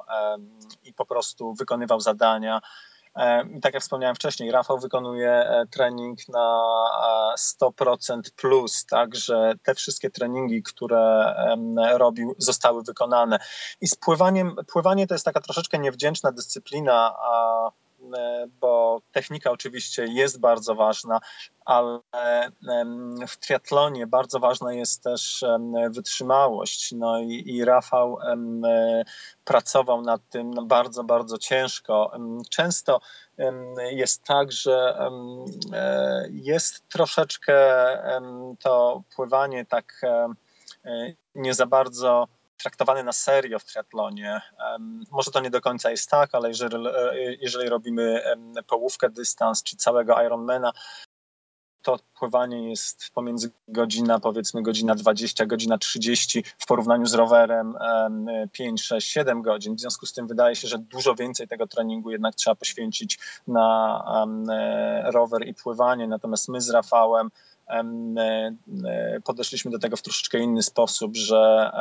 i 0.83 0.93
po 0.93 1.05
prostu 1.05 1.53
wykonywał 1.53 1.99
zadania 1.99 2.61
I 3.58 3.60
tak 3.62 3.74
jak 3.74 3.84
wspomniałem 3.84 4.15
wcześniej, 4.15 4.52
Rafał 4.52 4.80
wykonuje 4.80 5.32
e, 5.32 5.65
trening 5.71 6.19
na 6.30 6.63
100% 7.62 8.19
e, 8.19 8.21
plus, 8.36 8.86
także 8.86 9.54
te 9.63 9.76
wszystkie 9.76 10.10
treningi, 10.10 10.63
które 10.63 11.36
robił, 11.93 12.36
zostały 12.38 12.84
wykonane. 12.84 13.39
I 13.82 13.88
z 13.88 13.95
pływaniem, 13.95 14.56
pływanie 14.74 15.08
to 15.08 15.15
jest 15.15 15.26
taka 15.26 15.41
troszeczkę 15.41 15.80
niewdzięczna 15.80 16.32
dyscyplina, 16.32 17.15
bo 18.62 19.02
technika 19.12 19.52
oczywiście 19.52 20.06
jest 20.06 20.39
bardzo 20.39 20.76
ważna, 20.76 21.19
ale 21.65 22.00
w 23.28 23.38
triatlonie 23.38 24.08
bardzo 24.08 24.39
ważna 24.39 24.74
jest 24.74 25.04
też 25.04 25.45
wytrzymałość. 25.89 26.91
No 26.91 27.19
i, 27.19 27.43
i 27.45 27.65
Rafał 27.65 28.17
pracował 29.45 30.02
nad 30.02 30.21
tym 30.30 30.67
bardzo, 30.67 31.04
bardzo 31.04 31.38
ciężko. 31.38 32.12
Często 32.50 33.02
jest 33.91 34.24
tak, 34.24 34.52
że 34.52 35.10
e, 35.74 36.28
jest 36.32 36.89
troszeczkę 36.89 37.56
to 38.60 39.04
pływanie 39.15 39.65
tak 39.65 40.02
e, 40.04 40.34
nie 41.36 41.54
za 41.54 41.65
bardzo 41.65 42.28
traktowane 42.62 43.04
na 43.04 43.12
serio 43.12 43.60
w 43.60 43.65
triatlonie. 43.65 44.41
Może 45.12 45.32
to 45.32 45.39
nie 45.39 45.50
do 45.50 45.62
końca 45.62 45.91
jest 45.91 46.10
tak, 46.10 46.36
ale 46.36 46.47
jeżeli, 46.47 46.88
e, 46.88 46.91
jeżeli 47.41 47.69
robimy 47.69 48.24
połówkę 48.67 49.10
dystans 49.10 49.63
czy 49.63 49.78
całego 49.78 50.21
Ironmana, 50.24 50.71
to 51.82 52.00
pływanie 52.19 52.69
jest 52.69 53.10
pomiędzy 53.13 53.52
godzina, 53.67 54.19
powiedzmy 54.19 54.62
godzina 54.62 54.95
20, 54.95 55.45
godzina 55.45 55.78
30 55.78 56.43
w 56.58 56.65
porównaniu 56.65 57.06
z 57.06 57.13
rowerem 57.13 57.78
5, 58.52 58.84
6, 58.84 59.12
7 59.12 59.41
godzin. 59.41 59.76
W 59.76 59.80
związku 59.80 60.06
z 60.06 60.13
tym 60.13 60.28
wydaje 60.28 60.56
się, 60.56 60.67
że 60.67 60.78
dużo 60.78 61.15
więcej 61.15 61.47
tego 61.47 61.67
treningu 61.67 62.12
jednak 62.12 62.36
trzeba 62.36 62.56
poświęcić 62.56 63.19
na 63.47 64.04
e, 64.52 65.12
rower 65.12 65.47
i 65.47 65.54
pływanie. 65.54 66.08
Natomiast 66.08 66.50
my 66.50 66.62
z 66.62 66.69
Rafałem 66.69 67.30
podeszliśmy 69.24 69.71
do 69.71 69.80
tego 69.80 69.97
w 69.97 70.02
troszeczkę 70.02 70.39
inny 70.39 70.63
sposób, 70.63 71.15
że 71.15 71.71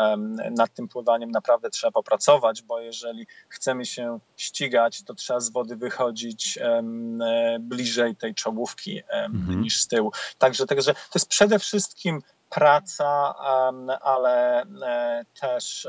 nad 0.51 0.75
tym 0.75 0.89
pływaniem 0.89 1.31
naprawdę 1.31 1.71
trzeba 1.71 1.91
popracować, 1.91 2.63
bo 2.63 2.81
jeżeli 2.81 3.27
chcemy 3.49 3.87
się 3.87 4.19
ścigać, 4.37 5.03
to 5.03 5.15
trzeba 5.15 5.41
z 5.41 5.51
wody 5.51 5.77
wychodzić 5.77 6.59
e, 6.63 6.83
bliżej 7.61 8.17
tej 8.17 8.35
czołówki 8.35 9.03
mhm. 9.11 9.61
niż 9.61 9.81
z 9.81 9.89
tyłu. 9.89 10.13
Także, 10.39 10.67
także 10.67 10.95
to 10.95 11.15
jest 11.15 11.29
przede 11.29 11.59
wszystkim 11.59 12.23
praca, 12.51 13.35
ale 14.01 14.63
e, 14.63 15.25
też 15.41 15.89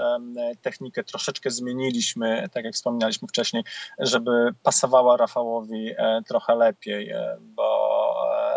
technikę 0.62 1.04
troszeczkę 1.04 1.52
zmieniliśmy, 1.52 2.50
tak 2.52 2.66
jak 2.66 2.74
wspomnieliśmy 2.74 3.28
wcześniej, 3.28 3.64
żeby 4.00 4.32
pasowała 4.64 5.18
Rafałowi 5.18 5.92
trochę 6.28 6.56
lepiej, 6.56 7.14
bo 7.40 8.01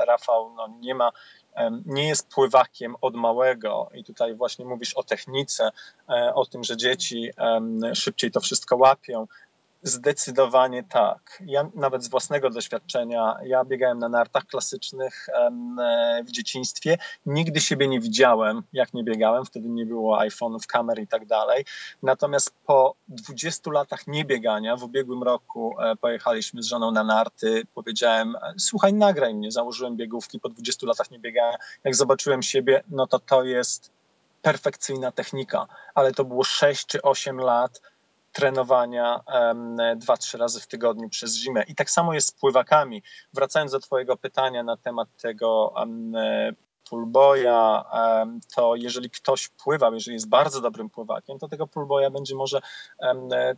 Rafał 0.05 0.55
no, 0.57 0.69
nie 0.81 0.95
ma 0.95 1.11
nie 1.87 2.09
jest 2.09 2.29
pływakiem 2.29 2.97
od 3.01 3.15
małego 3.15 3.91
i 3.95 4.05
tutaj 4.05 4.35
właśnie 4.35 4.65
mówisz 4.65 4.95
o 4.95 5.03
technice, 5.03 5.71
e, 6.09 6.35
o 6.35 6.47
tym, 6.47 6.65
że 6.65 6.77
dzieci 6.77 7.31
szybciej 7.95 8.31
to 8.31 8.41
wszystko 8.41 8.77
łapią. 8.77 9.27
Zdecydowanie 9.87 10.83
tak. 10.83 11.43
Ja 11.47 11.71
nawet 11.75 12.05
z 12.05 12.09
własnego 12.09 12.51
doświadczenia, 12.51 13.37
ja 13.45 13.65
biegałem 13.65 13.99
na 13.99 14.09
nartach 14.09 14.47
klasycznych 14.47 15.27
w 16.27 16.31
dzieciństwie. 16.31 16.99
Nigdy 17.27 17.61
siebie 17.61 17.89
nie 17.89 18.01
widziałem, 18.01 18.63
jak 18.73 18.95
nie 18.95 19.05
biegałem. 19.05 19.45
Wtedy 19.45 19.69
nie 19.69 19.87
było 19.87 20.19
iPhone'ów, 20.19 20.67
kamer 20.67 20.99
i 20.99 21.07
tak 21.07 21.27
dalej. 21.27 21.65
Natomiast 22.03 22.55
po 22.67 22.95
20 23.09 23.71
latach 23.71 24.07
niebiegania, 24.07 24.77
w 24.77 24.83
ubiegłym 24.83 25.23
roku 25.23 25.81
e, 25.81 25.97
pojechaliśmy 25.97 26.63
z 26.63 26.67
żoną 26.67 26.91
na 26.91 27.05
narty. 27.05 27.63
Powiedziałem, 27.75 28.37
słuchaj, 28.59 28.95
nagraj 28.95 29.35
mnie. 29.35 29.53
Założyłem 29.53 29.97
biegówki 29.97 30.41
po 30.41 30.49
20 30.49 30.87
latach 30.87 31.11
niebiegania. 31.11 31.57
Jak 31.85 31.95
zobaczyłem 31.95 32.43
siebie, 32.43 32.83
no 32.89 33.07
to 33.07 33.19
to 33.19 33.45
jest 33.45 33.91
perfekcyjna 34.43 35.13
technika. 35.13 35.67
Ale 35.95 36.13
to 36.13 36.25
było 36.25 36.45
6 36.45 36.87
czy 36.87 37.03
8 37.03 37.39
lat 37.39 37.81
trenowania 38.35 39.21
dwa, 39.97 40.17
trzy 40.17 40.39
razy 40.39 40.61
w 40.61 40.67
tygodniu 40.67 41.09
przez 41.09 41.35
zimę. 41.35 41.63
I 41.69 41.75
tak 41.75 41.91
samo 41.91 42.15
jest 42.15 42.29
z 42.29 42.33
pływakami. 42.33 43.03
Wracając 43.33 43.73
do 43.73 43.81
Twojego 43.81 44.17
pytania 44.17 44.63
na 44.63 44.77
temat 44.77 45.09
tego 45.17 45.75
pullboya, 46.91 47.85
to 48.55 48.77
jeżeli 48.77 49.11
ktoś 49.11 49.49
pływał, 49.49 49.95
jeżeli 49.95 50.15
jest 50.15 50.29
bardzo 50.29 50.61
dobrym 50.61 50.91
pływakiem, 50.91 51.39
to 51.39 51.49
tego 51.49 51.67
pullboya 51.67 52.11
będzie 52.11 52.35
może 52.35 52.61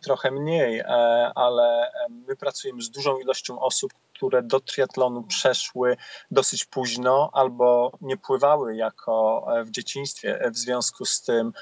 trochę 0.03 0.31
mniej, 0.31 0.79
e, 0.79 0.87
ale 1.35 1.93
my 2.11 2.37
pracujemy 2.37 2.83
z 2.83 2.91
dużą 2.91 3.19
ilością 3.19 3.61
osób, 3.61 3.93
które 4.15 4.43
do 4.43 4.61
triatlonu 4.61 5.23
przeszły 5.23 5.97
dosyć 6.31 6.65
późno 6.65 7.31
albo 7.33 7.93
nie 8.01 8.17
pływały 8.17 8.77
jako 8.77 9.47
w 9.65 9.71
dzieciństwie. 9.71 10.51
W 10.53 10.57
związku 10.57 11.05
z 11.05 11.23
tym 11.23 11.53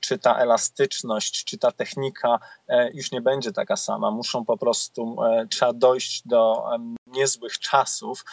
czy 0.00 0.18
ta 0.18 0.36
elastyczność, 0.36 1.44
czy 1.44 1.58
ta 1.58 1.72
technika 1.72 2.38
już 2.94 3.12
nie 3.12 3.20
będzie 3.20 3.52
taka 3.52 3.76
sama. 3.76 4.10
Muszą 4.10 4.44
po 4.44 4.58
prostu, 4.58 5.16
trzeba 5.50 5.72
dojść 5.72 6.22
do 6.28 6.64
niezłych 7.06 7.58
czasów 7.58 8.24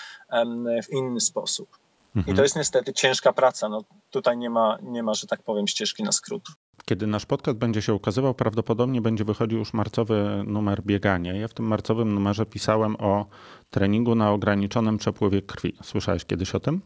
w 0.83 0.93
inny 0.93 1.19
sposób. 1.19 1.77
I 2.15 2.23
to 2.23 2.29
mhm. 2.29 2.43
jest 2.43 2.55
niestety 2.55 2.93
ciężka 2.93 3.33
praca. 3.33 3.69
No, 3.69 3.83
tutaj 4.11 4.37
nie 4.37 4.49
ma, 4.49 4.77
nie 4.81 5.03
ma, 5.03 5.13
że 5.13 5.27
tak 5.27 5.43
powiem, 5.43 5.67
ścieżki 5.67 6.03
na 6.03 6.11
skrót. 6.11 6.43
Kiedy 6.85 7.07
nasz 7.07 7.25
podcast 7.25 7.57
będzie 7.57 7.81
się 7.81 7.93
ukazywał, 7.93 8.33
prawdopodobnie 8.33 9.01
będzie 9.01 9.23
wychodził 9.23 9.59
już 9.59 9.73
marcowy 9.73 10.43
numer 10.47 10.81
biegania. 10.83 11.33
Ja 11.33 11.47
w 11.47 11.53
tym 11.53 11.65
marcowym 11.65 12.13
numerze 12.13 12.45
pisałem 12.45 12.95
o 12.99 13.25
treningu 13.69 14.15
na 14.15 14.31
ograniczonym 14.31 14.97
przepływie 14.97 15.41
krwi. 15.41 15.77
Słyszałeś 15.83 16.25
kiedyś 16.25 16.55
o 16.55 16.59
tym? 16.59 16.81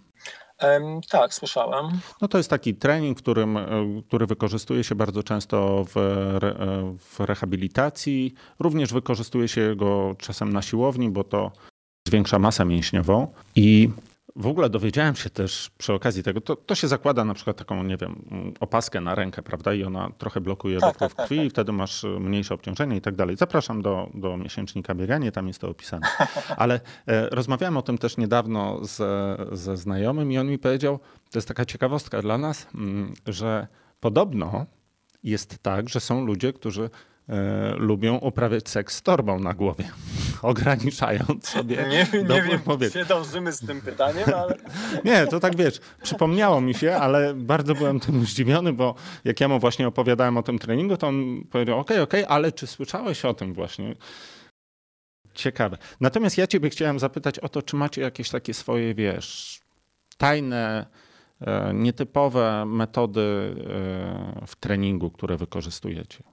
Tak, 1.09 1.33
słyszałem. 1.33 1.85
No 2.21 2.27
to 2.27 2.37
jest 2.37 2.49
taki 2.49 2.75
trening, 2.75 3.17
którym, 3.17 3.57
e, 3.57 3.67
który 4.07 4.25
wykorzystuje 4.25 4.83
się 4.83 4.95
bardzo 4.95 5.23
często 5.23 5.85
w, 5.87 5.93
w 6.99 7.19
rehabilitacji. 7.19 8.33
Również 8.59 8.93
wykorzystuje 8.93 9.47
się 9.47 9.75
go 9.75 10.15
czasem 10.19 10.53
na 10.53 10.61
siłowni, 10.61 11.09
bo 11.09 11.23
to 11.23 11.51
zwiększa 12.07 12.39
masę 12.39 12.65
mięśniową. 12.65 13.27
I 13.55 13.89
w 14.37 14.47
ogóle 14.47 14.69
dowiedziałem 14.69 15.15
się 15.15 15.29
też 15.29 15.71
przy 15.77 15.93
okazji 15.93 16.23
tego, 16.23 16.41
to, 16.41 16.55
to 16.55 16.75
się 16.75 16.87
zakłada 16.87 17.25
na 17.25 17.33
przykład 17.33 17.57
taką, 17.57 17.83
nie 17.83 17.97
wiem, 17.97 18.25
opaskę 18.59 19.01
na 19.01 19.15
rękę, 19.15 19.41
prawda? 19.41 19.73
I 19.73 19.83
ona 19.83 20.09
trochę 20.17 20.41
blokuje 20.41 20.79
tak, 20.79 20.93
dopływ 20.93 21.15
tak, 21.15 21.25
krwi 21.25 21.37
tak, 21.37 21.45
i 21.45 21.49
wtedy 21.49 21.71
masz 21.71 22.05
mniejsze 22.19 22.53
obciążenie 22.53 22.97
i 22.97 23.01
tak 23.01 23.15
dalej. 23.15 23.37
Zapraszam 23.37 23.81
do, 23.81 24.09
do 24.13 24.37
miesięcznika 24.37 24.95
bieganie, 24.95 25.31
tam 25.31 25.47
jest 25.47 25.59
to 25.61 25.69
opisane. 25.69 26.07
Ale 26.57 26.79
e, 27.07 27.29
rozmawiałem 27.29 27.77
o 27.77 27.81
tym 27.81 27.97
też 27.97 28.17
niedawno 28.17 28.85
ze, 28.85 29.37
ze 29.51 29.77
znajomym 29.77 30.31
i 30.31 30.37
on 30.37 30.47
mi 30.47 30.59
powiedział, 30.59 30.99
to 31.31 31.37
jest 31.37 31.47
taka 31.47 31.65
ciekawostka 31.65 32.21
dla 32.21 32.37
nas, 32.37 32.67
mm, 32.75 33.13
że 33.27 33.67
podobno 33.99 34.65
jest 35.23 35.59
tak, 35.63 35.89
że 35.89 35.99
są 35.99 36.25
ludzie, 36.25 36.53
którzy 36.53 36.89
lubią 37.77 38.17
uprawiać 38.17 38.69
seks 38.69 38.95
z 38.95 39.01
torbą 39.01 39.39
na 39.39 39.53
głowie, 39.53 39.89
ograniczając 40.41 41.47
sobie. 41.49 41.75
Nie, 41.75 42.23
nie 42.23 42.41
wiem, 42.41 42.61
czy 42.91 43.05
dążymy 43.05 43.51
z 43.51 43.59
tym 43.59 43.81
pytaniem, 43.81 44.29
ale. 44.35 44.55
nie, 45.05 45.27
to 45.27 45.39
tak 45.39 45.55
wiesz, 45.55 45.79
przypomniało 46.03 46.61
mi 46.61 46.73
się, 46.73 46.95
ale 46.95 47.33
bardzo 47.33 47.75
byłem 47.75 47.99
tym 47.99 48.25
zdziwiony, 48.25 48.73
bo 48.73 48.95
jak 49.25 49.41
ja 49.41 49.47
mu 49.47 49.59
właśnie 49.59 49.87
opowiadałem 49.87 50.37
o 50.37 50.43
tym 50.43 50.59
treningu, 50.59 50.97
to 50.97 51.07
on 51.07 51.43
powiedział: 51.51 51.79
OK, 51.79 51.91
OK, 52.03 52.13
ale 52.27 52.51
czy 52.51 52.67
słyszałeś 52.67 53.25
o 53.25 53.33
tym 53.33 53.53
właśnie? 53.53 53.95
Ciekawe. 55.33 55.77
Natomiast 56.01 56.37
ja 56.37 56.47
Ciebie 56.47 56.69
chciałem 56.69 56.99
zapytać 56.99 57.39
o 57.39 57.49
to, 57.49 57.61
czy 57.61 57.75
macie 57.75 58.01
jakieś 58.01 58.29
takie 58.29 58.53
swoje, 58.53 58.95
wiesz, 58.95 59.59
tajne, 60.17 60.85
e, 61.41 61.73
nietypowe 61.73 62.65
metody 62.65 63.55
e, 64.41 64.45
w 64.47 64.55
treningu, 64.55 65.11
które 65.11 65.37
wykorzystujecie? 65.37 66.23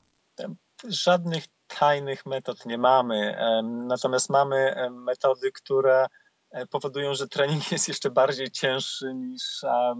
Żadnych 0.89 1.45
tajnych 1.67 2.27
metod 2.27 2.67
nie 2.67 2.79
mamy, 2.79 3.37
natomiast 3.87 4.31
mamy 4.31 4.75
metody, 4.91 5.53
które 5.53 6.07
e, 6.51 6.67
powodują, 6.67 7.15
że 7.15 7.29
trening 7.29 7.73
jest 7.73 7.89
jeszcze 7.89 8.11
bardziej 8.11 8.51
cięższy 8.51 9.15
niż, 9.15 9.65
e, 9.65 9.95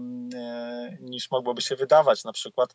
niż 1.01 1.31
mogłoby 1.31 1.61
się 1.61 1.75
wydawać. 1.75 2.23
Na 2.23 2.31
przykład 2.31 2.73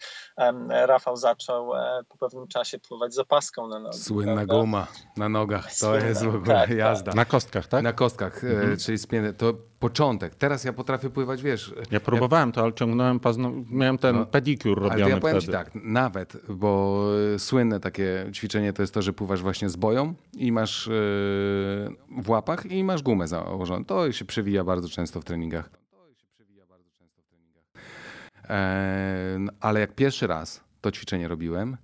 Rafał 0.68 1.16
zaczął 1.16 1.74
e, 1.74 2.00
po 2.08 2.18
pewnym 2.18 2.48
czasie 2.48 2.78
pływać 2.78 3.14
z 3.14 3.18
opaską 3.18 3.68
na 3.68 3.78
nogach. 3.78 4.00
Słynna 4.00 4.34
prawda? 4.34 4.54
guma 4.54 4.86
na 5.16 5.28
nogach, 5.28 5.68
to 5.68 5.74
Słynna, 5.74 6.06
jest 6.06 6.24
w 6.24 6.28
ogóle 6.28 6.54
tak, 6.54 6.68
tak. 6.68 6.78
jazda. 6.78 7.10
Tak. 7.10 7.14
Na 7.14 7.24
kostkach, 7.24 7.66
tak? 7.66 7.82
Na 7.82 7.92
kostkach, 7.92 8.44
mhm. 8.44 8.76
czyli 8.76 8.98
spięte. 8.98 9.32
To 9.32 9.69
początek. 9.80 10.34
Teraz 10.34 10.64
ja 10.64 10.72
potrafię 10.72 11.10
pływać, 11.10 11.42
wiesz. 11.42 11.74
Ja 11.90 12.00
próbowałem 12.00 12.48
ja... 12.48 12.52
to, 12.52 12.62
ale 12.62 12.72
ciągnąłem 12.72 13.20
pazno... 13.20 13.52
miałem 13.70 13.98
ten 13.98 14.16
no, 14.16 14.26
pedikur 14.26 14.78
robiony 14.78 15.04
ale 15.04 15.14
ja 15.14 15.20
powiem 15.20 15.40
wtedy. 15.40 15.46
ci 15.46 15.52
tak, 15.52 15.70
nawet, 15.74 16.36
bo 16.48 17.04
słynne 17.38 17.80
takie 17.80 18.26
ćwiczenie 18.32 18.72
to 18.72 18.82
jest 18.82 18.94
to, 18.94 19.02
że 19.02 19.12
pływasz 19.12 19.42
właśnie 19.42 19.68
z 19.68 19.76
boją 19.76 20.14
i 20.36 20.52
masz 20.52 20.86
yy, 20.86 20.92
w 22.22 22.28
łapach 22.28 22.66
i 22.66 22.84
masz 22.84 23.02
gumę 23.02 23.28
założoną. 23.28 23.84
To 23.84 24.12
się 24.12 24.24
przewija 24.24 24.64
bardzo 24.64 24.88
często 24.88 25.20
w 25.20 25.24
treningach. 25.24 25.70
Eee, 28.48 29.48
ale 29.60 29.80
jak 29.80 29.94
pierwszy 29.94 30.26
raz 30.26 30.64
to 30.80 30.90
ćwiczenie 30.90 31.28
robiłem, 31.28 31.76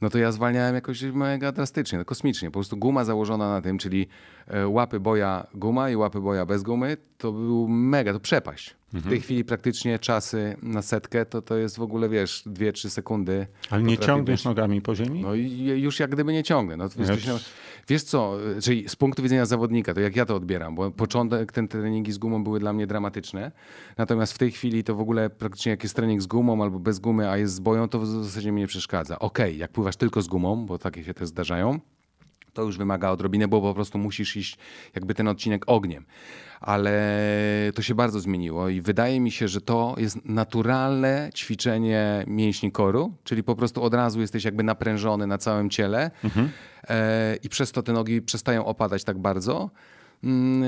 no 0.00 0.10
to 0.10 0.18
ja 0.18 0.32
zwalniałem 0.32 0.74
jakoś 0.74 1.02
mega 1.02 1.52
drastycznie, 1.52 2.04
kosmicznie. 2.04 2.48
Po 2.48 2.52
prostu 2.52 2.76
guma 2.76 3.04
założona 3.04 3.48
na 3.48 3.60
tym, 3.60 3.78
czyli 3.78 4.08
e, 4.46 4.68
łapy 4.68 5.00
boja 5.00 5.46
guma 5.54 5.90
i 5.90 5.96
łapy 5.96 6.20
boja 6.20 6.46
bez 6.46 6.62
gumy, 6.62 6.96
to 7.18 7.32
był 7.32 7.68
mega, 7.68 8.12
to 8.12 8.20
przepaść. 8.20 8.76
W 8.92 9.08
tej 9.08 9.20
chwili 9.20 9.44
praktycznie 9.44 9.98
czasy 9.98 10.56
na 10.62 10.82
setkę 10.82 11.26
to, 11.26 11.42
to 11.42 11.56
jest 11.56 11.76
w 11.76 11.82
ogóle, 11.82 12.08
wiesz, 12.08 12.42
2-3 12.46 12.88
sekundy. 12.88 13.46
Ale 13.70 13.82
nie 13.82 13.98
ciągniesz 13.98 14.44
nogami 14.44 14.82
po 14.82 14.94
ziemi? 14.94 15.22
No 15.22 15.34
i 15.34 15.66
już 15.82 16.00
jak 16.00 16.10
gdyby 16.10 16.32
nie 16.32 16.42
ciągnę. 16.42 16.76
No, 16.76 16.88
wiesz, 16.96 17.30
wiesz 17.88 18.02
co, 18.02 18.38
czyli 18.62 18.88
z 18.88 18.96
punktu 18.96 19.22
widzenia 19.22 19.46
zawodnika, 19.46 19.94
to 19.94 20.00
jak 20.00 20.16
ja 20.16 20.26
to 20.26 20.36
odbieram, 20.36 20.74
bo 20.74 20.90
początek, 20.90 21.52
ten 21.52 21.68
treningi 21.68 22.12
z 22.12 22.18
gumą 22.18 22.44
były 22.44 22.60
dla 22.60 22.72
mnie 22.72 22.86
dramatyczne, 22.86 23.52
natomiast 23.98 24.32
w 24.32 24.38
tej 24.38 24.50
chwili 24.50 24.84
to 24.84 24.94
w 24.94 25.00
ogóle 25.00 25.30
praktycznie 25.30 25.70
jak 25.70 25.82
jest 25.82 25.96
trening 25.96 26.22
z 26.22 26.26
gumą 26.26 26.62
albo 26.62 26.78
bez 26.78 26.98
gumy, 26.98 27.30
a 27.30 27.36
jest 27.36 27.54
z 27.54 27.60
boją, 27.60 27.88
to 27.88 27.98
w 27.98 28.06
zasadzie 28.06 28.52
mi 28.52 28.60
nie 28.60 28.66
przeszkadza. 28.66 29.18
Okej, 29.18 29.46
okay, 29.46 29.58
jak 29.58 29.72
pływasz 29.72 29.96
tylko 29.96 30.22
z 30.22 30.28
gumą, 30.28 30.66
bo 30.66 30.78
takie 30.78 31.04
się 31.04 31.14
też 31.14 31.28
zdarzają, 31.28 31.80
to 32.56 32.62
już 32.62 32.78
wymaga 32.78 33.10
odrobiny, 33.10 33.48
bo 33.48 33.60
po 33.60 33.74
prostu 33.74 33.98
musisz 33.98 34.36
iść 34.36 34.58
jakby 34.94 35.14
ten 35.14 35.28
odcinek 35.28 35.62
ogniem. 35.66 36.04
Ale 36.60 36.92
to 37.74 37.82
się 37.82 37.94
bardzo 37.94 38.20
zmieniło 38.20 38.68
i 38.68 38.80
wydaje 38.80 39.20
mi 39.20 39.30
się, 39.30 39.48
że 39.48 39.60
to 39.60 39.94
jest 39.98 40.24
naturalne 40.24 41.30
ćwiczenie 41.34 42.24
mięśni 42.26 42.72
koru, 42.72 43.12
czyli 43.24 43.42
po 43.42 43.56
prostu 43.56 43.82
od 43.82 43.94
razu 43.94 44.20
jesteś 44.20 44.44
jakby 44.44 44.62
naprężony 44.62 45.26
na 45.26 45.38
całym 45.38 45.70
ciele 45.70 46.10
mhm. 46.24 46.50
e, 46.88 47.36
i 47.42 47.48
przez 47.48 47.72
to 47.72 47.82
te 47.82 47.92
nogi 47.92 48.22
przestają 48.22 48.64
opadać 48.64 49.04
tak 49.04 49.18
bardzo. 49.18 49.70
Mm, 50.24 50.62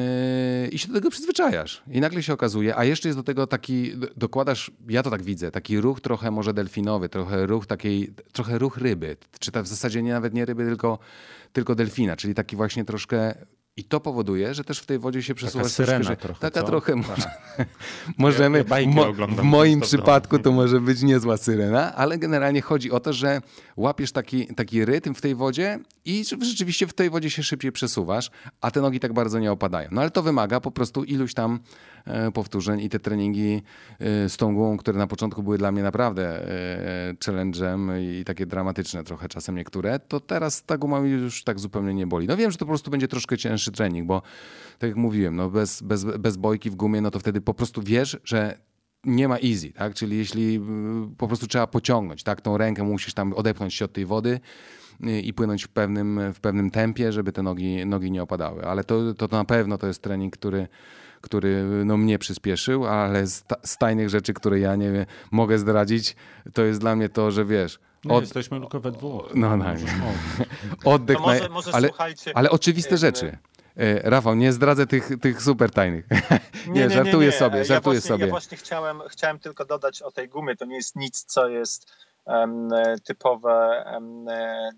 e, 0.64 0.68
I 0.68 0.78
się 0.78 0.88
do 0.88 0.94
tego 0.94 1.10
przyzwyczajasz. 1.10 1.82
I 1.90 2.00
nagle 2.00 2.22
się 2.22 2.32
okazuje, 2.32 2.76
a 2.76 2.84
jeszcze 2.84 3.08
jest 3.08 3.18
do 3.18 3.22
tego 3.22 3.46
taki, 3.46 3.92
dokładasz, 4.16 4.70
ja 4.88 5.02
to 5.02 5.10
tak 5.10 5.22
widzę, 5.22 5.50
taki 5.50 5.80
ruch 5.80 6.00
trochę 6.00 6.30
może 6.30 6.54
delfinowy, 6.54 7.08
trochę 7.08 7.46
ruch 7.46 7.66
takiej, 7.66 8.12
trochę 8.32 8.58
ruch 8.58 8.76
ryby. 8.76 9.16
Czy 9.40 9.52
to 9.52 9.62
w 9.62 9.66
zasadzie 9.66 10.02
nie 10.02 10.12
nawet 10.12 10.34
nie 10.34 10.44
ryby, 10.44 10.64
tylko 10.64 10.98
tylko 11.52 11.74
delfina, 11.74 12.16
czyli 12.16 12.34
taki 12.34 12.56
właśnie 12.56 12.84
troszkę 12.84 13.34
i 13.78 13.84
to 13.84 14.00
powoduje, 14.00 14.54
że 14.54 14.64
też 14.64 14.78
w 14.78 14.86
tej 14.86 14.98
wodzie 14.98 15.22
się 15.22 15.34
przesuwa 15.34 15.64
Taka 15.64 15.74
syrena 15.74 16.16
trochę, 16.16 16.40
Taka 16.40 16.60
co? 16.60 16.66
trochę 16.66 16.96
może, 16.96 17.30
możemy. 18.18 18.64
Ja, 18.68 18.86
mo, 18.88 19.12
w 19.12 19.42
moim 19.42 19.80
przypadku 19.80 20.38
to 20.38 20.52
może 20.52 20.80
być 20.80 21.02
niezła 21.02 21.36
syrena, 21.36 21.94
ale 21.94 22.18
generalnie 22.18 22.62
chodzi 22.62 22.90
o 22.90 23.00
to, 23.00 23.12
że 23.12 23.40
łapiesz 23.76 24.12
taki, 24.12 24.46
taki 24.54 24.84
rytm 24.84 25.14
w 25.14 25.20
tej 25.20 25.34
wodzie 25.34 25.78
i 26.04 26.24
rzeczywiście 26.40 26.86
w 26.86 26.92
tej 26.92 27.10
wodzie 27.10 27.30
się 27.30 27.42
szybciej 27.42 27.72
przesuwasz, 27.72 28.30
a 28.60 28.70
te 28.70 28.80
nogi 28.80 29.00
tak 29.00 29.12
bardzo 29.12 29.38
nie 29.38 29.52
opadają. 29.52 29.88
No 29.92 30.00
ale 30.00 30.10
to 30.10 30.22
wymaga 30.22 30.60
po 30.60 30.70
prostu 30.70 31.04
iluś 31.04 31.34
tam 31.34 31.60
powtórzeń 32.34 32.80
i 32.80 32.88
te 32.88 32.98
treningi 32.98 33.62
e, 33.98 34.28
z 34.28 34.36
tą 34.36 34.54
głową, 34.54 34.76
które 34.76 34.98
na 34.98 35.06
początku 35.06 35.42
były 35.42 35.58
dla 35.58 35.72
mnie 35.72 35.82
naprawdę 35.82 36.48
e, 37.08 37.14
challenge'em 37.14 38.00
i 38.00 38.24
takie 38.24 38.46
dramatyczne 38.46 39.04
trochę 39.04 39.28
czasem 39.28 39.56
niektóre, 39.56 39.98
to 39.98 40.20
teraz 40.20 40.64
ta 40.64 40.78
guma 40.78 40.98
już 40.98 41.44
tak 41.44 41.58
zupełnie 41.58 41.94
nie 41.94 42.06
boli. 42.06 42.26
No 42.26 42.36
wiem, 42.36 42.50
że 42.50 42.58
to 42.58 42.64
po 42.64 42.70
prostu 42.70 42.90
będzie 42.90 43.08
troszkę 43.08 43.38
cięższy 43.38 43.72
trening, 43.72 44.06
bo 44.06 44.22
tak 44.78 44.88
jak 44.88 44.96
mówiłem, 44.96 45.36
no 45.36 45.50
bez, 45.50 45.82
bez, 45.82 46.04
bez 46.04 46.36
bojki 46.36 46.70
w 46.70 46.74
gumie, 46.74 47.00
no 47.00 47.10
to 47.10 47.18
wtedy 47.18 47.40
po 47.40 47.54
prostu 47.54 47.82
wiesz, 47.82 48.18
że 48.24 48.58
nie 49.04 49.28
ma 49.28 49.38
easy, 49.38 49.72
tak? 49.72 49.94
Czyli 49.94 50.18
jeśli 50.18 50.56
y, 50.56 50.60
po 51.16 51.26
prostu 51.26 51.46
trzeba 51.46 51.66
pociągnąć, 51.66 52.22
tak? 52.22 52.40
Tą 52.40 52.58
rękę 52.58 52.82
musisz 52.82 53.14
tam 53.14 53.32
odepchnąć 53.32 53.74
się 53.74 53.84
od 53.84 53.92
tej 53.92 54.06
wody 54.06 54.40
y, 55.06 55.20
i 55.20 55.32
płynąć 55.32 55.64
w 55.64 55.68
pewnym, 55.68 56.20
w 56.34 56.40
pewnym 56.40 56.70
tempie, 56.70 57.12
żeby 57.12 57.32
te 57.32 57.42
nogi, 57.42 57.86
nogi 57.86 58.10
nie 58.10 58.22
opadały. 58.22 58.64
Ale 58.64 58.84
to, 58.84 59.14
to 59.14 59.28
na 59.30 59.44
pewno 59.44 59.78
to 59.78 59.86
jest 59.86 60.02
trening, 60.02 60.36
który, 60.36 60.68
który 61.20 61.64
no, 61.84 61.96
mnie 61.96 62.18
przyspieszył, 62.18 62.86
ale 62.86 63.26
z, 63.26 63.42
ta, 63.42 63.56
z 63.64 63.78
tajnych 63.78 64.08
rzeczy, 64.08 64.34
które 64.34 64.60
ja 64.60 64.76
nie 64.76 64.92
wiem, 64.92 65.06
mogę 65.30 65.58
zdradzić, 65.58 66.16
to 66.54 66.62
jest 66.62 66.80
dla 66.80 66.96
mnie 66.96 67.08
to, 67.08 67.30
że 67.30 67.44
wiesz, 67.44 67.78
no 68.04 68.14
od... 68.14 68.20
jesteśmy 68.20 68.60
tylko 68.60 68.80
we 68.80 68.92
dwóch. 68.92 69.32
No, 69.34 69.56
no. 69.56 69.64
Oddech, 70.92 71.20
może, 71.20 71.48
może 71.48 71.74
ale, 71.74 71.90
ale 72.34 72.50
oczywiste 72.50 72.94
y, 72.94 72.98
rzeczy. 72.98 73.38
E, 73.76 74.10
Rafał, 74.10 74.34
nie 74.34 74.52
zdradzę 74.52 74.86
tych, 74.86 75.10
tych 75.20 75.42
super 75.42 75.70
tajnych. 75.70 76.06
Nie, 76.66 76.74
nie, 76.74 76.80
nie 76.80 76.90
żartuję 76.90 77.26
nie, 77.26 77.32
sobie, 77.32 77.64
żartuję 77.64 77.96
ja 77.96 78.00
właśnie, 78.00 78.08
sobie. 78.08 78.24
Ja 78.24 78.30
właśnie 78.30 78.56
chciałem, 78.56 79.00
chciałem 79.08 79.38
tylko 79.38 79.64
dodać 79.64 80.02
o 80.02 80.10
tej 80.10 80.28
gumie. 80.28 80.56
To 80.56 80.64
nie 80.64 80.76
jest 80.76 80.96
nic, 80.96 81.24
co 81.24 81.48
jest 81.48 81.92
typowe 83.04 83.84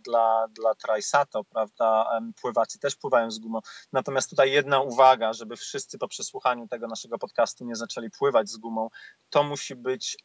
dla, 0.04 0.48
dla 0.48 0.74
Trisato, 0.74 1.44
prawda? 1.44 2.20
Pływacy 2.40 2.78
też 2.78 2.96
pływają 2.96 3.30
z 3.30 3.38
gumą. 3.38 3.60
Natomiast 3.92 4.30
tutaj 4.30 4.52
jedna 4.52 4.80
uwaga, 4.80 5.32
żeby 5.32 5.56
wszyscy 5.56 5.98
po 5.98 6.08
przesłuchaniu 6.08 6.68
tego 6.68 6.86
naszego 6.86 7.18
podcastu 7.18 7.64
nie 7.64 7.76
zaczęli 7.76 8.10
pływać 8.10 8.48
z 8.48 8.56
gumą. 8.56 8.88
To 9.30 9.42
musi 9.42 9.76
być 9.76 10.24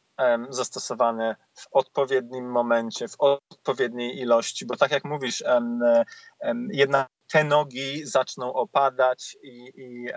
zastosowane 0.49 1.35
w 1.53 1.67
odpowiednim 1.71 2.51
momencie, 2.51 3.07
w 3.07 3.15
odpowiedniej 3.19 4.19
ilości, 4.19 4.65
bo 4.65 4.77
tak 4.77 4.91
jak 4.91 5.05
mówisz, 5.05 5.43
jedna 6.71 7.05
te 7.31 7.43
nogi 7.43 8.05
zaczną 8.05 8.53
opadać 8.53 9.37
i, 9.43 9.71
i 9.75 10.07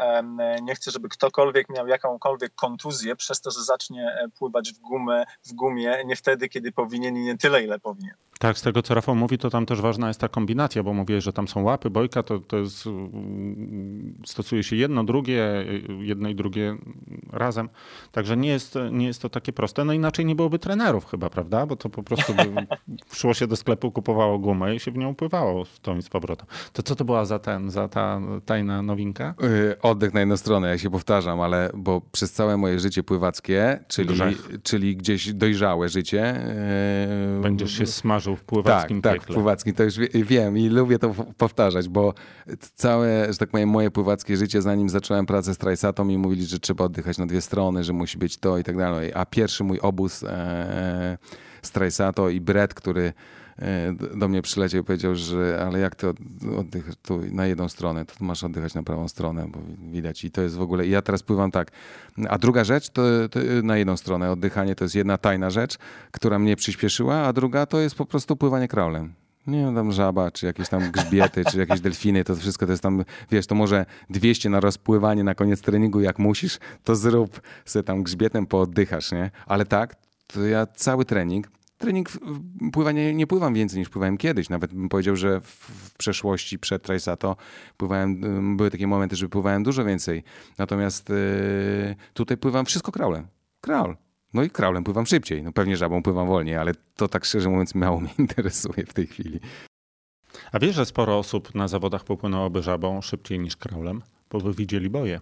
nie 0.63 0.75
chcę, 0.75 0.91
żeby 0.91 1.09
ktokolwiek 1.09 1.69
miał 1.69 1.87
jakąkolwiek 1.87 2.55
kontuzję 2.55 3.17
przez 3.17 3.41
to, 3.41 3.51
że 3.51 3.65
zacznie 3.65 4.03
e, 4.03 4.29
pływać 4.39 4.73
w, 4.73 4.79
gumę, 4.79 5.25
w 5.47 5.53
gumie 5.53 6.03
nie 6.05 6.17
wtedy, 6.17 6.49
kiedy 6.49 6.73
powinien 6.73 7.17
i 7.17 7.21
nie 7.21 7.37
tyle, 7.37 7.63
ile 7.63 7.79
powinien. 7.79 8.15
Tak, 8.39 8.59
z 8.59 8.63
tego 8.63 8.83
co 8.83 8.95
Rafał 8.95 9.15
mówi, 9.15 9.39
to 9.39 9.51
tam 9.51 9.67
też 9.67 9.81
ważna 9.81 10.09
jest 10.09 10.21
ta 10.21 10.29
kombinacja, 10.29 10.83
bo 10.83 10.95
mówię, 10.95 11.21
że 11.21 11.33
tam 11.33 11.49
są 11.49 11.63
łapy, 11.63 11.91
bojka, 11.91 12.23
to, 12.23 12.39
to 12.39 12.57
jest, 12.57 12.87
mm, 12.87 14.15
stosuje 14.27 14.63
się 14.63 14.77
jedno, 14.77 15.05
drugie, 15.05 15.67
jedno 16.01 16.29
i 16.29 16.35
drugie 16.35 16.77
razem. 17.33 17.69
Także 18.13 18.37
nie 18.37 18.49
jest, 18.49 18.79
nie 18.93 19.07
jest 19.07 19.23
to 19.23 19.29
takie 19.29 19.53
proste. 19.53 19.85
No 19.85 19.93
inaczej 19.93 20.25
nie 20.25 20.35
byłoby 20.35 20.59
trenerów 20.59 21.07
chyba, 21.07 21.31
prawda? 21.31 21.67
Bo 21.67 21.77
to 21.77 21.89
po 21.89 22.03
prostu 22.03 22.35
by 22.35 22.67
szło 23.19 23.35
się 23.35 23.47
do 23.47 23.57
sklepu, 23.57 23.91
kupowało 23.91 24.39
gumę 24.39 24.75
i 24.75 24.81
się 24.81 24.91
w 24.91 24.97
nią 24.97 25.15
pływało 25.15 25.65
w 25.65 25.79
tą 25.79 25.97
i 25.97 26.03
z 26.03 26.09
powrotem. 26.09 26.47
To 26.73 26.83
co 26.83 26.95
to 26.95 27.05
była 27.05 27.25
za 27.25 27.39
ten, 27.39 27.71
za 27.71 27.89
ta 27.89 28.21
tajna 28.47 28.83
nowinka? 28.83 29.35
Yy, 29.41 29.77
oddech 29.83 30.15
na 30.15 30.21
jedną 30.21 30.37
stronę, 30.37 30.69
ja 30.69 30.79
się 30.79 30.91
powtarzam, 30.91 31.41
ale 31.41 31.71
bo 31.75 32.01
przez 32.13 32.33
całe 32.33 32.57
moje 32.57 32.79
życie 32.81 33.03
pływackie, 33.03 33.85
czyli, 33.89 34.15
czyli 34.63 34.97
gdzieś 34.97 35.33
dojrzałe 35.33 35.89
życie. 35.89 36.43
Yy, 37.37 37.43
Będziesz 37.43 37.79
się 37.79 37.87
smażył 37.87 38.28
w 38.37 38.45
pływackim 38.45 39.03
Tak, 39.03 39.25
tak, 39.25 39.35
pływackim, 39.35 39.75
to 39.75 39.85
już 39.85 39.95
wiem 40.15 40.59
i 40.59 40.69
lubię 40.69 40.99
to 40.99 41.15
powtarzać, 41.39 41.89
bo 41.89 42.15
całe, 42.75 43.33
że 43.33 43.39
tak 43.39 43.51
powiem, 43.51 43.69
moje 43.69 43.91
pływackie 43.91 44.37
życie, 44.37 44.63
zanim 44.63 44.89
zacząłem 44.89 45.27
pracę 45.27 45.55
z 45.55 45.59
Trajsatą 45.59 46.09
i 46.09 46.19
mówili, 46.19 46.47
że 46.47 46.59
trzeba 46.59 46.85
oddychać 46.85 47.19
na 47.19 47.27
dwie 47.27 47.41
strony, 47.41 47.85
że 47.85 47.93
musi 47.93 48.19
być 48.19 48.37
to 48.37 48.59
i 48.59 48.65
tak 48.65 48.77
dalej. 48.77 49.13
A 49.15 49.27
pierwszy 49.27 49.65
mój 49.65 49.81
obóz 49.81 50.23
e, 50.23 51.19
z 51.63 51.71
Trajsato 51.71 52.29
i 52.29 52.41
Brett, 52.41 52.75
który 52.75 53.07
E, 53.07 53.38
do 54.17 54.29
mnie 54.29 54.43
przyleciał 54.43 54.81
i 54.81 54.85
powiedział, 54.85 55.15
że 55.15 55.65
ale 55.67 55.79
jak 55.79 55.97
ty 55.97 56.07
oddychasz 56.59 56.95
tu 57.03 57.21
na 57.31 57.47
jedną 57.47 57.69
stronę, 57.69 58.05
to 58.05 58.15
masz 58.21 58.45
oddychać 58.45 58.75
na 58.75 58.83
prawą 58.83 59.09
stronę, 59.09 59.47
bo 59.49 59.59
widać 59.93 60.25
i 60.25 60.31
to 60.31 60.43
jest 60.43 60.57
w 60.57 60.61
ogóle, 60.61 60.87
i 60.87 60.91
ja 60.91 61.03
teraz 61.03 61.23
pływam 61.23 61.51
tak. 61.51 61.71
A 62.29 62.39
druga 62.39 62.65
rzecz 62.65 62.91
to, 62.91 63.03
to, 63.31 63.41
na 63.63 63.77
jedną 63.77 63.97
stronę, 63.97 64.31
oddychanie 64.31 64.75
to 64.75 64.85
jest 64.85 64.95
jedna 64.95 65.19
tajna 65.19 65.51
rzecz, 65.51 65.79
która 66.11 66.39
mnie 66.39 66.57
przyspieszyła, 66.57 67.17
a 67.17 67.33
druga 67.33 67.67
to 67.67 67.81
jest 67.81 67.95
po 67.95 68.07
prostu 68.07 68.37
pływanie 68.37 68.69
kraulem. 68.69 69.15
Nie 69.47 69.59
wiem, 69.59 69.75
tam 69.75 69.93
żaba, 69.93 70.31
czy 70.31 70.47
jakieś 70.47 70.69
tam 70.69 70.91
grzbiety, 70.91 71.45
czy 71.45 71.59
jakieś 71.59 71.81
delfiny, 71.81 72.25
to 72.25 72.37
wszystko 72.37 72.67
to 72.67 72.73
jest 72.73 72.83
tam, 72.83 73.05
wiesz, 73.31 73.47
to 73.47 73.55
może 73.55 73.87
200 74.11 74.51
na 74.51 74.61
rozpływanie 74.61 75.25
na 75.25 75.35
koniec 75.35 75.61
treningu, 75.61 76.01
jak 76.01 76.19
musisz, 76.19 76.59
to 76.85 76.97
zrób 76.97 77.41
sobie 77.65 77.83
tam 77.83 78.03
grzbietem, 78.03 78.47
pooddychasz, 78.47 79.13
nie? 79.13 79.31
Ale 79.47 79.67
tak, 79.67 79.97
to 80.27 80.45
ja 80.45 80.67
cały 80.67 81.05
trening 81.05 81.49
trening 81.79 82.09
pływanie 82.73 83.15
nie 83.15 83.27
pływam 83.27 83.55
więcej 83.55 83.79
niż 83.79 83.89
pływałem 83.89 84.17
kiedyś. 84.17 84.49
Nawet 84.49 84.75
bym 84.75 84.89
powiedział, 84.89 85.17
że 85.17 85.41
w, 85.41 85.95
przeszłości 85.99 86.59
przed 86.59 86.83
Trisato 86.83 87.37
pływałem, 87.77 88.57
były 88.57 88.71
takie 88.71 88.87
momenty, 88.87 89.17
że 89.17 89.29
pływałem 89.29 89.63
dużo 89.63 89.85
więcej. 89.85 90.23
Natomiast 90.59 91.09
yy, 91.09 91.97
tutaj 92.15 92.37
pływam 92.37 92.67
wszystko 92.67 92.93
kraulem. 92.93 93.27
Kraul. 93.61 93.97
No 94.35 94.43
i 94.43 94.51
kraulem 94.51 94.85
pływam 94.85 95.07
szybciej. 95.07 95.43
No 95.43 95.53
pewnie 95.53 95.77
żabą 95.77 96.03
pływam 96.03 96.27
wolniej, 96.27 96.57
ale 96.57 96.73
to 96.97 97.09
tak 97.09 97.25
szczerze 97.25 97.49
mówiąc 97.49 97.75
mało 97.75 98.01
mnie 98.01 98.15
interesuje 98.19 98.87
w 98.87 98.93
tej 98.93 99.07
chwili. 99.07 99.41
A 100.53 100.59
wiesz, 100.59 100.75
że 100.75 100.87
sporo 100.87 101.19
osób 101.19 101.55
na 101.55 101.69
zawodach 101.69 102.05
popłynęłoby 102.05 102.63
żabą 102.63 103.01
szybciej 103.01 103.39
niż 103.39 103.57
kraulem? 103.57 104.03
Bo 104.31 104.53
widzieli 104.53 104.91
boje. 104.91 105.21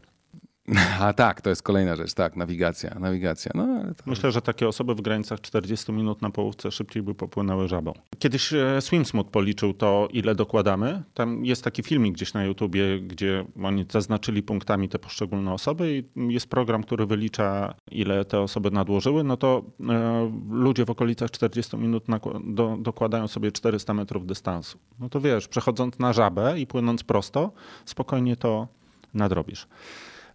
A 1.01 1.13
tak, 1.13 1.41
to 1.41 1.51
jest 1.51 1.63
kolejna 1.63 1.97
rzecz, 1.97 2.15
tak, 2.15 2.37
nawigacja, 2.37 2.97
nawigacja. 3.01 3.53
No, 3.55 3.67
to... 3.97 4.03
Myślę, 4.07 4.33
że 4.33 4.43
takie 4.43 4.69
osoby 4.69 4.95
w 4.95 5.01
granicach 5.01 5.41
40 5.41 5.93
minut 5.93 6.23
na 6.23 6.31
połówce 6.31 6.71
szybciej 6.71 7.03
by 7.03 7.15
popłynęły 7.15 7.69
żabą. 7.69 7.93
Kiedyś 8.19 8.53
e, 8.53 8.81
Swimsmooth 8.81 9.25
policzył 9.25 9.75
to, 9.75 10.09
ile 10.13 10.35
dokładamy. 10.35 11.03
Tam 11.15 11.45
jest 11.45 11.65
taki 11.65 11.83
filmik 11.83 12.15
gdzieś 12.15 12.35
na 12.35 12.45
YouTubie, 12.45 13.01
gdzie 13.01 13.45
oni 13.63 13.85
zaznaczyli 13.91 14.43
punktami 14.43 14.89
te 14.89 14.99
poszczególne 14.99 15.53
osoby 15.53 16.05
i 16.17 16.33
jest 16.33 16.47
program, 16.47 16.83
który 16.83 17.07
wylicza, 17.07 17.75
ile 17.91 18.25
te 18.25 18.41
osoby 18.41 18.71
nadłożyły. 18.71 19.25
No 19.25 19.37
to 19.37 19.63
e, 19.89 20.33
ludzie 20.51 20.85
w 20.85 20.91
okolicach 20.91 21.31
40 21.31 21.77
minut 21.77 22.05
do, 22.45 22.77
dokładają 22.81 23.29
sobie 23.29 23.53
400 23.53 23.95
metrów 23.95 24.27
dystansu. 24.27 24.79
No 25.01 25.09
to 25.09 25.21
wiesz, 25.21 25.49
przechodząc 25.49 25.99
na 25.99 26.13
żabę 26.13 26.61
i 26.61 26.67
płynąc 26.67 27.05
prosto, 27.05 27.53
spokojnie 27.85 28.37
to 28.37 28.69
nadrobisz. 29.15 29.69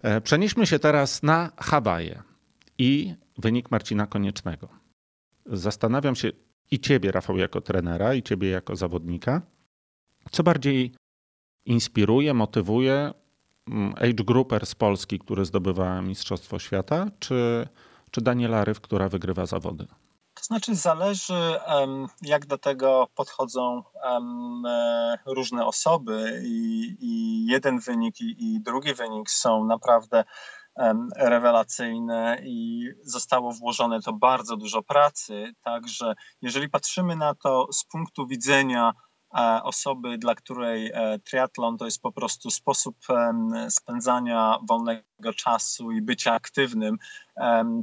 E, 0.02 0.22
przenieśmy 0.22 0.68
się 0.68 0.80
teraz 0.80 1.24
na 1.24 1.52
Hawaje 1.58 2.24
i 2.78 3.16
wynik 3.38 3.72
Marcina 3.72 4.08
Koniecznego. 4.08 4.70
Zastanawiam 5.46 6.16
się 6.16 6.32
i 6.72 6.80
ciebie, 6.80 7.12
Rafał, 7.12 7.38
jako 7.38 7.62
trenera, 7.62 8.14
i 8.14 8.24
ciebie 8.24 8.50
jako 8.50 8.76
zawodnika, 8.76 9.42
co 10.32 10.44
bardziej 10.44 10.92
inspiruje, 11.66 12.34
motywuje 12.34 13.14
mm, 13.68 13.94
age 13.98 14.24
grouper 14.24 14.66
z 14.66 14.76
Polski, 14.76 15.20
który 15.20 15.46
zdobywa 15.46 16.02
Mistrzostwo 16.02 16.60
Świata, 16.60 17.08
czy, 17.20 17.68
czy 18.12 18.22
Daniela 18.22 18.66
Ryw, 18.66 18.82
która 18.82 19.10
wygrywa 19.10 19.46
zawody? 19.46 19.88
To 20.42 20.46
znaczy, 20.46 20.76
zależy, 20.76 21.60
jak 22.22 22.46
do 22.46 22.58
tego 22.58 23.08
podchodzą 23.16 23.84
e, 24.04 25.18
różne 25.26 25.66
osoby, 25.66 26.42
i, 26.46 26.96
i 27.00 27.46
jeden 27.46 27.80
wynik, 27.80 28.22
i, 28.22 28.36
i, 28.40 28.62
drugi 28.62 28.94
wynik 28.94 29.30
są 29.30 29.66
naprawdę 29.66 30.24
rewelacyjne 31.16 32.38
i 32.44 32.88
zostało 33.04 33.52
włożone 33.52 34.02
to 34.02 34.14
bardzo 34.14 34.58
dużo 34.58 34.84
pracy. 34.84 35.54
Także, 35.62 36.14
jeżeli 36.42 36.70
patrzymy 36.70 37.16
na 37.16 37.36
to 37.36 37.68
z 37.74 37.86
punktu 37.86 38.28
widzenia 38.28 38.94
e, 39.38 39.64
osoby, 39.64 40.18
dla 40.18 40.36
której 40.36 40.92
e, 40.94 41.20
triatlon 41.20 41.78
to 41.78 41.86
jest 41.86 42.02
po 42.02 42.12
prostu 42.12 42.50
sposób 42.50 42.96
spędzania 43.70 44.58
wolnego 44.70 45.34
czasu 45.36 45.92
i 45.92 46.02
bycia 46.02 46.34
aktywnym, 46.34 46.98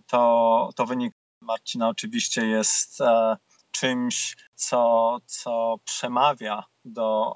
to, 0.06 0.70
to 0.76 0.86
wynik 0.86 1.14
Marcina 1.48 1.88
oczywiście 1.88 2.46
jest 2.46 3.00
e, 3.00 3.36
czymś, 3.70 4.36
co, 4.54 5.18
co 5.26 5.76
przemawia 5.84 6.64
do 6.84 7.34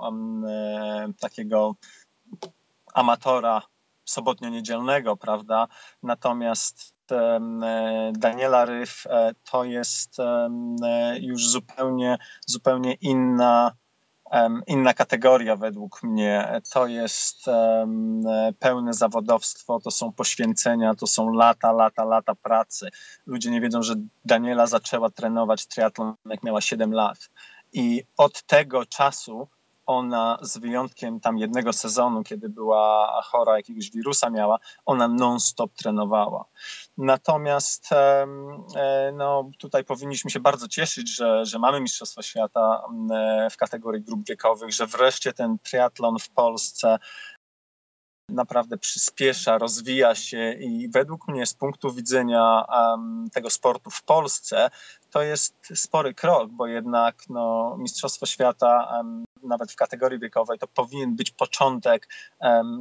e, 0.49 1.13
takiego 1.21 1.75
amatora 2.95 3.63
sobotnio-niedzielnego, 4.05 5.17
prawda? 5.17 5.69
Natomiast 6.03 6.95
e, 7.13 7.41
Daniela 8.13 8.65
Ryf 8.65 9.05
to 9.51 9.65
jest 9.65 10.17
już 11.21 11.49
zupełnie, 11.49 12.19
zupełnie 12.47 12.95
inna 12.95 13.73
inna 14.67 14.95
kategoria 14.95 15.57
według 15.57 16.03
mnie. 16.03 16.61
To 16.73 16.87
jest 16.87 17.45
pełne 18.59 18.95
zawodowstwo, 18.95 19.81
to 19.81 19.91
są 19.91 20.13
poświęcenia, 20.13 20.95
to 20.95 21.07
są 21.07 21.33
lata, 21.33 21.73
lata, 21.73 22.05
lata 22.05 22.35
pracy. 22.35 22.89
Ludzie 23.27 23.51
nie 23.51 23.61
wiedzą, 23.61 23.83
że 23.83 23.95
Daniela 24.25 24.67
zaczęła 24.67 25.11
trenować 25.11 25.67
triatlon 25.67 26.15
jak 26.27 26.43
miała 26.43 26.61
7 26.61 26.93
lat. 26.93 27.31
I 27.73 28.03
od 28.17 28.43
tego 28.43 28.87
czasu 28.87 29.49
ona 29.99 30.39
z 30.43 30.59
wyjątkiem 30.59 31.21
tam 31.21 31.39
jednego 31.39 31.73
sezonu, 31.73 32.23
kiedy 32.23 32.49
była 32.49 33.21
chora, 33.25 33.57
jakiegoś 33.57 33.91
wirusa 33.91 34.31
miała, 34.31 34.59
ona 34.87 35.09
non-stop 35.09 35.73
trenowała. 35.75 36.45
Natomiast 36.99 37.93
e, 37.93 38.27
no, 39.15 39.51
tutaj 39.59 39.85
powinniśmy 39.85 40.31
się 40.31 40.41
bardzo 40.41 40.69
cieszyć, 40.69 41.17
że, 41.17 41.47
że 41.47 41.59
mamy 41.59 41.81
Mistrzostwa 41.81 42.23
Świata 42.23 42.83
e, 43.11 43.49
w 43.51 43.57
kategorii 43.57 44.03
grup 44.03 44.27
wiekowych, 44.29 44.73
że 44.73 44.87
wreszcie 44.87 45.33
ten 45.33 45.59
triatlon 45.59 46.19
w 46.19 46.31
Polsce 46.31 46.99
naprawdę 48.33 48.79
przyspiesza, 48.79 49.59
rozwija 49.59 50.15
się 50.15 50.53
i 50.53 50.89
według 50.89 51.29
mnie 51.29 51.47
z 51.47 51.55
punktu 51.55 51.93
widzenia 51.93 52.65
um, 52.69 53.29
tego 53.33 53.51
sportu 53.51 53.91
w 53.91 54.03
Polsce 54.03 54.71
to 55.11 55.23
jest 55.23 55.55
spory 55.75 56.15
krok, 56.15 56.51
bo 56.51 56.67
jednak 56.67 57.23
no, 57.29 57.77
Mistrzostwo 57.79 58.27
Świata 58.27 58.89
um, 58.97 59.25
nawet 59.43 59.73
w 59.73 59.77
kategorii 59.77 60.19
wiekowej 60.19 60.59
to 60.59 60.67
powinien 60.67 61.17
być 61.17 61.31
początek 61.31 62.09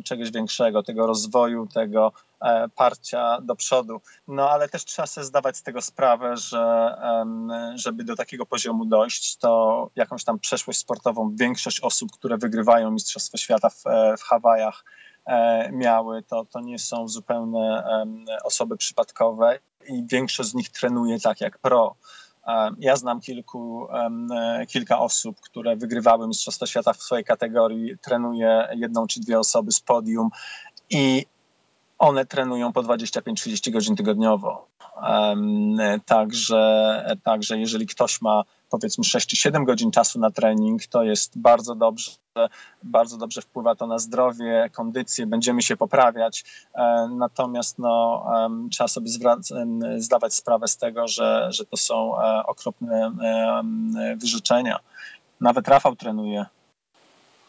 czegoś 0.04 0.32
większego, 0.32 0.84
tego 0.84 1.08
rozwoju, 1.08 1.68
tego 1.68 2.12
e, 2.42 2.70
parcia 2.76 3.42
do 3.42 3.56
przodu. 3.56 4.02
No 4.28 4.50
ale 4.50 4.70
też 4.70 4.86
trzeba 4.86 5.06
sobie 5.06 5.26
zdawać 5.26 5.58
z 5.58 5.64
tego 5.64 5.82
sprawę, 5.82 6.38
że 6.38 6.96
żeby 7.76 8.04
do 8.04 8.16
takiego 8.16 8.46
poziomu 8.46 8.86
dojść, 8.86 9.38
to 9.38 9.90
jakąś 9.96 10.24
tam 10.24 10.40
przeszłość 10.40 10.80
sportową 10.80 11.36
większość 11.36 11.80
osób, 11.80 12.12
które 12.12 12.38
wygrywają 12.38 12.92
Mistrzostwo 12.92 13.38
Świata 13.38 13.70
w, 13.70 13.88
e, 13.88 14.18
w 14.18 14.22
Hawajach, 14.22 14.84
E, 15.26 15.72
miały, 15.72 16.24
to, 16.24 16.46
to 16.46 16.60
nie 16.60 16.80
są 16.80 17.08
zupełnie 17.08 17.84
osoby 18.44 18.78
przypadkowe 18.78 19.60
i 19.88 20.06
większość 20.08 20.50
z 20.50 20.54
nich 20.54 20.70
trenuje 20.70 21.20
tak 21.20 21.42
jak 21.42 21.58
pro. 21.58 21.96
Ja 22.80 22.96
znam 22.96 23.22
kilku, 23.22 23.88
kilka 24.68 25.00
osób, 25.00 25.42
które 25.42 25.76
wygrywały 25.76 26.28
Mistrzostwa 26.28 26.66
Świata 26.66 26.94
w 26.94 27.04
swojej 27.04 27.26
kategorii. 27.26 27.98
Trenuje 28.02 28.68
jedną 28.76 29.08
czy 29.08 29.20
dwie 29.20 29.40
osoby 29.40 29.72
z 29.72 29.82
podium 29.82 30.30
i 30.90 31.26
one 31.98 32.26
trenują 32.26 32.74
po 32.74 32.84
25-30 32.84 33.72
godzin 33.72 33.96
tygodniowo. 33.96 34.68
Także, 36.06 37.18
także 37.24 37.58
jeżeli 37.58 37.88
ktoś 37.88 38.22
ma 38.22 38.44
powiedzmy 38.72 39.04
6-7 39.04 39.66
godzin 39.66 39.92
czasu 39.92 40.20
na 40.20 40.32
trening, 40.32 40.86
to 40.86 41.04
jest 41.04 41.40
bardzo 41.40 41.76
dobrze, 41.76 42.12
bardzo 42.84 43.18
dobrze 43.18 43.42
wpływa 43.42 43.76
to 43.76 43.88
na 43.88 44.00
zdrowie, 44.00 44.70
kondycję, 44.74 45.28
będziemy 45.28 45.62
się 45.62 45.78
poprawiać, 45.78 46.44
natomiast 47.10 47.80
no, 47.80 48.26
trzeba 48.72 48.88
sobie 48.88 49.12
zdawać 49.98 50.34
sprawę 50.34 50.68
z 50.68 50.78
tego, 50.78 51.08
że, 51.08 51.48
że 51.52 51.66
to 51.66 51.78
są 51.78 52.14
okropne 52.46 53.12
wyrzeczenia. 54.18 54.80
Nawet 55.42 55.68
Rafał 55.68 55.96
trenuje 55.96 56.46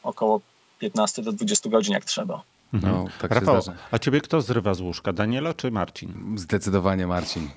około 0.02 0.40
15 0.78 1.22
do 1.22 1.32
20 1.32 1.70
godzin 1.70 1.94
jak 1.94 2.04
trzeba. 2.04 2.42
Mhm. 2.72 2.92
No, 2.92 3.04
tak 3.20 3.30
Rafał, 3.30 3.62
a 3.90 3.98
ciebie 3.98 4.20
kto 4.20 4.40
zrywa 4.40 4.74
z 4.74 4.80
łóżka, 4.80 5.12
Daniela 5.12 5.54
czy 5.54 5.70
Marcin? 5.70 6.38
Zdecydowanie 6.38 7.06
Marcin. 7.06 7.48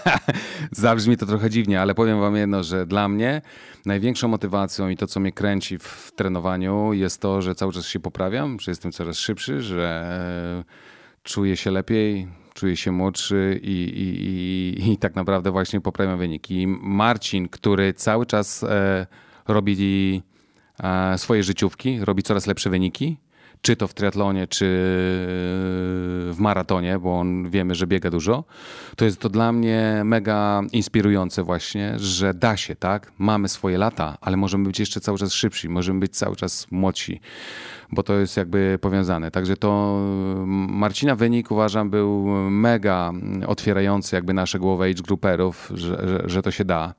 Zabrzmi 0.70 1.16
to 1.16 1.26
trochę 1.26 1.50
dziwnie, 1.50 1.80
ale 1.80 1.94
powiem 1.94 2.20
wam 2.20 2.36
jedno, 2.36 2.62
że 2.62 2.86
dla 2.86 3.08
mnie 3.08 3.42
największą 3.86 4.28
motywacją 4.28 4.88
i 4.88 4.96
to, 4.96 5.06
co 5.06 5.20
mnie 5.20 5.32
kręci 5.32 5.78
w 5.78 6.12
trenowaniu 6.16 6.92
jest 6.92 7.20
to, 7.20 7.42
że 7.42 7.54
cały 7.54 7.72
czas 7.72 7.86
się 7.86 8.00
poprawiam, 8.00 8.60
że 8.60 8.70
jestem 8.70 8.92
coraz 8.92 9.18
szybszy, 9.18 9.62
że 9.62 10.64
czuję 11.22 11.56
się 11.56 11.70
lepiej, 11.70 12.28
czuję 12.54 12.76
się 12.76 12.92
młodszy 12.92 13.60
i, 13.62 13.68
i, 13.68 14.24
i, 14.88 14.92
i 14.92 14.98
tak 14.98 15.14
naprawdę 15.14 15.50
właśnie 15.50 15.80
poprawiam 15.80 16.18
wyniki. 16.18 16.66
Marcin, 16.80 17.48
który 17.48 17.94
cały 17.94 18.26
czas 18.26 18.62
e, 18.62 19.06
robi 19.48 20.22
e, 20.82 21.18
swoje 21.18 21.42
życiówki, 21.42 21.98
robi 22.04 22.22
coraz 22.22 22.46
lepsze 22.46 22.70
wyniki, 22.70 23.16
czy 23.62 23.76
to 23.76 23.88
w 23.88 23.94
triatlonie, 23.94 24.46
czy 24.46 24.66
w 26.30 26.36
maratonie, 26.38 26.98
bo 26.98 27.18
on 27.18 27.50
wiemy, 27.50 27.74
że 27.74 27.86
biega 27.86 28.10
dużo, 28.10 28.44
to 28.96 29.04
jest 29.04 29.20
to 29.20 29.28
dla 29.28 29.52
mnie 29.52 30.02
mega 30.04 30.62
inspirujące 30.72 31.42
właśnie, 31.42 31.98
że 31.98 32.34
da 32.34 32.56
się, 32.56 32.76
tak? 32.76 33.12
Mamy 33.18 33.48
swoje 33.48 33.78
lata, 33.78 34.18
ale 34.20 34.36
możemy 34.36 34.64
być 34.64 34.80
jeszcze 34.80 35.00
cały 35.00 35.18
czas 35.18 35.32
szybsi, 35.32 35.68
możemy 35.68 36.00
być 36.00 36.16
cały 36.16 36.36
czas 36.36 36.66
młodsi, 36.70 37.20
bo 37.92 38.02
to 38.02 38.14
jest 38.14 38.36
jakby 38.36 38.78
powiązane. 38.80 39.30
Także 39.30 39.56
to 39.56 40.00
Marcina 40.68 41.16
wynik 41.16 41.50
uważam 41.50 41.90
był 41.90 42.26
mega 42.50 43.12
otwierający 43.46 44.16
jakby 44.16 44.34
nasze 44.34 44.58
głowy 44.58 44.84
age 44.84 45.02
grouperów, 45.02 45.72
że, 45.74 46.08
że, 46.08 46.22
że 46.26 46.42
to 46.42 46.50
się 46.50 46.64
da 46.64 46.94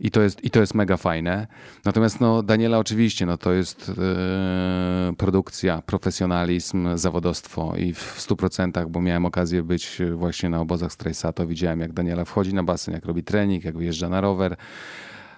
i 0.00 0.10
to 0.10 0.22
jest, 0.22 0.44
i 0.44 0.50
to 0.50 0.60
jest 0.60 0.74
mega 0.74 0.96
fajne. 0.96 1.46
Natomiast 1.84 2.20
no, 2.20 2.42
Daniela 2.42 2.78
oczywiście 2.78 3.26
no, 3.26 3.38
to 3.38 3.52
jest 3.52 3.88
yy, 3.88 5.16
produkcja, 5.16 5.82
profesjonalizm, 5.86 6.96
zawodostwo 6.96 7.76
i 7.76 7.92
w 7.94 8.18
100%, 8.18 8.86
bo 8.88 9.00
miałem 9.00 9.26
okazję 9.26 9.62
być 9.62 9.98
właśnie 10.14 10.48
na 10.48 10.60
obozach 10.60 10.92
Strajsato, 10.92 11.46
widziałem 11.46 11.80
jak 11.80 11.92
Daniela 11.92 12.24
wchodzi 12.24 12.54
na 12.54 12.62
basen, 12.62 12.94
jak 12.94 13.04
robi 13.04 13.22
trening, 13.22 13.64
jak 13.64 13.78
wyjeżdża 13.78 14.08
na 14.08 14.20
rower 14.20 14.56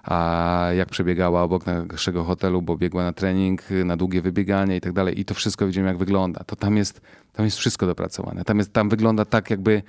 a 0.03 0.67
jak 0.77 0.89
przebiegała 0.89 1.43
obok 1.43 1.63
naszego 1.91 2.23
hotelu, 2.23 2.61
bo 2.61 2.77
biegła 2.77 3.03
na 3.03 3.13
trening, 3.13 3.61
na 3.85 3.97
długie 3.97 4.21
wybieganie 4.21 4.75
i 4.75 4.81
tak 4.81 4.93
dalej. 4.93 5.19
I 5.19 5.25
to 5.25 5.33
wszystko 5.33 5.67
widzimy, 5.67 5.87
jak 5.87 5.97
wygląda. 5.97 6.43
To 6.43 6.55
tam 6.55 6.77
jest, 6.77 7.01
tam 7.33 7.45
jest 7.45 7.57
wszystko 7.57 7.85
dopracowane. 7.85 8.43
Tam, 8.43 8.57
jest, 8.57 8.73
tam 8.73 8.89
wygląda 8.89 9.25
tak, 9.25 9.49
jakby 9.49 9.83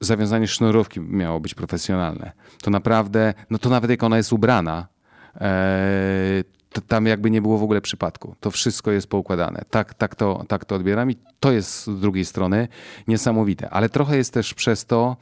zawiązanie 0.00 0.48
sznurówki 0.48 1.00
miało 1.00 1.40
być 1.40 1.54
profesjonalne. 1.54 2.32
To 2.62 2.70
naprawdę, 2.70 3.34
no 3.50 3.58
to 3.58 3.70
nawet 3.70 3.90
jak 3.90 4.02
ona 4.02 4.16
jest 4.16 4.32
ubrana, 4.32 4.86
e, 5.40 6.44
to 6.72 6.80
tam 6.80 7.06
jakby 7.06 7.30
nie 7.30 7.42
było 7.42 7.58
w 7.58 7.62
ogóle 7.62 7.80
przypadku. 7.80 8.34
To 8.40 8.50
wszystko 8.50 8.90
jest 8.90 9.06
poukładane. 9.06 9.62
Tak, 9.70 9.94
tak, 9.94 10.14
to, 10.14 10.44
tak 10.48 10.64
to 10.64 10.74
odbieram 10.74 11.10
i 11.10 11.16
to 11.40 11.52
jest 11.52 11.86
z 11.86 12.00
drugiej 12.00 12.24
strony 12.24 12.68
niesamowite. 13.08 13.70
Ale 13.70 13.88
trochę 13.88 14.16
jest 14.16 14.34
też 14.34 14.54
przez 14.54 14.86
to, 14.86 15.16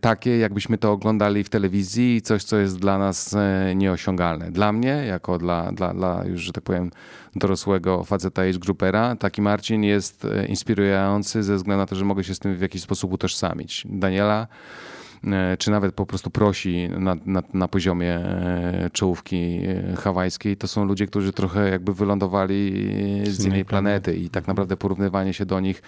takie, 0.00 0.38
jakbyśmy 0.38 0.78
to 0.78 0.92
oglądali 0.92 1.44
w 1.44 1.48
telewizji 1.48 2.16
i 2.16 2.22
coś, 2.22 2.44
co 2.44 2.56
jest 2.56 2.78
dla 2.78 2.98
nas 2.98 3.34
e, 3.34 3.74
nieosiągalne. 3.74 4.50
Dla 4.50 4.72
mnie, 4.72 4.88
jako 4.88 5.38
dla, 5.38 5.72
dla, 5.72 5.94
dla 5.94 6.24
już, 6.24 6.40
że 6.40 6.52
tak 6.52 6.64
powiem, 6.64 6.90
dorosłego 7.36 8.04
faceta 8.04 8.42
age 8.42 8.58
groupera, 8.58 9.16
taki 9.16 9.42
Marcin 9.42 9.84
jest 9.84 10.24
e, 10.24 10.46
inspirujący 10.46 11.42
ze 11.42 11.56
względu 11.56 11.78
na 11.78 11.86
to, 11.86 11.96
że 11.96 12.04
mogę 12.04 12.24
się 12.24 12.34
z 12.34 12.38
tym 12.38 12.56
w 12.56 12.60
jakiś 12.60 12.82
sposób 12.82 13.12
utożsamić. 13.12 13.86
Daniela 13.88 14.46
czy 15.58 15.70
nawet 15.70 15.94
po 15.94 16.06
prostu 16.06 16.30
prosi 16.30 16.88
na, 16.88 17.16
na, 17.26 17.42
na, 17.54 17.68
poziomie 17.68 18.20
czołówki 18.92 19.60
hawajskiej, 19.98 20.56
to 20.56 20.68
są 20.68 20.84
ludzie, 20.84 21.06
którzy 21.06 21.32
trochę 21.32 21.70
jakby 21.70 21.94
wylądowali 21.94 22.88
z 23.24 23.44
innej 23.44 23.64
planety 23.64 24.16
i 24.16 24.30
tak 24.30 24.46
naprawdę 24.46 24.76
porównywanie 24.76 25.34
się 25.34 25.46
do 25.46 25.60
nich 25.60 25.82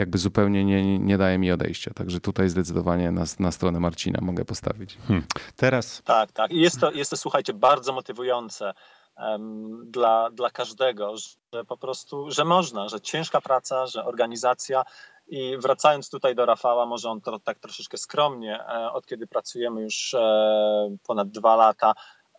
jakby 0.00 0.18
zupełnie 0.18 0.64
nie, 0.64 0.98
nie 0.98 1.18
daje 1.18 1.38
mi 1.38 1.52
odejścia. 1.52 1.90
Także 1.94 2.20
tutaj 2.20 2.48
zdecydowanie 2.48 3.10
na, 3.10 3.24
na 3.38 3.52
stronę 3.52 3.80
Marcina 3.80 4.18
mogę 4.22 4.44
postawić. 4.44 4.98
Hmm. 5.08 5.26
Teraz. 5.56 6.02
Tak, 6.04 6.32
tak. 6.32 6.50
I 6.52 6.60
jest 6.60 6.80
to, 6.80 6.90
jest 6.90 7.10
to, 7.10 7.16
słuchajcie, 7.16 7.52
bardzo 7.54 7.92
motywujące 7.92 8.74
um, 9.16 9.90
dla, 9.90 10.30
dla 10.30 10.50
każdego, 10.50 11.14
że 11.52 11.64
po 11.64 11.76
prostu, 11.76 12.30
że 12.30 12.44
można, 12.44 12.88
że 12.88 13.00
ciężka 13.00 13.40
praca, 13.40 13.86
że 13.86 14.04
organizacja. 14.04 14.84
I 15.28 15.56
wracając 15.58 16.10
tutaj 16.10 16.34
do 16.34 16.46
Rafała, 16.46 16.86
może 16.86 17.10
on 17.10 17.20
to 17.20 17.38
tak 17.38 17.58
troszeczkę 17.58 17.98
skromnie, 17.98 18.60
e, 18.60 18.92
od 18.92 19.06
kiedy 19.06 19.26
pracujemy 19.26 19.82
już 19.82 20.14
e, 20.14 20.96
ponad 21.06 21.30
dwa 21.30 21.56
lata, 21.56 21.92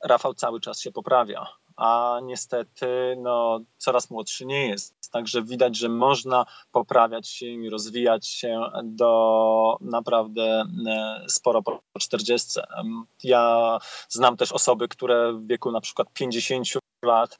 Rafał 0.03 0.33
cały 0.33 0.59
czas 0.59 0.79
się 0.79 0.91
poprawia 0.91 1.47
a 1.81 2.19
niestety 2.23 3.15
no, 3.17 3.59
coraz 3.77 4.09
młodszy 4.09 4.45
nie 4.45 4.67
jest. 4.67 5.11
Także 5.11 5.43
widać, 5.43 5.77
że 5.77 5.89
można 5.89 6.45
poprawiać 6.71 7.29
się 7.29 7.45
i 7.45 7.69
rozwijać 7.69 8.27
się 8.27 8.61
do 8.83 9.77
naprawdę 9.81 10.63
e, 10.87 11.25
sporo 11.27 11.61
po 11.61 11.81
40. 11.99 12.59
Ja 13.23 13.77
znam 14.09 14.37
też 14.37 14.51
osoby, 14.51 14.87
które 14.87 15.33
w 15.33 15.47
wieku 15.47 15.71
na 15.71 15.81
przykład 15.81 16.07
50 16.13 16.67
lat 17.05 17.37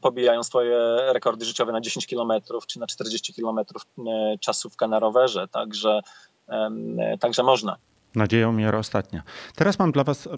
pobijają 0.00 0.42
swoje 0.42 0.78
rekordy 1.12 1.44
życiowe 1.44 1.72
na 1.72 1.80
10 1.80 2.06
km 2.06 2.32
czy 2.66 2.80
na 2.80 2.86
40 2.86 3.34
km 3.34 3.58
e, 3.58 4.38
czasówka 4.40 4.88
na 4.88 4.98
rowerze, 4.98 5.48
także, 5.48 6.00
także 7.20 7.42
można. 7.42 7.76
Nadzieją 8.14 8.52
miara 8.52 8.78
ostatnia. 8.78 9.22
Teraz 9.56 9.78
mam 9.78 9.92
dla 9.92 10.04
was, 10.04 10.28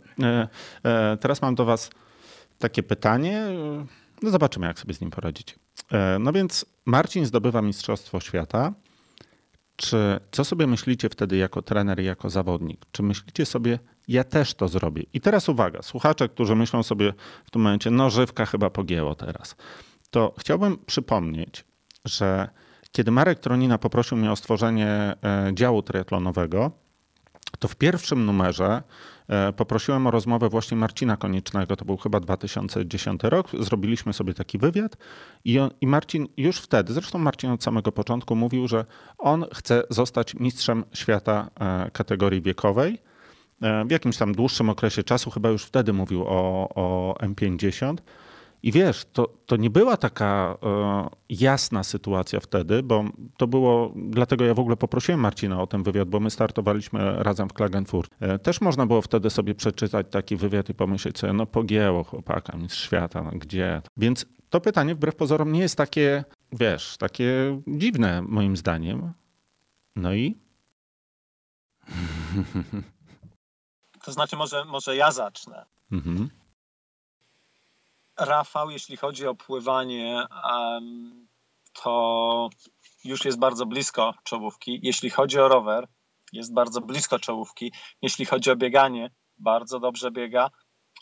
e, 0.84 1.16
teraz 1.20 1.42
mam 1.42 1.54
do 1.54 1.64
was 1.64 1.90
takie 2.60 2.82
pytanie. 2.82 3.46
No 4.22 4.30
zobaczymy, 4.30 4.66
jak 4.66 4.78
sobie 4.78 4.94
z 4.94 5.00
nim 5.00 5.10
poradzić. 5.10 5.58
E, 5.92 6.18
no 6.18 6.32
więc 6.32 6.66
Marcin 6.86 7.26
zdobywa 7.26 7.62
Mistrzostwo 7.62 8.20
Świata. 8.20 8.72
Czy 9.76 10.20
co 10.30 10.44
sobie 10.44 10.66
myślicie 10.66 11.08
wtedy 11.08 11.36
jako 11.36 11.62
trener 11.62 12.00
i 12.00 12.04
jako 12.04 12.30
zawodnik? 12.30 12.80
Czy 12.92 13.02
myślicie 13.02 13.46
sobie, 13.46 13.78
ja 14.08 14.24
też 14.24 14.54
to 14.54 14.68
zrobię? 14.68 15.02
I 15.12 15.20
teraz 15.20 15.48
uwaga, 15.48 15.82
słuchacze, 15.82 16.28
którzy 16.28 16.56
myślą 16.56 16.82
sobie 16.82 17.14
w 17.44 17.50
tym 17.50 17.62
momencie, 17.62 17.90
no 17.90 18.10
żywka 18.10 18.46
chyba 18.46 18.70
pogięło 18.70 19.14
teraz. 19.14 19.56
To 20.10 20.34
chciałbym 20.38 20.78
przypomnieć, 20.86 21.64
że 22.04 22.48
kiedy 22.92 23.10
Marek 23.10 23.38
Tronina 23.38 23.78
poprosił 23.78 24.16
mnie 24.16 24.32
o 24.32 24.36
stworzenie 24.36 24.86
e, 24.86 25.50
działu 25.54 25.82
triatlonowego, 25.82 26.70
to 27.58 27.68
w 27.68 27.76
pierwszym 27.76 28.26
numerze 28.26 28.82
poprosiłem 29.56 30.06
o 30.06 30.10
rozmowę 30.10 30.48
właśnie 30.48 30.76
Marcina 30.76 31.16
Koniecznego, 31.16 31.76
to 31.76 31.84
był 31.84 31.96
chyba 31.96 32.20
2010 32.20 33.20
rok. 33.22 33.48
Zrobiliśmy 33.60 34.12
sobie 34.12 34.34
taki 34.34 34.58
wywiad 34.58 34.96
i, 35.44 35.58
on, 35.58 35.70
i 35.80 35.86
Marcin 35.86 36.28
już 36.36 36.56
wtedy, 36.56 36.92
zresztą 36.92 37.18
Marcin 37.18 37.50
od 37.50 37.62
samego 37.62 37.92
początku 37.92 38.36
mówił, 38.36 38.68
że 38.68 38.84
on 39.18 39.44
chce 39.54 39.82
zostać 39.90 40.34
mistrzem 40.34 40.84
świata 40.92 41.50
e, 41.60 41.90
kategorii 41.90 42.42
wiekowej. 42.42 42.98
E, 43.62 43.84
w 43.84 43.90
jakimś 43.90 44.16
tam 44.16 44.34
dłuższym 44.34 44.70
okresie 44.70 45.02
czasu, 45.02 45.30
chyba 45.30 45.48
już 45.48 45.64
wtedy 45.64 45.92
mówił 45.92 46.24
o, 46.26 46.68
o 46.74 47.14
M50. 47.20 47.94
I 48.62 48.72
wiesz, 48.72 49.06
to, 49.12 49.28
to 49.46 49.56
nie 49.56 49.70
była 49.70 49.96
taka 49.96 50.56
e, 50.62 51.08
jasna 51.28 51.84
sytuacja 51.84 52.40
wtedy, 52.40 52.82
bo 52.82 53.04
to 53.36 53.46
było, 53.46 53.92
dlatego 53.96 54.44
ja 54.44 54.54
w 54.54 54.58
ogóle 54.58 54.76
poprosiłem 54.76 55.20
Marcina 55.20 55.62
o 55.62 55.66
ten 55.66 55.82
wywiad, 55.82 56.08
bo 56.08 56.20
my 56.20 56.30
startowaliśmy 56.30 57.22
razem 57.22 57.48
w 57.48 57.52
Klagenfurt. 57.52 58.10
E, 58.20 58.38
też 58.38 58.60
można 58.60 58.86
było 58.86 59.02
wtedy 59.02 59.30
sobie 59.30 59.54
przeczytać 59.54 60.06
taki 60.10 60.36
wywiad 60.36 60.68
i 60.68 60.74
pomyśleć 60.74 61.18
sobie, 61.18 61.32
no 61.32 61.46
pogięło 61.46 62.04
chłopaka, 62.04 62.56
mistrz 62.56 62.84
świata, 62.84 63.22
no 63.22 63.30
gdzie? 63.30 63.82
Więc 63.96 64.26
to 64.50 64.60
pytanie 64.60 64.94
wbrew 64.94 65.16
pozorom 65.16 65.52
nie 65.52 65.60
jest 65.60 65.76
takie, 65.76 66.24
wiesz, 66.52 66.96
takie 66.96 67.60
dziwne 67.66 68.22
moim 68.22 68.56
zdaniem. 68.56 69.12
No 69.96 70.14
i? 70.14 70.38
To 74.04 74.12
znaczy 74.12 74.36
może, 74.36 74.64
może 74.64 74.96
ja 74.96 75.12
zacznę. 75.12 75.66
Mhm. 75.92 76.30
Rafał, 78.20 78.70
jeśli 78.70 78.96
chodzi 78.96 79.26
o 79.26 79.34
pływanie, 79.34 80.26
to 81.82 82.48
już 83.04 83.24
jest 83.24 83.38
bardzo 83.38 83.66
blisko 83.66 84.14
czołówki. 84.24 84.80
Jeśli 84.82 85.10
chodzi 85.10 85.40
o 85.40 85.48
rower, 85.48 85.88
jest 86.32 86.54
bardzo 86.54 86.80
blisko 86.80 87.18
czołówki. 87.18 87.72
Jeśli 88.02 88.26
chodzi 88.26 88.50
o 88.50 88.56
bieganie, 88.56 89.10
bardzo 89.38 89.80
dobrze 89.80 90.10
biega. 90.10 90.50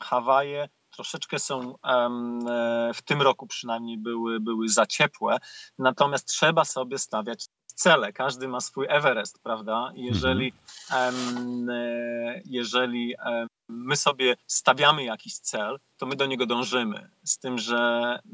Hawaje 0.01 0.69
troszeczkę 0.91 1.39
są 1.39 1.75
w 2.95 3.03
tym 3.03 3.23
roku 3.23 3.47
przynajmniej 3.47 3.99
były, 3.99 4.41
były 4.41 4.69
za 4.69 4.87
ciepłe, 4.87 5.39
natomiast 5.79 6.29
trzeba 6.29 6.65
sobie 6.65 6.99
stawiać 6.99 7.47
cele. 7.67 8.13
Każdy 8.13 8.49
ma 8.49 8.61
swój 8.61 8.87
Everest, 8.89 9.43
prawda? 9.43 9.93
Jeżeli, 9.95 10.53
mhm. 10.91 11.69
jeżeli 12.45 13.15
my 13.69 13.97
sobie 13.97 14.37
stawiamy 14.47 15.05
jakiś 15.05 15.39
cel, 15.39 15.81
to 15.97 16.07
my 16.07 16.17
do 16.17 16.27
niego 16.27 16.47
dążymy. 16.47 17.11
Z 17.25 17.39
tym, 17.39 17.59
że 17.59 17.79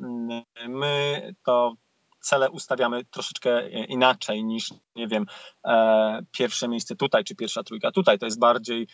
mm, 0.01 0.43
my 0.68 1.35
to 1.45 1.74
cele 2.20 2.51
ustawiamy 2.51 3.05
troszeczkę 3.05 3.68
inaczej 3.68 4.45
niż, 4.45 4.74
nie 4.97 5.09
wiem, 5.09 5.26
e, 5.64 6.22
pierwsze 6.30 6.68
miejsce 6.68 6.97
tutaj 6.97 7.24
czy 7.24 7.35
pierwsza 7.35 7.62
trójka 7.62 7.93
tutaj. 7.93 8.18
To 8.18 8.26
jest 8.26 8.39
bardziej 8.39 8.89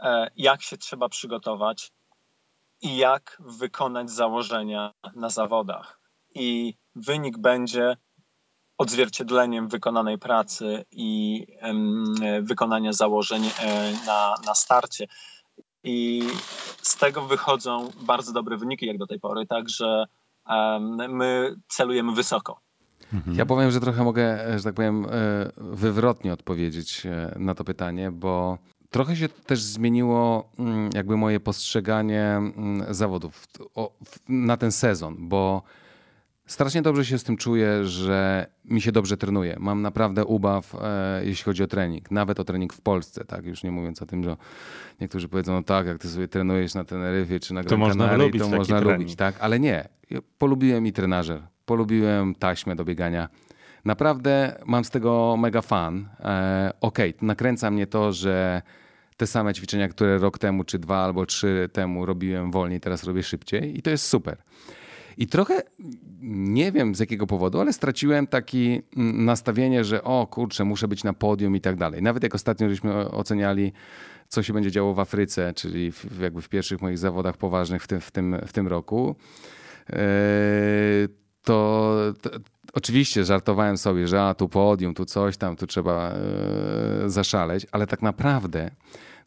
e, 0.00 0.30
jak 0.36 0.62
się 0.62 0.76
trzeba 0.76 1.08
przygotować 1.08 1.92
i 2.82 2.96
jak 2.96 3.36
wykonać 3.40 4.10
założenia 4.10 4.92
na 5.16 5.28
zawodach. 5.28 6.00
I 6.34 6.74
wynik 6.94 7.38
będzie 7.38 7.96
odzwierciedleniem 8.78 9.68
wykonanej 9.68 10.18
pracy 10.18 10.84
i 10.90 11.46
wykonania 12.42 12.92
założeń 12.92 13.44
e, 13.44 13.92
na, 14.06 14.34
na 14.46 14.54
starcie. 14.54 15.06
I 15.84 16.22
z 16.82 16.96
tego 16.96 17.22
wychodzą 17.22 17.90
bardzo 18.00 18.32
dobre 18.32 18.56
wyniki 18.56 18.86
jak 18.86 18.98
do 18.98 19.06
tej 19.06 19.20
pory, 19.20 19.46
także 19.46 20.04
my 21.08 21.54
celujemy 21.68 22.12
wysoko. 22.12 22.60
Mhm. 23.12 23.36
Ja 23.36 23.46
powiem, 23.46 23.70
że 23.70 23.80
trochę 23.80 24.04
mogę, 24.04 24.58
że 24.58 24.64
tak 24.64 24.74
powiem, 24.74 25.06
e, 25.06 25.08
wywrotnie 25.56 26.32
odpowiedzieć 26.32 27.06
e, 27.06 27.34
na 27.38 27.54
to 27.54 27.64
pytanie, 27.64 28.10
bo 28.10 28.58
trochę 28.90 29.16
się 29.16 29.28
też 29.28 29.62
zmieniło 29.62 30.50
mm, 30.58 30.90
jakby 30.94 31.16
moje 31.16 31.40
postrzeganie 31.40 32.22
mm, 32.22 32.94
zawodów 32.94 33.44
na 34.28 34.56
ten 34.56 34.72
sezon, 34.72 35.16
bo 35.28 35.62
strasznie 36.46 36.82
dobrze 36.82 37.04
się 37.04 37.18
z 37.18 37.24
tym 37.24 37.36
czuję, 37.36 37.84
że 37.84 38.46
mi 38.64 38.80
się 38.80 38.92
dobrze 38.92 39.16
trenuje. 39.16 39.56
Mam 39.58 39.82
naprawdę 39.82 40.24
ubaw, 40.24 40.74
e, 40.74 41.20
jeśli 41.24 41.44
chodzi 41.44 41.62
o 41.62 41.66
trening, 41.66 42.10
nawet 42.10 42.40
o 42.40 42.44
trening 42.44 42.72
w 42.72 42.80
Polsce, 42.80 43.24
tak? 43.24 43.46
Już 43.46 43.62
nie 43.62 43.70
mówiąc 43.70 44.02
o 44.02 44.06
tym, 44.06 44.24
że 44.24 44.36
niektórzy 45.00 45.28
powiedzą, 45.28 45.52
no 45.52 45.62
tak, 45.62 45.86
jak 45.86 45.98
ty 45.98 46.08
sobie 46.08 46.28
trenujesz 46.28 46.74
na 46.74 46.84
Teneryfie 46.84 47.40
czy 47.40 47.54
na 47.54 47.62
Gran 47.62 47.70
to 47.70 47.76
można 47.76 48.16
lubić 48.16 48.42
to 48.42 48.48
można 48.48 48.80
trening. 48.80 49.00
lubić, 49.00 49.16
tak? 49.16 49.34
Ale 49.40 49.60
nie. 49.60 49.88
Polubiłem 50.38 50.86
i 50.86 50.92
trenażer 50.92 51.42
polubiłem 51.66 52.34
taśmę 52.34 52.76
do 52.76 52.84
biegania. 52.84 53.28
Naprawdę 53.84 54.62
mam 54.66 54.84
z 54.84 54.90
tego 54.90 55.36
mega 55.38 55.62
fan. 55.62 56.08
E, 56.20 56.72
Okej, 56.80 57.14
okay, 57.14 57.26
nakręca 57.26 57.70
mnie 57.70 57.86
to, 57.86 58.12
że 58.12 58.62
te 59.16 59.26
same 59.26 59.54
ćwiczenia, 59.54 59.88
które 59.88 60.18
rok 60.18 60.38
temu, 60.38 60.64
czy 60.64 60.78
dwa 60.78 61.04
albo 61.04 61.26
trzy 61.26 61.68
temu 61.72 62.06
robiłem 62.06 62.50
wolniej, 62.50 62.80
teraz 62.80 63.04
robię 63.04 63.22
szybciej 63.22 63.78
i 63.78 63.82
to 63.82 63.90
jest 63.90 64.06
super. 64.06 64.36
I 65.18 65.26
trochę 65.26 65.62
nie 66.22 66.72
wiem 66.72 66.94
z 66.94 67.00
jakiego 67.00 67.26
powodu, 67.26 67.60
ale 67.60 67.72
straciłem 67.72 68.26
takie 68.26 68.82
mm, 68.96 69.24
nastawienie, 69.24 69.84
że 69.84 70.04
o 70.04 70.26
kurczę, 70.26 70.64
muszę 70.64 70.88
być 70.88 71.04
na 71.04 71.12
podium 71.12 71.56
i 71.56 71.60
tak 71.60 71.76
dalej. 71.76 72.02
Nawet 72.02 72.22
jak 72.22 72.34
ostatnio 72.34 72.68
żeśmy 72.68 73.10
oceniali, 73.10 73.72
co 74.28 74.42
się 74.42 74.52
będzie 74.52 74.70
działo 74.70 74.94
w 74.94 75.00
Afryce, 75.00 75.52
czyli 75.54 75.92
w, 75.92 76.20
jakby 76.20 76.42
w 76.42 76.48
pierwszych 76.48 76.82
moich 76.82 76.98
zawodach 76.98 77.36
poważnych 77.36 77.82
w 77.82 77.86
tym, 77.86 78.00
w 78.00 78.10
tym, 78.10 78.36
w 78.46 78.52
tym 78.52 78.68
roku, 78.68 79.16
yy, 79.88 79.96
to, 81.42 81.94
to, 82.22 82.30
oczywiście 82.72 83.24
żartowałem 83.24 83.76
sobie, 83.76 84.08
że 84.08 84.22
a 84.22 84.34
tu 84.34 84.48
podium, 84.48 84.94
tu 84.94 85.04
coś 85.04 85.36
tam, 85.36 85.56
tu 85.56 85.66
trzeba 85.66 86.14
yy, 87.02 87.10
zaszaleć, 87.10 87.66
ale 87.72 87.86
tak 87.86 88.02
naprawdę 88.02 88.70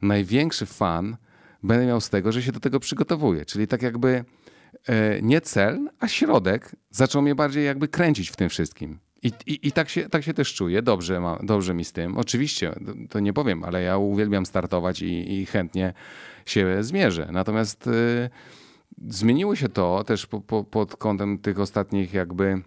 największy 0.02 0.66
fan 0.66 1.18
będę 1.64 1.86
miał 1.86 2.02
z 2.02 2.10
tego, 2.10 2.32
że 2.32 2.42
się 2.42 2.52
do 2.52 2.60
tego 2.60 2.80
przygotowuję. 2.80 3.46
Czyli 3.46 3.68
tak 3.68 3.82
jakby 3.82 4.26
nie 5.22 5.42
cel, 5.42 5.90
a 6.00 6.08
środek 6.08 6.76
zaczął 6.90 7.22
mnie 7.22 7.36
bardziej 7.36 7.66
jakby 7.66 7.88
kręcić 7.88 8.30
w 8.30 8.36
tym 8.36 8.50
wszystkim. 8.50 9.00
I, 9.24 9.32
i, 9.46 9.68
i 9.68 9.72
tak, 9.72 9.90
się, 9.90 10.10
tak 10.10 10.24
się 10.24 10.34
też 10.34 10.54
czuję, 10.54 10.82
dobrze, 10.82 11.20
ma, 11.20 11.40
dobrze 11.44 11.74
mi 11.74 11.86
z 11.86 11.92
tym. 11.92 12.18
Oczywiście, 12.18 12.74
to 13.10 13.20
nie 13.20 13.34
powiem, 13.34 13.64
ale 13.64 13.82
ja 13.82 13.98
uwielbiam 13.98 14.46
startować 14.46 15.02
i, 15.02 15.34
i 15.34 15.46
chętnie 15.46 15.94
się 16.46 16.84
zmierzę. 16.84 17.30
Natomiast 17.32 17.86
yy, 17.86 18.30
zmieniło 19.08 19.56
się 19.56 19.70
to 19.70 20.04
też 20.04 20.26
po, 20.26 20.42
po, 20.42 20.64
pod 20.64 20.96
kątem 20.96 21.38
tych 21.38 21.60
ostatnich 21.60 22.14
jakby 22.14 22.46
e, 22.46 22.62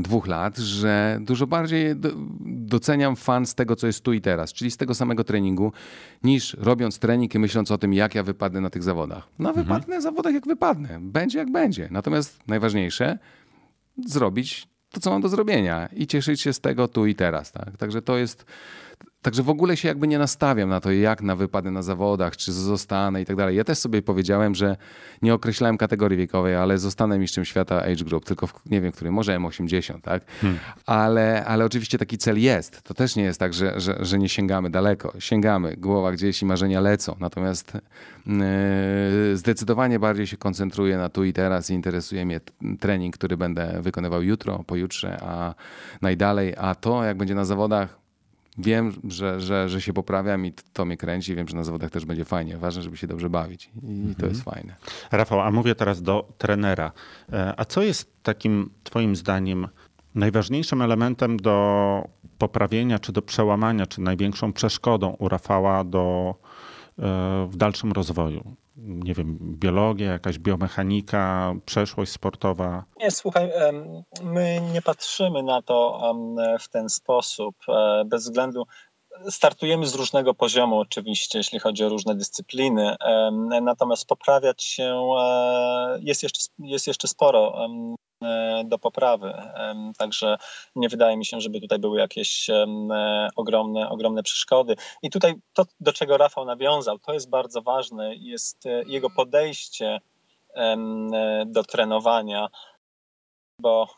dwóch 0.00 0.26
lat, 0.26 0.56
że 0.56 1.18
dużo 1.20 1.46
bardziej 1.46 1.94
doceniam 2.44 3.16
fan 3.16 3.46
z 3.46 3.54
tego, 3.54 3.76
co 3.76 3.86
jest 3.86 4.00
tu 4.00 4.12
i 4.12 4.20
teraz, 4.20 4.52
czyli 4.52 4.70
z 4.70 4.76
tego 4.76 4.94
samego 4.94 5.24
treningu, 5.24 5.72
niż 6.22 6.54
robiąc 6.54 6.98
trening 6.98 7.34
i 7.34 7.38
myśląc 7.38 7.70
o 7.70 7.78
tym, 7.78 7.94
jak 7.94 8.14
ja 8.14 8.22
wypadnę 8.22 8.60
na 8.60 8.70
tych 8.70 8.82
zawodach. 8.82 9.28
No 9.38 9.48
mhm. 9.48 9.66
wypadnę 9.66 9.94
na 9.94 10.00
zawodach, 10.00 10.34
jak 10.34 10.46
wypadnę. 10.46 10.98
Będzie 11.00 11.38
jak 11.38 11.52
będzie. 11.52 11.88
Natomiast 11.90 12.38
najważniejsze, 12.46 13.18
zrobić 14.06 14.68
to, 14.90 15.00
co 15.00 15.10
mam 15.10 15.20
do 15.20 15.28
zrobienia 15.28 15.88
i 15.92 16.06
cieszyć 16.06 16.40
się 16.40 16.52
z 16.52 16.60
tego 16.60 16.88
tu 16.88 17.06
i 17.06 17.14
teraz. 17.14 17.52
Tak? 17.52 17.76
Także 17.76 18.02
to 18.02 18.18
jest 18.18 18.44
Także 19.22 19.42
w 19.42 19.50
ogóle 19.50 19.76
się 19.76 19.88
jakby 19.88 20.08
nie 20.08 20.18
nastawiam 20.18 20.68
na 20.68 20.80
to, 20.80 20.92
jak 20.92 21.22
na 21.22 21.36
wypady 21.36 21.70
na 21.70 21.82
zawodach, 21.82 22.36
czy 22.36 22.52
zostanę 22.52 23.22
i 23.22 23.24
tak 23.24 23.36
dalej. 23.36 23.56
Ja 23.56 23.64
też 23.64 23.78
sobie 23.78 24.02
powiedziałem, 24.02 24.54
że 24.54 24.76
nie 25.22 25.34
określałem 25.34 25.78
kategorii 25.78 26.18
wiekowej, 26.18 26.56
ale 26.56 26.78
zostanę 26.78 27.18
mistrzem 27.18 27.44
świata 27.44 27.82
age 27.82 28.04
group, 28.04 28.24
tylko 28.24 28.46
w, 28.46 28.52
nie 28.66 28.80
wiem, 28.80 28.92
który, 28.92 29.10
może 29.10 29.38
M80, 29.38 30.00
tak? 30.00 30.22
Hmm. 30.40 30.58
Ale, 30.86 31.44
ale 31.44 31.64
oczywiście 31.64 31.98
taki 31.98 32.18
cel 32.18 32.40
jest. 32.40 32.82
To 32.82 32.94
też 32.94 33.16
nie 33.16 33.22
jest 33.22 33.40
tak, 33.40 33.54
że, 33.54 33.80
że, 33.80 33.98
że 34.00 34.18
nie 34.18 34.28
sięgamy 34.28 34.70
daleko. 34.70 35.12
Sięgamy, 35.18 35.76
głowa 35.76 36.12
gdzieś 36.12 36.42
i 36.42 36.46
marzenia 36.46 36.80
lecą. 36.80 37.16
Natomiast 37.20 37.72
yy, 38.26 39.36
zdecydowanie 39.36 39.98
bardziej 39.98 40.26
się 40.26 40.36
koncentruję 40.36 40.98
na 40.98 41.08
tu 41.08 41.24
i 41.24 41.32
teraz 41.32 41.70
i 41.70 41.74
interesuje 41.74 42.26
mnie 42.26 42.40
trening, 42.80 43.16
który 43.16 43.36
będę 43.36 43.82
wykonywał 43.82 44.22
jutro, 44.22 44.64
pojutrze, 44.66 45.20
a 45.22 45.54
najdalej. 46.02 46.54
A 46.56 46.74
to, 46.74 47.04
jak 47.04 47.16
będzie 47.16 47.34
na 47.34 47.44
zawodach, 47.44 47.97
wiem, 48.58 48.92
że, 49.08 49.40
że, 49.40 49.68
że 49.68 49.80
się 49.80 49.92
poprawiam 49.92 50.46
i 50.46 50.52
to 50.72 50.84
mnie 50.84 50.96
kręci. 50.96 51.34
Wiem, 51.34 51.48
że 51.48 51.56
na 51.56 51.64
zawodach 51.64 51.90
też 51.90 52.04
będzie 52.04 52.24
fajnie. 52.24 52.58
Ważne, 52.58 52.82
żeby 52.82 52.96
się 52.96 53.06
dobrze 53.06 53.30
bawić 53.30 53.70
i 53.82 53.86
mhm. 53.86 54.14
to 54.14 54.26
jest 54.26 54.42
fajne. 54.42 54.76
Rafał, 55.10 55.40
a 55.40 55.50
mówię 55.50 55.74
teraz 55.74 56.02
do 56.02 56.32
trenera. 56.38 56.92
E, 57.32 57.54
a 57.56 57.64
co 57.64 57.82
jest 57.82 58.22
takim 58.22 58.70
twoim 58.84 59.16
zdaniem 59.16 59.68
najważniejszym 60.14 60.82
elementem 60.82 61.36
do 61.36 62.08
poprawienia, 62.38 62.98
czy 62.98 63.12
do 63.12 63.22
przełamania, 63.22 63.86
czy 63.86 64.00
największą 64.00 64.52
przeszkodą 64.52 65.16
u 65.18 65.28
Rafała 65.28 65.84
do, 65.84 66.34
e, 66.98 67.02
w 67.50 67.56
dalszym 67.56 67.92
rozwoju? 67.92 68.56
Nie 68.78 69.14
wiem, 69.14 69.38
biologia, 69.40 70.12
jakaś 70.12 70.38
biomechanika, 70.38 71.54
przeszłość 71.64 72.12
sportowa? 72.12 72.84
Nie, 72.96 73.10
słuchaj, 73.10 73.50
my 74.22 74.60
nie 74.72 74.82
patrzymy 74.82 75.42
na 75.42 75.62
to 75.62 76.00
w 76.60 76.68
ten 76.68 76.88
sposób, 76.88 77.56
e, 77.68 78.04
bez 78.06 78.24
względu 78.24 78.64
startujemy 79.30 79.86
z 79.86 79.94
różnego 79.94 80.34
poziomu, 80.34 80.78
oczywiście, 80.78 81.38
jeśli 81.38 81.58
chodzi 81.58 81.84
o 81.84 81.88
różne 81.88 82.14
dyscypliny. 82.14 82.96
Natomiast 83.62 84.06
poprawiać 84.06 84.64
się 84.64 85.02
e, 85.20 85.98
jest 86.00 86.22
jeszcze, 86.22 86.40
jest 86.58 86.86
jeszcze 86.86 87.08
sporo. 87.08 87.68
E, 88.22 88.62
do 88.64 88.78
poprawy. 88.78 89.34
Także 89.98 90.36
nie 90.76 90.88
wydaje 90.88 91.16
mi 91.16 91.26
się, 91.26 91.40
żeby 91.40 91.60
tutaj 91.60 91.78
były 91.78 91.98
jakieś 91.98 92.50
ogromne, 93.36 93.88
ogromne 93.88 94.22
przeszkody. 94.22 94.76
I 95.02 95.10
tutaj 95.10 95.34
to, 95.52 95.64
do 95.80 95.92
czego 95.92 96.16
Rafał 96.16 96.44
nawiązał, 96.44 96.98
to 96.98 97.12
jest 97.12 97.30
bardzo 97.30 97.62
ważne, 97.62 98.14
jest 98.14 98.66
e, 98.66 98.82
jego 98.86 99.10
podejście 99.10 100.00
do 101.46 101.64
trenowania, 101.64 102.48
bo 103.60 103.88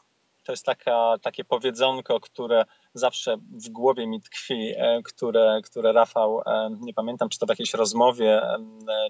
to 0.45 0.53
jest 0.53 0.67
taka, 0.67 1.15
takie 1.23 1.45
powiedzonko, 1.45 2.21
które 2.21 2.65
zawsze 2.95 3.37
w 3.37 3.69
głowie 3.69 4.07
mi 4.07 4.21
tkwi, 4.21 4.73
e, 4.77 5.03
które, 5.05 5.61
które 5.65 5.93
Rafał, 5.93 6.41
e, 6.47 6.71
nie 6.81 6.95
pamiętam 6.95 7.29
czy 7.29 7.39
to 7.39 7.47
w 7.47 7.49
jakiejś 7.49 7.75
rozmowie, 7.75 8.43
e, 8.43 8.59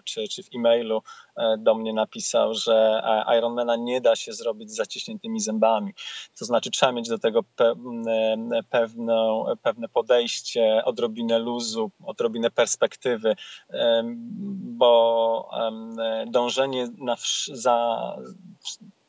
czy, 0.05 0.28
czy 0.28 0.43
w 0.43 0.49
e-mailu 0.55 1.03
do 1.59 1.74
mnie 1.74 1.93
napisał, 1.93 2.55
że 2.55 3.03
Ironmana 3.39 3.76
nie 3.76 4.01
da 4.01 4.16
się 4.16 4.33
zrobić 4.33 4.70
z 4.70 4.76
zaciśniętymi 4.76 5.41
zębami. 5.41 5.93
To 6.39 6.45
znaczy 6.45 6.70
trzeba 6.70 6.93
mieć 6.93 7.09
do 7.09 7.18
tego 7.18 7.43
pewne, 8.68 9.43
pewne 9.62 9.89
podejście, 9.89 10.83
odrobinę 10.85 11.39
luzu, 11.39 11.91
odrobinę 12.05 12.51
perspektywy, 12.51 13.37
bo 14.62 15.51
dążenie 16.26 16.89
na, 16.99 17.16
za 17.53 18.16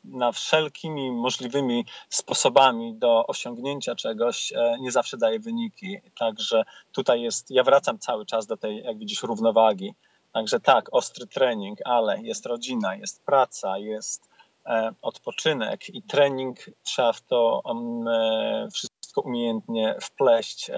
na 0.04 0.32
wszelkimi 0.32 1.12
możliwymi 1.12 1.84
sposobami 2.08 2.94
do 2.94 3.26
osiągnięcia 3.26 3.94
czegoś 3.94 4.52
e, 4.52 4.76
nie 4.80 4.92
zawsze 4.92 5.16
daje 5.16 5.40
wyniki. 5.40 5.98
Także 6.18 6.62
tutaj 6.92 7.22
jest, 7.22 7.50
ja 7.50 7.62
wracam 7.62 7.98
cały 7.98 8.26
czas 8.26 8.46
do 8.46 8.56
tej, 8.56 8.82
jak 8.82 8.98
widzisz, 8.98 9.22
równowagi. 9.22 9.94
Także 10.32 10.60
tak, 10.60 10.88
ostry 10.92 11.26
trening, 11.26 11.78
ale 11.84 12.22
jest 12.22 12.46
rodzina, 12.46 12.94
jest 12.94 13.24
praca, 13.24 13.78
jest 13.78 14.30
e, 14.66 14.92
odpoczynek 15.02 15.94
i 15.94 16.02
trening 16.02 16.58
trzeba 16.82 17.12
w 17.12 17.20
to 17.20 17.62
e, 17.66 18.68
wszystko 18.72 19.20
umiejętnie 19.20 19.96
wpleść, 20.00 20.70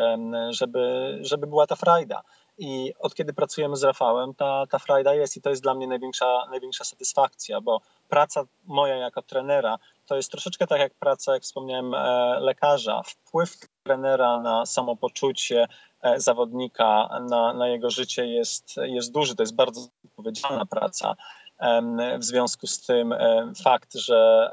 żeby, 0.51 1.19
żeby 1.21 1.47
była 1.47 1.67
ta 1.67 1.77
frajda. 1.77 2.23
I 2.59 2.93
od 2.99 3.15
kiedy 3.15 3.33
pracujemy 3.33 3.77
z 3.77 3.83
Rafałem, 3.83 4.35
ta, 4.35 4.65
ta 4.71 4.79
frajda 4.79 5.15
jest 5.15 5.37
i 5.37 5.41
to 5.41 5.51
jest 5.51 5.63
dla 5.63 5.75
mnie 5.75 5.87
największa, 5.87 6.47
największa 6.51 6.85
satysfakcja, 6.85 7.61
bo 7.61 7.81
praca 8.09 8.45
moja 8.65 8.97
jako 8.97 9.23
trenera 9.23 9.79
to 10.07 10.17
jest 10.17 10.31
troszeczkę 10.31 10.67
tak 10.67 10.81
jak 10.81 10.95
praca, 10.95 11.35
jak 11.35 11.43
wspomniałem, 11.43 11.95
e, 11.95 12.41
lekarza. 12.41 13.03
Wpływ 13.03 13.57
trenera 13.85 14.41
na 14.41 14.67
samopoczucie 14.67 15.67
zawodnika 16.17 17.21
na, 17.29 17.55
na 17.55 17.69
jego 17.69 17.91
życie 17.91 18.27
jest, 18.27 18.77
jest 18.77 19.13
duży. 19.13 19.37
To 19.37 19.43
jest 19.43 19.55
bardzo 19.55 19.81
odpowiedzialna 20.05 20.67
praca. 20.67 21.17
W 22.19 22.25
związku 22.25 22.67
z 22.67 22.87
tym 22.87 23.15
fakt, 23.65 23.95
że 23.95 24.51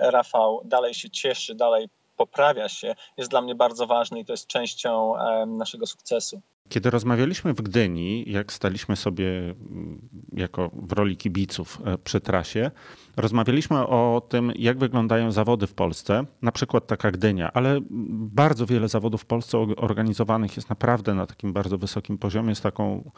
Rafał 0.00 0.60
dalej 0.64 0.94
się 0.94 1.10
cieszy, 1.10 1.54
dalej 1.54 1.88
poprawia 2.16 2.68
się, 2.68 2.94
jest 3.16 3.30
dla 3.30 3.40
mnie 3.40 3.54
bardzo 3.54 3.86
ważny 3.86 4.20
i 4.20 4.24
to 4.24 4.32
jest 4.32 4.46
częścią 4.46 5.14
naszego 5.46 5.86
sukcesu. 5.86 6.40
Kiedy 6.68 6.90
rozmawialiśmy 6.90 7.54
w 7.54 7.62
Gdyni, 7.62 8.24
jak 8.26 8.52
staliśmy 8.52 8.96
sobie 8.96 9.28
mm, 9.40 10.08
jako 10.32 10.70
w 10.74 10.92
roli 10.92 11.16
kibiców 11.16 11.82
e, 11.84 11.98
przy 11.98 12.20
trasie, 12.20 12.70
rozmawialiśmy 13.16 13.86
o 13.86 14.22
tym, 14.28 14.52
jak 14.56 14.78
wyglądają 14.78 15.32
zawody 15.32 15.66
w 15.66 15.74
Polsce, 15.74 16.24
na 16.42 16.52
przykład 16.52 16.86
taka 16.86 17.10
Gdynia, 17.10 17.52
ale 17.52 17.80
bardzo 18.10 18.66
wiele 18.66 18.88
zawodów 18.88 19.22
w 19.22 19.26
Polsce 19.26 19.58
organizowanych 19.58 20.56
jest 20.56 20.70
naprawdę 20.70 21.14
na 21.14 21.26
takim 21.26 21.52
bardzo 21.52 21.78
wysokim 21.78 22.18
poziomie, 22.18 22.54
z 22.54 22.60
taką 22.60 23.10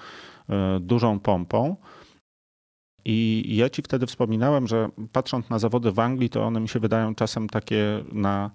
e, 0.48 0.80
dużą 0.80 1.20
pompą. 1.20 1.76
I 3.04 3.44
ja 3.56 3.70
ci 3.70 3.82
wtedy 3.82 4.06
wspominałem, 4.06 4.66
że 4.66 4.88
patrząc 5.12 5.50
na 5.50 5.58
zawody 5.58 5.92
w 5.92 5.98
Anglii, 5.98 6.30
to 6.30 6.44
one 6.44 6.60
mi 6.60 6.68
się 6.68 6.80
wydają 6.80 7.14
czasem 7.14 7.48
takie 7.48 8.04
na 8.12 8.50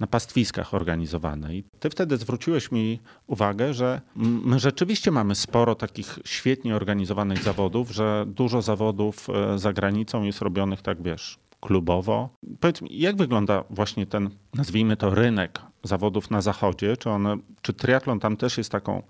na 0.00 0.06
pastwiskach 0.06 0.74
organizowane. 0.74 1.54
I 1.54 1.64
ty 1.80 1.90
wtedy 1.90 2.16
zwróciłeś 2.16 2.72
mi 2.72 3.00
uwagę, 3.26 3.74
że 3.74 4.00
my 4.16 4.58
rzeczywiście 4.58 5.10
mamy 5.10 5.34
sporo 5.34 5.74
takich 5.74 6.18
świetnie 6.24 6.76
organizowanych 6.76 7.42
zawodów, 7.42 7.90
że 7.90 8.24
dużo 8.26 8.62
zawodów 8.62 9.28
e, 9.30 9.58
za 9.58 9.72
granicą 9.72 10.22
jest 10.22 10.40
robionych 10.42 10.82
tak, 10.82 11.02
wiesz, 11.02 11.38
klubowo. 11.60 12.28
Powiedz 12.60 12.82
mi, 12.82 12.98
jak 12.98 13.16
wygląda 13.16 13.64
właśnie 13.70 14.06
ten, 14.06 14.30
nazwijmy 14.54 14.96
to, 14.96 15.14
rynek 15.14 15.60
zawodów 15.82 16.30
na 16.30 16.40
zachodzie? 16.40 16.96
Czy, 16.96 17.10
one, 17.10 17.36
czy 17.62 17.72
triatlon 17.72 18.20
tam 18.20 18.36
też 18.36 18.58
jest 18.58 18.72
taką 18.72 19.02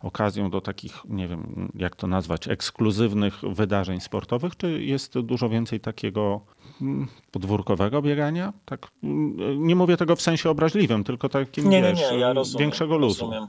okazją 0.00 0.50
do 0.50 0.60
takich, 0.60 1.02
nie 1.08 1.28
wiem, 1.28 1.72
jak 1.74 1.96
to 1.96 2.06
nazwać, 2.06 2.48
ekskluzywnych 2.48 3.40
wydarzeń 3.52 4.00
sportowych, 4.00 4.56
czy 4.56 4.82
jest 4.82 5.18
dużo 5.20 5.48
więcej 5.48 5.80
takiego 5.80 6.40
podwórkowego 7.30 8.02
biegania? 8.02 8.52
Tak, 8.64 8.86
mm, 9.02 9.66
nie 9.66 9.76
mówię 9.76 9.96
tego 9.96 10.16
w 10.16 10.22
sensie 10.22 10.50
obraźliwym, 10.50 11.04
tylko 11.04 11.28
takim, 11.28 11.70
nie, 11.70 11.82
nie, 11.82 11.92
nie. 11.92 12.18
Ja 12.18 12.32
rozumiem, 12.32 12.60
większego 12.60 12.98
luzu. 12.98 13.24
Rozumiem. 13.24 13.46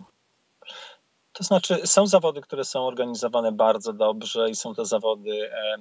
To 1.34 1.43
znaczy, 1.43 1.82
są 1.86 2.07
zawody, 2.07 2.41
które 2.41 2.65
są 2.65 2.88
organizowane 2.88 3.51
bardzo 3.51 3.93
dobrze 3.93 4.49
i 4.49 4.55
są 4.55 4.75
to 4.75 4.86
zawody 4.86 5.49
e, 5.51 5.78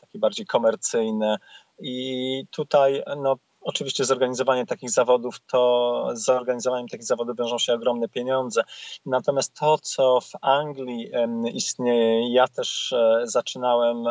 takie 0.00 0.18
bardziej 0.18 0.46
komercyjne. 0.46 1.38
I 1.82 2.44
tutaj 2.50 3.02
no, 3.22 3.36
Oczywiście 3.60 4.04
zorganizowanie 4.04 4.66
takich 4.66 4.90
zawodów, 4.90 5.40
to 5.46 6.08
z 6.12 6.24
zorganizowaniem 6.24 6.88
takich 6.88 7.06
zawodów 7.06 7.36
wiążą 7.38 7.58
się 7.58 7.74
ogromne 7.74 8.08
pieniądze. 8.08 8.62
Natomiast 9.06 9.54
to, 9.54 9.78
co 9.78 10.20
w 10.20 10.30
Anglii 10.40 11.10
istnieje, 11.52 12.32
ja 12.32 12.48
też 12.48 12.92
e, 12.92 13.20
zaczynałem 13.24 14.04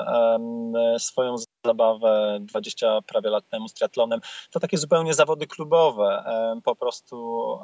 swoją 0.98 1.36
zabawę 1.66 2.38
20 2.42 3.02
prawie 3.02 3.30
lat 3.30 3.50
temu 3.50 3.68
z 3.68 3.74
triatlonem, 3.74 4.20
to 4.52 4.60
takie 4.60 4.78
zupełnie 4.78 5.14
zawody 5.14 5.48
klubowe. 5.48 6.24
Po 6.64 6.76
prostu 6.76 7.60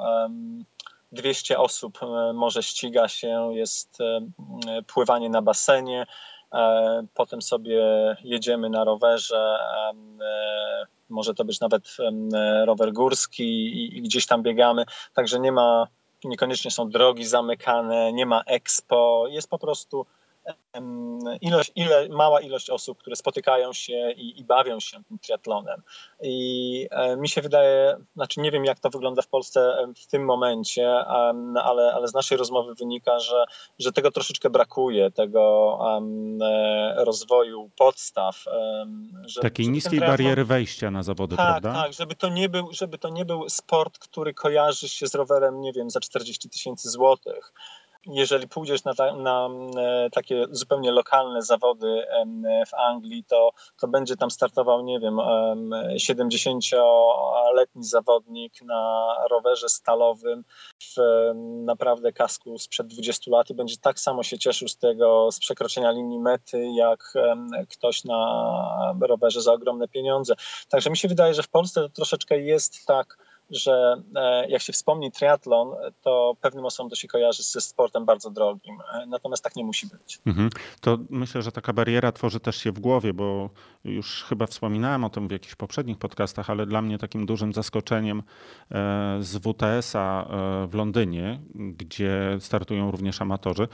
200 1.12 1.58
osób 1.58 1.98
e, 2.02 2.32
może 2.32 2.62
ściga 2.62 3.08
się, 3.08 3.50
jest 3.52 3.98
pływanie 4.86 5.30
na 5.30 5.42
basenie, 5.42 6.06
potem 7.14 7.42
sobie 7.42 7.82
jedziemy 8.24 8.70
na 8.70 8.84
rowerze 8.84 9.58
może 11.08 11.34
to 11.34 11.44
być 11.44 11.60
nawet 11.60 11.96
rower 12.64 12.92
górski 12.92 13.44
i, 13.44 13.98
i 13.98 14.02
gdzieś 14.02 14.26
tam 14.26 14.42
biegamy, 14.42 14.84
także 15.14 15.40
nie 15.40 15.52
ma, 15.52 15.86
niekoniecznie 16.24 16.70
są 16.70 16.90
drogi 16.90 17.24
zamykane, 17.24 18.12
nie 18.12 18.26
ma 18.26 18.42
expo, 18.46 19.24
jest 19.28 19.50
po 19.50 19.58
prostu 19.58 20.06
ilość, 21.40 21.72
ile, 21.74 22.08
mała 22.08 22.40
ilość 22.40 22.70
osób, 22.70 22.98
które 22.98 23.16
spotykają 23.16 23.72
się 23.72 24.10
i, 24.16 24.40
i 24.40 24.44
bawią 24.44 24.80
się 24.80 25.04
tym 25.04 25.18
triatlonem. 25.18 25.82
I 26.22 26.88
e, 26.90 27.16
mi 27.16 27.28
się 27.28 27.42
wydaje, 27.42 27.96
znaczy 28.14 28.40
nie 28.40 28.50
wiem 28.50 28.64
jak 28.64 28.80
to 28.80 28.90
wygląda 28.90 29.22
w 29.22 29.28
Polsce 29.28 29.76
w 29.96 30.06
tym 30.06 30.24
momencie, 30.24 30.90
ale, 31.64 31.92
ale 31.94 32.08
z 32.08 32.14
naszej 32.14 32.38
rozmowy 32.38 32.74
wynika, 32.74 33.18
że, 33.18 33.44
że 33.78 33.92
tego 33.92 34.10
troszeczkę 34.10 34.50
brakuje, 34.50 35.10
tego 35.10 35.76
um, 35.80 36.38
rozwoju 36.96 37.70
podstaw. 37.78 38.44
Um, 38.46 39.22
że, 39.26 39.40
Takiej 39.40 39.68
niskiej 39.68 40.00
bariery 40.00 40.44
wejścia 40.44 40.90
na 40.90 41.02
zawody, 41.02 41.36
tak, 41.36 41.46
prawda? 41.46 41.82
Tak, 41.82 41.92
żeby 41.92 42.14
to, 42.14 42.28
nie 42.28 42.48
był, 42.48 42.72
żeby 42.72 42.98
to 42.98 43.08
nie 43.08 43.24
był 43.24 43.48
sport, 43.48 43.98
który 43.98 44.34
kojarzy 44.34 44.88
się 44.88 45.06
z 45.06 45.14
rowerem, 45.14 45.60
nie 45.60 45.72
wiem, 45.72 45.90
za 45.90 46.00
40 46.00 46.48
tysięcy 46.48 46.90
złotych 46.90 47.52
jeżeli 48.06 48.48
pójdziesz 48.48 48.84
na, 48.84 48.94
ta, 48.94 49.16
na, 49.16 49.48
e, 49.78 50.10
takie 50.10 50.46
zupełnie 50.50 50.90
lokalne 50.90 51.42
zawody 51.42 52.06
w 52.68 52.74
Anglii, 52.74 53.24
to, 53.24 53.50
to 53.80 53.88
będzie 53.88 54.16
tam 54.16 54.30
startował, 54.30 54.82
nie 54.82 55.00
wiem, 55.00 55.16
70-letni 55.96 57.84
zawodnik 57.84 58.62
na 58.62 59.14
rowerze 59.30 59.68
stalowym 59.68 60.44
w 60.82 60.96
naprawdę 61.64 62.12
kasku 62.12 62.58
sprzed 62.58 62.86
20 62.86 63.30
lat 63.30 63.50
i 63.50 63.54
będzie 63.54 63.76
tak 63.76 64.00
samo 64.00 64.22
się 64.22 64.38
cieszył 64.38 64.68
z 64.68 64.76
tego, 64.76 65.32
z 65.32 65.38
przekroczenia 65.38 65.90
linii 65.90 66.18
mety, 66.18 66.66
jak 66.74 67.14
ktoś 67.70 68.04
na 68.04 68.94
rowerze 69.00 69.42
za 69.42 69.52
ogromne 69.52 69.88
pieniądze. 69.88 70.34
Także 70.68 70.90
mi 70.90 70.96
się 70.96 71.08
wydaje, 71.08 71.34
że 71.34 71.42
w 71.42 71.48
Polsce 71.48 71.80
to 71.80 71.88
troszeczkę 71.88 72.38
jest 72.40 72.86
tak, 72.86 73.18
że 73.50 74.02
e, 74.16 74.48
jak 74.48 74.62
się 74.62 74.72
wspomni 74.72 75.12
triatlon, 75.12 75.68
to 76.02 76.36
pewnym 76.40 76.64
osobom 76.64 76.90
to 76.90 76.96
się 76.96 77.08
kojarzy 77.08 77.42
ze 77.42 77.60
sportem 77.60 78.04
bardzo 78.04 78.30
drogim. 78.30 78.78
E, 78.94 79.06
natomiast 79.06 79.44
tak 79.44 79.56
nie 79.56 79.64
musi 79.64 79.86
być. 79.86 80.18
Mhm. 80.26 80.50
To 80.80 80.98
myślę, 81.10 81.42
że 81.42 81.52
taka 81.52 81.72
bariera 81.72 82.12
tworzy 82.12 82.40
też 82.40 82.56
się 82.56 82.72
w 82.72 82.80
głowie, 82.80 83.14
bo 83.14 83.50
już 83.84 84.24
chyba 84.24 84.46
wspominałem 84.46 85.04
o 85.04 85.10
tym 85.10 85.28
w 85.28 85.30
jakichś 85.30 85.54
poprzednich 85.54 85.98
podcastach, 85.98 86.50
ale 86.50 86.66
dla 86.66 86.82
mnie 86.82 86.98
takim 86.98 87.26
dużym 87.26 87.52
zaskoczeniem 87.52 88.22
e, 88.70 89.18
z 89.20 89.36
WTS-a 89.36 90.26
w 90.68 90.74
Londynie, 90.74 91.40
gdzie 91.54 92.36
startują 92.40 92.90
również 92.90 93.22
amatorzy, 93.22 93.68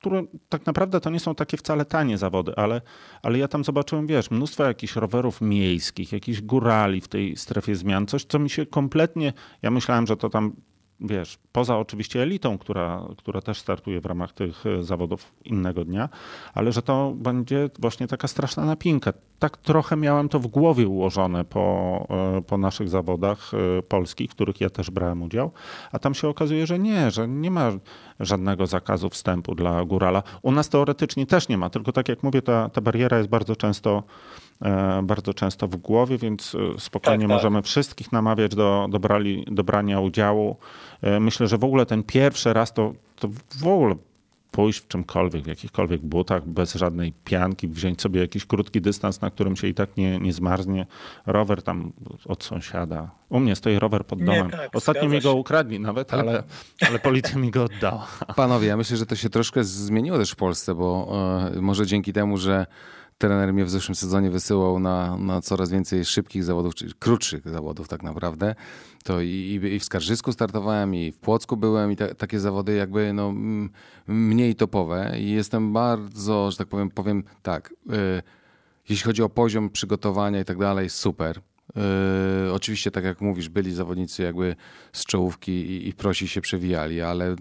które 0.00 0.22
tak 0.48 0.66
naprawdę 0.66 1.00
to 1.00 1.10
nie 1.10 1.20
są 1.20 1.34
takie 1.34 1.56
wcale 1.56 1.84
tanie 1.84 2.18
zawody, 2.18 2.52
ale, 2.56 2.80
ale 3.22 3.38
ja 3.38 3.48
tam 3.48 3.64
zobaczyłem, 3.64 4.06
wiesz, 4.06 4.30
mnóstwo 4.30 4.64
jakichś 4.64 4.96
rowerów 4.96 5.40
miejskich, 5.40 6.12
jakichś 6.12 6.40
górali 6.40 7.00
w 7.00 7.08
tej 7.08 7.36
strefie 7.36 7.76
zmian, 7.76 8.06
coś, 8.06 8.24
co 8.24 8.38
mi 8.38 8.50
się 8.50 8.66
kompletnie, 8.66 9.32
ja 9.62 9.70
myślałem, 9.70 10.06
że 10.06 10.16
to 10.16 10.30
tam 10.30 10.52
wiesz, 11.00 11.38
poza 11.52 11.78
oczywiście 11.78 12.22
elitą, 12.22 12.58
która, 12.58 13.08
która 13.18 13.40
też 13.40 13.58
startuje 13.58 14.00
w 14.00 14.06
ramach 14.06 14.32
tych 14.32 14.66
e, 14.66 14.82
zawodów 14.82 15.32
innego 15.44 15.84
dnia, 15.84 16.08
ale 16.54 16.72
że 16.72 16.82
to 16.82 17.12
będzie 17.16 17.70
właśnie 17.78 18.06
taka 18.06 18.28
straszna 18.28 18.64
napinka. 18.64 19.12
Tak 19.38 19.56
trochę 19.56 19.96
miałem 19.96 20.28
to 20.28 20.38
w 20.38 20.46
głowie 20.46 20.88
ułożone 20.88 21.44
po, 21.44 22.06
e, 22.38 22.42
po 22.42 22.58
naszych 22.58 22.88
zawodach 22.88 23.50
e, 23.78 23.82
polskich, 23.82 24.30
w 24.30 24.34
których 24.34 24.60
ja 24.60 24.70
też 24.70 24.90
brałem 24.90 25.22
udział, 25.22 25.50
a 25.92 25.98
tam 25.98 26.14
się 26.14 26.28
okazuje, 26.28 26.66
że 26.66 26.78
nie, 26.78 27.10
że 27.10 27.28
nie 27.28 27.50
ma 27.50 27.72
żadnego 28.20 28.66
zakazu 28.66 29.10
wstępu 29.10 29.54
dla 29.54 29.84
górala. 29.84 30.22
U 30.42 30.52
nas 30.52 30.68
teoretycznie 30.68 31.26
też 31.26 31.48
nie 31.48 31.58
ma, 31.58 31.70
tylko 31.70 31.92
tak 31.92 32.08
jak 32.08 32.22
mówię, 32.22 32.42
ta, 32.42 32.68
ta 32.68 32.80
bariera 32.80 33.18
jest 33.18 33.28
bardzo 33.28 33.56
często 33.56 34.02
bardzo 35.02 35.34
często 35.34 35.68
w 35.68 35.76
głowie, 35.76 36.18
więc 36.18 36.54
e, 36.54 36.80
spokojnie 36.80 37.24
tak, 37.24 37.28
tak. 37.28 37.36
możemy 37.36 37.62
wszystkich 37.62 38.12
namawiać 38.12 38.54
do, 38.54 38.86
do, 38.90 39.00
brali, 39.00 39.44
do 39.50 39.64
brania 39.64 40.00
udziału. 40.00 40.56
E, 41.02 41.20
myślę, 41.20 41.46
że 41.46 41.58
w 41.58 41.64
ogóle 41.64 41.86
ten 41.86 42.02
pierwszy 42.02 42.52
raz 42.52 42.72
to, 42.72 42.92
to 43.16 43.28
w 43.58 43.66
ogóle 43.66 43.94
pójść 44.50 44.80
w 44.80 44.88
czymkolwiek, 44.88 45.44
w 45.44 45.46
jakichkolwiek 45.46 46.00
butach, 46.00 46.46
bez 46.46 46.74
żadnej 46.74 47.12
pianki, 47.24 47.68
wziąć 47.68 48.02
sobie 48.02 48.20
jakiś 48.20 48.46
krótki 48.46 48.80
dystans, 48.80 49.20
na 49.20 49.30
którym 49.30 49.56
się 49.56 49.68
i 49.68 49.74
tak 49.74 49.96
nie, 49.96 50.18
nie 50.18 50.32
zmarznie. 50.32 50.86
Rower 51.26 51.62
tam 51.62 51.92
od 52.24 52.44
sąsiada. 52.44 53.10
U 53.28 53.40
mnie 53.40 53.56
stoi 53.56 53.78
rower 53.78 54.06
pod 54.06 54.18
domem. 54.18 54.46
Nie, 54.46 54.52
tak, 54.52 54.76
Ostatnio 54.76 55.08
mi 55.08 55.20
go 55.20 55.34
ukradli 55.34 55.80
nawet, 55.80 56.14
ale, 56.14 56.42
ale 56.88 56.98
policja 56.98 57.38
mi 57.38 57.50
go 57.50 57.64
oddała. 57.64 58.06
Panowie, 58.36 58.68
ja 58.68 58.76
myślę, 58.76 58.96
że 58.96 59.06
to 59.06 59.16
się 59.16 59.30
troszkę 59.30 59.64
zmieniło 59.64 60.18
też 60.18 60.30
w 60.30 60.36
Polsce, 60.36 60.74
bo 60.74 61.12
e, 61.56 61.60
może 61.60 61.86
dzięki 61.86 62.12
temu, 62.12 62.36
że 62.36 62.66
trener 63.20 63.52
mnie 63.52 63.64
w 63.64 63.70
zeszłym 63.70 63.94
sezonie 63.94 64.30
wysyłał 64.30 64.78
na, 64.78 65.16
na 65.16 65.40
coraz 65.40 65.70
więcej 65.70 66.04
szybkich 66.04 66.44
zawodów, 66.44 66.74
czy 66.74 66.94
krótszych 66.98 67.48
zawodów 67.48 67.88
tak 67.88 68.02
naprawdę. 68.02 68.54
To 69.04 69.20
i, 69.20 69.60
i 69.72 69.78
w 69.78 69.84
Skarżysku 69.84 70.32
startowałem, 70.32 70.94
i 70.94 71.12
w 71.12 71.18
Płocku 71.18 71.56
byłem, 71.56 71.92
i 71.92 71.96
ta, 71.96 72.14
takie 72.14 72.40
zawody 72.40 72.74
jakby 72.74 73.12
no, 73.12 73.34
mniej 74.06 74.54
topowe. 74.54 75.14
I 75.18 75.30
jestem 75.30 75.72
bardzo, 75.72 76.50
że 76.50 76.56
tak 76.56 76.68
powiem, 76.68 76.90
powiem 76.90 77.24
tak, 77.42 77.70
y, 77.70 78.22
jeśli 78.88 79.04
chodzi 79.04 79.22
o 79.22 79.28
poziom 79.28 79.70
przygotowania 79.70 80.40
i 80.40 80.44
tak 80.44 80.58
dalej, 80.58 80.90
super. 80.90 81.40
Yy, 81.76 82.52
oczywiście, 82.52 82.90
tak 82.90 83.04
jak 83.04 83.20
mówisz, 83.20 83.48
byli 83.48 83.74
zawodnicy 83.74 84.22
jakby 84.22 84.56
z 84.92 85.04
czołówki 85.04 85.52
i, 85.52 85.88
i 85.88 85.92
prosi 85.92 86.28
się 86.28 86.40
przewijali, 86.40 87.00
ale 87.00 87.36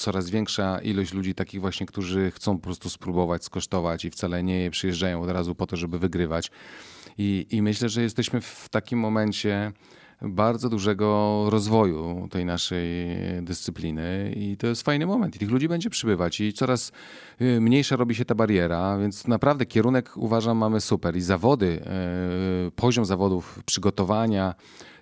coraz 0.00 0.30
większa 0.30 0.78
ilość 0.78 1.12
ludzi 1.12 1.34
takich 1.34 1.60
właśnie, 1.60 1.86
którzy 1.86 2.30
chcą 2.30 2.56
po 2.56 2.62
prostu 2.62 2.90
spróbować, 2.90 3.44
skosztować 3.44 4.04
i 4.04 4.10
wcale 4.10 4.42
nie 4.42 4.70
przyjeżdżają 4.70 5.22
od 5.22 5.30
razu 5.30 5.54
po 5.54 5.66
to, 5.66 5.76
żeby 5.76 5.98
wygrywać. 5.98 6.50
I, 7.18 7.46
i 7.50 7.62
myślę, 7.62 7.88
że 7.88 8.02
jesteśmy 8.02 8.40
w 8.40 8.68
takim 8.68 8.98
momencie, 8.98 9.72
bardzo 10.22 10.68
dużego 10.68 11.46
rozwoju 11.50 12.28
tej 12.30 12.44
naszej 12.44 12.86
dyscypliny 13.42 14.32
i 14.36 14.56
to 14.56 14.66
jest 14.66 14.82
fajny 14.82 15.06
moment 15.06 15.36
i 15.36 15.38
tych 15.38 15.50
ludzi 15.50 15.68
będzie 15.68 15.90
przybywać 15.90 16.40
i 16.40 16.52
coraz 16.52 16.92
y, 17.40 17.60
mniejsza 17.60 17.96
robi 17.96 18.14
się 18.14 18.24
ta 18.24 18.34
bariera, 18.34 18.98
więc 18.98 19.26
naprawdę 19.26 19.66
kierunek 19.66 20.16
uważam 20.16 20.58
mamy 20.58 20.80
super 20.80 21.16
i 21.16 21.20
zawody, 21.20 21.82
y, 22.68 22.70
poziom 22.70 23.04
zawodów, 23.04 23.62
przygotowania, 23.66 24.54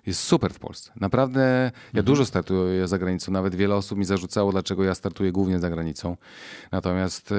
jest 0.09 0.21
super 0.21 0.55
w 0.55 0.59
Polsce. 0.59 0.93
Naprawdę, 1.01 1.41
ja 1.75 1.89
mhm. 1.89 2.05
dużo 2.05 2.27
startuję 2.27 2.89
za 2.89 2.99
granicą. 2.99 3.33
Nawet 3.33 3.55
wiele 3.55 3.75
osób 3.75 3.99
mi 3.99 4.05
zarzucało, 4.05 4.53
dlaczego 4.53 4.85
ja 4.85 4.95
startuję 4.95 5.33
głównie 5.33 5.59
za 5.59 5.71
granicą. 5.71 6.17
Natomiast 6.73 7.31
yy, 7.31 7.37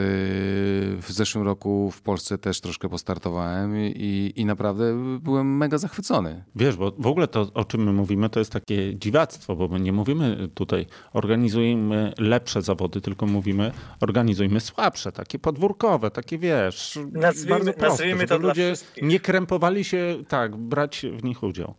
w 1.01 1.07
zeszłym 1.07 1.45
roku 1.45 1.91
w 1.91 2.01
Polsce 2.01 2.37
też 2.37 2.61
troszkę 2.61 2.89
postartowałem 2.89 3.77
i, 3.77 4.33
i 4.35 4.45
naprawdę 4.45 4.83
byłem 5.19 5.57
mega 5.57 5.77
zachwycony. 5.77 6.43
Wiesz, 6.55 6.77
bo 6.77 6.91
w 6.99 7.07
ogóle 7.07 7.27
to, 7.27 7.47
o 7.53 7.65
czym 7.65 7.83
my 7.83 7.93
mówimy, 7.93 8.29
to 8.29 8.39
jest 8.39 8.51
takie 8.51 8.95
dziwactwo, 8.95 9.55
bo 9.55 9.67
my 9.67 9.79
nie 9.79 9.93
mówimy 9.93 10.49
tutaj 10.53 10.85
organizujmy 11.13 12.13
lepsze 12.17 12.61
zawody, 12.61 13.01
tylko 13.01 13.25
mówimy 13.25 13.71
organizujmy 14.01 14.59
słabsze, 14.59 15.11
takie 15.11 15.39
podwórkowe, 15.39 16.11
takie 16.11 16.37
wiesz, 16.37 16.99
nazwijmy, 17.11 17.55
bardzo 17.55 17.73
proste, 17.73 17.89
nazwijmy 17.89 18.27
to 18.27 18.37
ludzie 18.37 18.73
nie 19.01 19.19
krępowali 19.19 19.83
się 19.83 20.23
tak, 20.27 20.55
brać 20.55 21.05
w 21.13 21.23
nich 21.23 21.43
udział. 21.43 21.75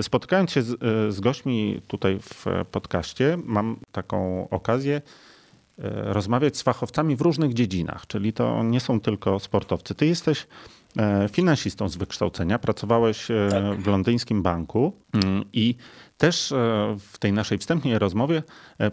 Spotykając 0.00 0.50
się 0.50 0.62
z, 0.62 0.72
e, 0.72 1.12
z 1.12 1.20
gośćmi 1.20 1.80
tutaj 1.86 2.18
w 2.22 2.46
podcaście, 2.70 3.38
mam 3.44 3.76
taką 3.92 4.48
okazję 4.50 4.96
e, 5.78 6.12
rozmawiać 6.12 6.56
z 6.56 6.62
fachowcami 6.62 7.16
w 7.16 7.20
różnych 7.20 7.54
dziedzinach, 7.54 8.06
czyli 8.06 8.32
to 8.32 8.62
nie 8.62 8.80
są 8.80 9.00
tylko 9.00 9.38
sportowcy. 9.38 9.94
Ty 9.94 10.06
jesteś 10.06 10.46
e, 10.98 11.28
finansistą 11.28 11.88
z 11.88 11.96
wykształcenia, 11.96 12.58
pracowałeś 12.58 13.26
tak. 13.50 13.80
w 13.80 13.86
londyńskim 13.86 14.42
banku 14.42 14.92
mm, 15.12 15.44
i 15.52 15.74
też 16.18 16.52
w 16.98 17.18
tej 17.18 17.32
naszej 17.32 17.58
wstępnej 17.58 17.98
rozmowie 17.98 18.42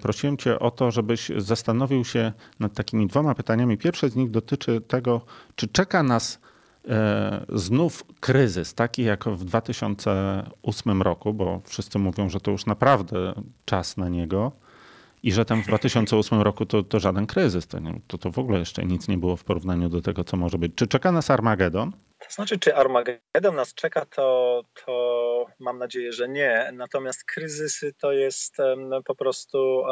prosiłem 0.01 0.37
Cię 0.37 0.59
o 0.59 0.71
to, 0.71 0.91
żebyś 0.91 1.31
zastanowił 1.37 2.05
się 2.05 2.31
nad 2.59 2.73
takimi 2.73 3.07
dwoma 3.07 3.35
pytaniami. 3.35 3.77
Pierwsze 3.77 4.09
z 4.09 4.15
nich 4.15 4.31
dotyczy 4.31 4.81
tego, 4.81 5.21
czy 5.55 5.67
czeka 5.67 6.03
nas 6.03 6.39
E, 6.39 6.48
znów 7.53 8.05
kryzys, 8.19 8.73
taki 8.73 9.03
jak 9.03 9.25
w 9.25 9.43
2008 9.43 11.01
roku, 11.01 11.33
bo 11.33 11.61
wszyscy 11.65 11.99
mówią, 11.99 12.29
że 12.29 12.39
to 12.39 12.51
już 12.51 12.65
naprawdę 12.65 13.33
czas 13.65 13.97
na 13.97 14.09
niego 14.09 14.51
i 15.23 15.31
że 15.31 15.45
tam 15.45 15.63
w 15.63 15.67
2008 15.67 16.41
roku 16.41 16.65
to, 16.65 16.83
to 16.83 16.99
żaden 16.99 17.27
kryzys, 17.27 17.67
to, 17.67 17.79
nie, 17.79 18.01
to, 18.07 18.17
to 18.17 18.31
w 18.31 18.39
ogóle 18.39 18.59
jeszcze 18.59 18.85
nic 18.85 19.07
nie 19.07 19.17
było 19.17 19.35
w 19.35 19.43
porównaniu 19.43 19.89
do 19.89 20.01
tego, 20.01 20.23
co 20.23 20.37
może 20.37 20.57
być. 20.57 20.71
Czy 20.75 20.87
czeka 20.87 21.11
nas 21.11 21.29
Armagedon? 21.29 21.91
To 22.19 22.33
znaczy, 22.33 22.59
czy 22.59 22.75
Armagedon 22.75 23.55
nas 23.55 23.73
czeka, 23.73 24.05
to, 24.05 24.61
to 24.85 25.45
mam 25.59 25.77
nadzieję, 25.77 26.13
że 26.13 26.29
nie. 26.29 26.69
Natomiast 26.73 27.23
kryzysy 27.23 27.93
to 27.93 28.11
jest 28.11 28.57
po 29.05 29.15
prostu 29.15 29.83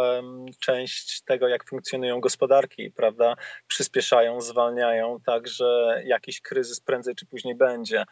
część 0.60 1.22
tego, 1.22 1.48
jak 1.48 1.70
funkcjonują 1.70 2.20
gospodarki, 2.22 2.92
prawda? 2.92 3.36
Przyspieszają, 3.68 4.42
zwalniają, 4.42 5.20
także 5.26 6.02
jakiś 6.06 6.42
kryzys 6.42 6.80
prędzej 6.80 7.16
czy 7.16 7.26
później 7.26 7.56
będzie. 7.56 8.06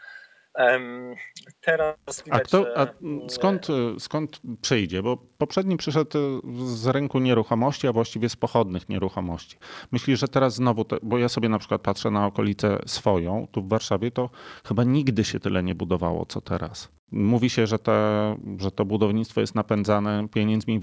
Teraz 1.62 2.24
widać, 2.26 2.42
a, 2.42 2.46
kto, 2.46 2.78
a 2.78 2.88
skąd, 3.30 3.68
skąd 4.00 4.42
przyjdzie? 4.62 5.04
Bo 5.04 5.18
poprzedni 5.38 5.78
przyszedł 5.78 6.42
z 6.66 6.88
rynku 6.88 7.20
nieruchomości, 7.20 7.88
a 7.88 7.94
właściwie 7.94 8.30
z 8.30 8.36
pochodnych 8.36 8.90
nieruchomości. 8.90 9.58
Myślisz, 9.92 10.20
że 10.20 10.28
teraz 10.28 10.56
znowu, 10.56 10.86
te, 10.86 10.98
bo 11.04 11.18
ja 11.18 11.30
sobie 11.30 11.50
na 11.50 11.60
przykład 11.60 11.82
patrzę 11.82 12.12
na 12.12 12.26
okolicę 12.26 12.80
swoją, 12.86 13.48
tu 13.52 13.62
w 13.62 13.70
Warszawie, 13.70 14.12
to 14.12 14.30
chyba 14.66 14.84
nigdy 14.84 15.24
się 15.24 15.40
tyle 15.40 15.64
nie 15.64 15.76
budowało, 15.76 16.26
co 16.26 16.42
teraz. 16.42 16.92
Mówi 17.12 17.50
się, 17.50 17.68
że, 17.68 17.80
te, 17.80 18.36
że 18.58 18.72
to 18.72 18.86
budownictwo 18.86 19.42
jest 19.42 19.56
napędzane 19.56 20.28
pieniędzmi 20.34 20.80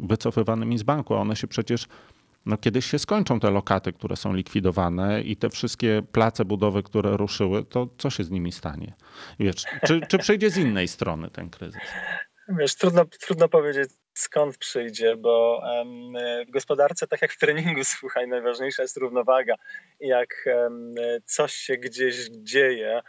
wycofywanymi 0.00 0.78
z 0.78 0.82
banku, 0.82 1.14
a 1.14 1.18
one 1.18 1.36
się 1.36 1.46
przecież 1.46 1.88
no 2.46 2.56
kiedyś 2.56 2.86
się 2.86 2.98
skończą 2.98 3.40
te 3.40 3.50
lokaty, 3.50 3.92
które 3.92 4.16
są 4.16 4.34
likwidowane 4.34 5.22
i 5.22 5.36
te 5.36 5.50
wszystkie 5.50 6.02
place 6.12 6.44
budowy, 6.44 6.82
które 6.82 7.16
ruszyły, 7.16 7.64
to 7.64 7.88
co 7.98 8.10
się 8.10 8.24
z 8.24 8.30
nimi 8.30 8.52
stanie? 8.52 8.94
Wiesz, 9.40 9.64
czy, 9.86 10.00
czy 10.08 10.18
przyjdzie 10.18 10.50
z 10.50 10.56
innej 10.56 10.88
strony 10.88 11.30
ten 11.30 11.50
kryzys? 11.50 11.80
Wiesz, 12.48 12.74
trudno, 12.74 13.04
trudno 13.04 13.48
powiedzieć 13.48 13.90
skąd 14.14 14.58
przyjdzie, 14.58 15.16
bo 15.16 15.62
w 16.48 16.50
gospodarce, 16.50 17.06
tak 17.06 17.22
jak 17.22 17.32
w 17.32 17.38
treningu, 17.38 17.84
słuchaj, 17.98 18.28
najważniejsza 18.28 18.82
jest 18.82 18.96
równowaga. 18.96 19.54
Jak 20.00 20.48
coś 21.24 21.52
się 21.52 21.76
gdzieś 21.76 22.28
dzieje, 22.30 23.00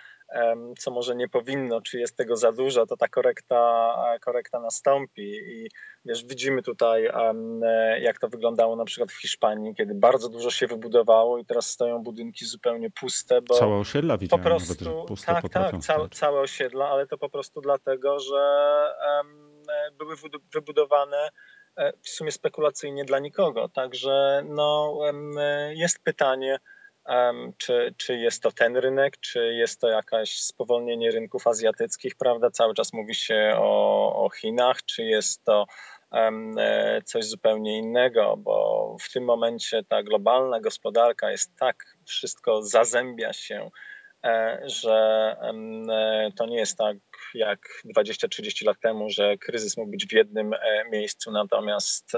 co 0.78 0.91
może 0.91 1.15
nie 1.15 1.30
powinno, 1.30 1.82
czy 1.82 1.99
jest 1.99 2.17
tego 2.17 2.36
za 2.36 2.51
dużo, 2.51 2.86
to 2.86 2.97
ta 2.97 3.07
korekta, 3.07 3.95
korekta 4.21 4.59
nastąpi. 4.59 5.21
I 5.23 5.69
wiesz, 6.05 6.26
widzimy 6.26 6.61
tutaj, 6.61 7.09
jak 8.01 8.19
to 8.19 8.28
wyglądało 8.28 8.76
na 8.76 8.86
przykład 8.86 9.11
w 9.11 9.21
Hiszpanii, 9.21 9.76
kiedy 9.76 9.95
bardzo 9.95 10.30
dużo 10.30 10.51
się 10.51 10.67
wybudowało 10.67 11.38
i 11.38 11.45
teraz 11.45 11.69
stoją 11.69 12.03
budynki 12.03 12.45
zupełnie 12.45 12.91
puste. 12.91 13.41
Bo 13.41 13.55
całe 13.55 13.76
osiedla 13.76 14.17
widziałem, 14.17 14.43
po 14.43 14.49
prostu, 14.49 15.05
puste 15.07 15.34
Tak, 15.34 15.49
tak, 15.49 15.78
całe, 15.78 16.09
całe 16.09 16.39
osiedla, 16.39 16.89
ale 16.89 17.07
to 17.07 17.17
po 17.17 17.30
prostu 17.30 17.61
dlatego, 17.61 18.19
że 18.19 18.41
były 19.97 20.15
wybudowane 20.53 21.30
e, 21.78 21.93
w 22.01 22.09
sumie 22.09 22.32
spekulacyjnie 22.32 23.05
dla 23.05 23.19
nikogo. 23.19 23.69
Także 23.69 24.43
no, 24.45 24.99
jest 25.69 25.99
pytanie, 26.03 26.59
czy, 27.58 27.93
czy 27.97 28.18
jest 28.18 28.43
to 28.43 28.51
ten 28.51 28.78
rynek, 28.78 29.18
czy 29.20 29.53
jest 29.53 29.82
to 29.82 29.88
jakaś 29.88 30.38
spowolnienie 30.38 31.12
rynków 31.12 31.47
azjatyckich, 31.47 32.16
prawda? 32.16 32.51
Cały 32.51 32.74
czas 32.74 32.93
mówi 32.93 33.16
się 33.16 33.53
o, 33.58 34.26
o 34.26 34.30
Chinach, 34.30 34.86
czy 34.86 35.03
jest 35.03 35.43
to 35.43 35.66
e, 36.12 37.01
coś 37.06 37.26
zupełnie 37.26 37.78
innego, 37.78 38.38
bo 38.38 38.97
w 38.99 39.12
tym 39.12 39.24
momencie 39.24 39.84
ta 39.84 40.03
globalna 40.03 40.60
gospodarka 40.60 41.32
jest 41.32 41.56
tak, 41.60 41.97
wszystko 42.06 42.62
zazębia 42.62 43.34
się, 43.34 43.70
e, 44.24 44.62
że 44.66 44.95
e, 45.41 46.32
to 46.38 46.45
nie 46.45 46.58
jest 46.58 46.78
tak 46.78 46.97
jak 47.34 47.60
20-30 47.97 48.66
lat 48.66 48.80
temu, 48.80 49.10
że 49.10 49.38
kryzys 49.38 49.78
mógł 49.78 49.91
być 49.91 50.08
w 50.08 50.14
jednym 50.14 50.51
miejscu, 50.91 51.32
natomiast 51.32 52.12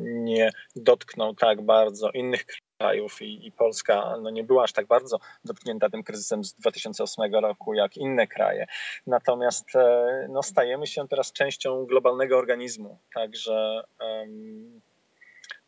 nie 0.00 0.50
dotknął 0.76 1.34
tak 1.34 1.62
bardzo 1.62 2.10
innych 2.10 2.44
krajów 2.78 3.22
i, 3.22 3.46
i, 3.46 3.52
Polska 3.52 4.16
no, 4.22 4.30
nie 4.30 4.44
była 4.44 4.64
aż 4.64 4.72
tak 4.72 4.86
bardzo 4.86 5.18
dotknięta 5.44 5.90
tym 5.90 6.02
kryzysem 6.02 6.44
z 6.44 6.54
2008 6.54 7.34
roku 7.34 7.74
jak 7.74 7.96
inne 7.96 8.26
kraje. 8.26 8.66
Natomiast 9.06 9.76
e, 9.76 10.26
no, 10.30 10.42
stajemy 10.42 10.86
się 10.86 11.08
teraz 11.08 11.32
częścią 11.32 11.86
globalnego 11.86 12.38
organizmu, 12.38 12.98
także, 13.14 13.82
um, 14.00 14.80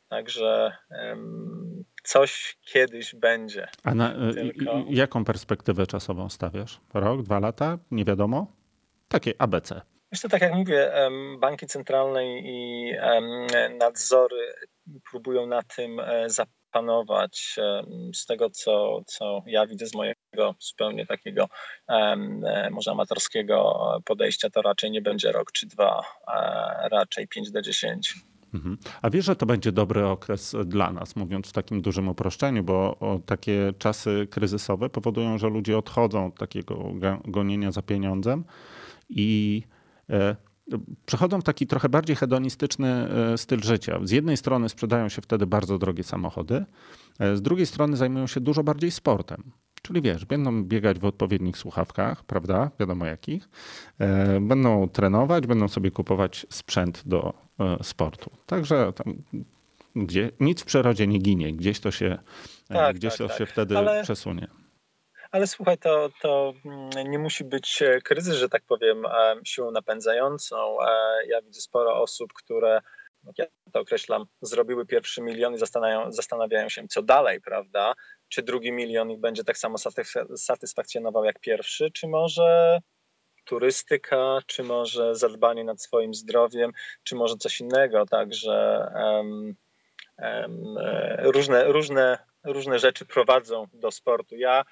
także 0.08 0.76
um, 0.90 1.84
coś 2.02 2.58
kiedyś 2.72 3.14
będzie. 3.14 3.68
A 3.84 3.94
na, 3.94 4.14
e, 4.14 4.34
Tylko... 4.34 4.84
jaką 4.88 5.24
perspektywę 5.24 5.86
czasową 5.86 6.28
stawiasz? 6.28 6.80
Rok, 6.94 7.22
dwa 7.22 7.38
lata? 7.38 7.78
Nie 7.90 8.04
wiadomo? 8.04 8.46
Takie 9.08 9.32
ABC. 9.38 9.80
Myślę, 10.12 10.30
tak 10.30 10.42
jak 10.42 10.54
mówię, 10.54 10.92
banki 11.40 11.66
centralne 11.66 12.26
i 12.26 12.92
nadzory 13.78 14.54
próbują 15.10 15.46
na 15.46 15.62
tym 15.62 16.00
e, 16.00 16.30
z 18.14 18.26
tego, 18.26 18.50
co, 18.50 19.02
co 19.06 19.42
ja 19.46 19.66
widzę 19.66 19.86
z 19.86 19.94
mojego 19.94 20.54
zupełnie 20.58 21.06
takiego 21.06 21.48
e, 21.88 22.16
może 22.70 22.90
amatorskiego 22.90 23.78
podejścia, 24.04 24.50
to 24.50 24.62
raczej 24.62 24.90
nie 24.90 25.02
będzie 25.02 25.32
rok 25.32 25.52
czy 25.52 25.66
dwa, 25.66 26.02
raczej 26.90 27.28
5 27.28 27.50
do 27.50 27.62
10. 27.62 28.14
Mhm. 28.54 28.78
A 29.02 29.10
wiesz, 29.10 29.24
że 29.24 29.36
to 29.36 29.46
będzie 29.46 29.72
dobry 29.72 30.06
okres 30.06 30.56
dla 30.64 30.92
nas, 30.92 31.16
mówiąc 31.16 31.48
w 31.48 31.52
takim 31.52 31.82
dużym 31.82 32.08
uproszczeniu, 32.08 32.64
bo 32.64 32.98
takie 33.26 33.72
czasy 33.78 34.26
kryzysowe 34.30 34.90
powodują, 34.90 35.38
że 35.38 35.48
ludzie 35.48 35.78
odchodzą 35.78 36.26
od 36.26 36.38
takiego 36.38 36.92
gonienia 37.24 37.72
za 37.72 37.82
pieniądzem 37.82 38.44
i 39.08 39.62
e, 40.10 40.36
przechodzą 41.06 41.40
w 41.40 41.44
taki 41.44 41.66
trochę 41.66 41.88
bardziej 41.88 42.16
hedonistyczny 42.16 42.88
e, 42.88 43.38
styl 43.38 43.60
życia. 43.62 44.00
Z 44.02 44.10
jednej 44.10 44.36
strony 44.36 44.68
sprzedają 44.68 45.08
się 45.08 45.22
wtedy 45.22 45.46
bardzo 45.46 45.78
drogie 45.78 46.04
samochody, 46.04 46.64
e, 47.18 47.36
z 47.36 47.42
drugiej 47.42 47.66
strony 47.66 47.96
zajmują 47.96 48.26
się 48.26 48.40
dużo 48.40 48.64
bardziej 48.64 48.90
sportem. 48.90 49.42
Czyli 49.82 50.02
wiesz, 50.02 50.24
będą 50.24 50.64
biegać 50.64 50.98
w 50.98 51.04
odpowiednich 51.04 51.58
słuchawkach, 51.58 52.24
prawda? 52.24 52.70
Wiadomo 52.80 53.06
jakich. 53.06 53.48
E, 53.98 54.40
będą 54.40 54.88
trenować, 54.88 55.46
będą 55.46 55.68
sobie 55.68 55.90
kupować 55.90 56.46
sprzęt 56.50 57.02
do 57.06 57.48
sportu. 57.82 58.30
Także 58.46 58.92
tam, 58.92 59.22
gdzie, 59.96 60.30
nic 60.40 60.62
w 60.62 60.64
przyrodzie 60.64 61.06
nie 61.06 61.18
ginie, 61.18 61.52
gdzieś 61.52 61.80
to 61.80 61.90
się, 61.90 62.18
tak, 62.68 62.96
gdzieś 62.96 63.10
tak, 63.10 63.18
to 63.18 63.28
tak. 63.28 63.38
się 63.38 63.46
wtedy 63.46 63.78
Ale... 63.78 64.02
przesunie 64.02 64.48
ale 65.30 65.46
słuchaj, 65.46 65.78
to, 65.78 66.08
to 66.20 66.54
mm, 66.64 67.10
nie 67.10 67.18
musi 67.18 67.44
być 67.44 67.82
e, 67.82 68.00
kryzys, 68.00 68.34
że 68.34 68.48
tak 68.48 68.62
powiem, 68.62 69.06
e, 69.06 69.34
siłą 69.44 69.70
napędzającą. 69.70 70.82
E, 70.82 71.26
ja 71.26 71.42
widzę 71.42 71.60
sporo 71.60 72.02
osób, 72.02 72.32
które, 72.32 72.80
jak 73.24 73.38
ja 73.38 73.46
to 73.72 73.80
określam, 73.80 74.24
zrobiły 74.42 74.86
pierwszy 74.86 75.22
milion 75.22 75.54
i 75.54 75.58
zastanawiają, 75.58 76.12
zastanawiają 76.12 76.68
się, 76.68 76.88
co 76.88 77.02
dalej, 77.02 77.40
prawda? 77.40 77.94
Czy 78.28 78.42
drugi 78.42 78.72
milion 78.72 79.10
ich 79.10 79.20
będzie 79.20 79.44
tak 79.44 79.58
samo 79.58 79.76
satysfakcjonował 80.36 81.24
jak 81.24 81.40
pierwszy, 81.40 81.90
czy 81.90 82.08
może 82.08 82.78
turystyka, 83.44 84.38
czy 84.46 84.62
może 84.62 85.14
zadbanie 85.14 85.64
nad 85.64 85.82
swoim 85.82 86.14
zdrowiem, 86.14 86.72
czy 87.02 87.16
może 87.16 87.36
coś 87.36 87.60
innego. 87.60 88.06
Także 88.06 88.86
um, 88.94 89.54
um, 90.18 90.78
różne, 91.18 91.64
różne, 91.64 92.18
różne 92.44 92.78
rzeczy 92.78 93.06
prowadzą 93.06 93.66
do 93.72 93.90
sportu. 93.90 94.36
Ja, 94.36 94.64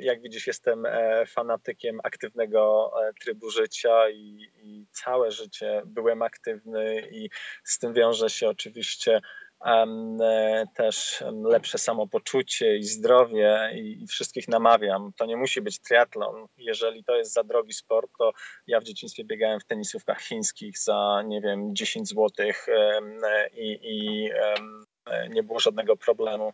jak 0.00 0.22
widzisz, 0.22 0.46
jestem 0.46 0.86
e, 0.86 1.26
fanatykiem 1.26 2.00
aktywnego 2.04 2.90
e, 3.02 3.12
trybu 3.20 3.50
życia 3.50 4.10
i, 4.10 4.48
i 4.62 4.86
całe 4.92 5.30
życie 5.30 5.82
byłem 5.86 6.22
aktywny, 6.22 7.08
i 7.10 7.30
z 7.64 7.78
tym 7.78 7.94
wiąże 7.94 8.30
się 8.30 8.48
oczywiście 8.48 9.20
E, 9.64 10.66
też 10.74 11.24
lepsze 11.44 11.78
samopoczucie 11.78 12.76
i 12.76 12.84
zdrowie 12.84 13.70
i 13.74 14.06
wszystkich 14.06 14.48
namawiam. 14.48 15.12
To 15.16 15.26
nie 15.26 15.36
musi 15.36 15.60
być 15.60 15.78
triatlon. 15.80 16.46
Jeżeli 16.56 17.04
to 17.04 17.16
jest 17.16 17.32
za 17.32 17.44
drogi 17.44 17.72
sport, 17.72 18.10
to 18.18 18.32
ja 18.66 18.80
w 18.80 18.84
dzieciństwie 18.84 19.24
biegałem 19.24 19.60
w 19.60 19.64
tenisówkach 19.64 20.20
chińskich 20.20 20.78
za, 20.78 21.22
nie 21.26 21.40
wiem, 21.40 21.74
10 21.74 22.08
złotych 22.08 22.66
i, 23.52 23.78
i 23.82 24.30
nie 25.30 25.42
było 25.42 25.60
żadnego 25.60 25.96
problemu 25.96 26.52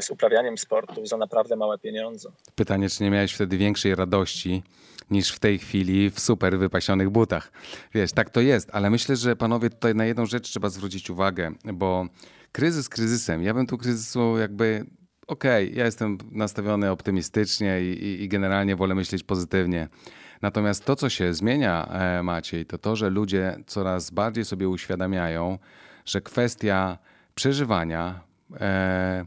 z 0.00 0.10
uprawianiem 0.10 0.58
sportu 0.58 1.06
za 1.06 1.16
naprawdę 1.16 1.56
małe 1.56 1.78
pieniądze. 1.78 2.28
Pytanie, 2.54 2.88
czy 2.88 3.02
nie 3.02 3.10
miałeś 3.10 3.32
wtedy 3.32 3.58
większej 3.58 3.94
radości 3.94 4.62
niż 5.10 5.32
w 5.32 5.38
tej 5.38 5.58
chwili 5.58 6.10
w 6.10 6.20
super 6.20 6.58
wypasionych 6.58 7.10
butach. 7.10 7.52
Wiesz, 7.94 8.12
tak 8.12 8.30
to 8.30 8.40
jest, 8.40 8.70
ale 8.72 8.90
myślę, 8.90 9.16
że 9.16 9.36
panowie 9.36 9.70
tutaj 9.70 9.94
na 9.94 10.04
jedną 10.04 10.26
rzecz 10.26 10.48
trzeba 10.48 10.68
zwrócić 10.68 11.10
uwagę, 11.10 11.52
bo 11.64 12.06
kryzys 12.52 12.88
kryzysem, 12.88 13.42
ja 13.42 13.54
bym 13.54 13.66
tu 13.66 13.78
kryzysu 13.78 14.38
jakby 14.38 14.84
okej, 15.26 15.66
okay, 15.66 15.78
ja 15.78 15.84
jestem 15.84 16.18
nastawiony 16.30 16.90
optymistycznie 16.90 17.80
i, 17.80 18.04
i, 18.04 18.22
i, 18.22 18.28
generalnie 18.28 18.76
wolę 18.76 18.94
myśleć 18.94 19.22
pozytywnie. 19.22 19.88
Natomiast 20.42 20.84
to, 20.84 20.96
co 20.96 21.08
się 21.08 21.34
zmienia, 21.34 21.86
e, 21.86 22.22
Maciej, 22.22 22.66
to 22.66 22.78
to, 22.78 22.96
że 22.96 23.10
ludzie 23.10 23.56
coraz 23.66 24.10
bardziej 24.10 24.44
sobie 24.44 24.68
uświadamiają, 24.68 25.58
że 26.04 26.20
kwestia 26.20 26.98
przeżywania, 27.38 28.20
e, 28.60 29.26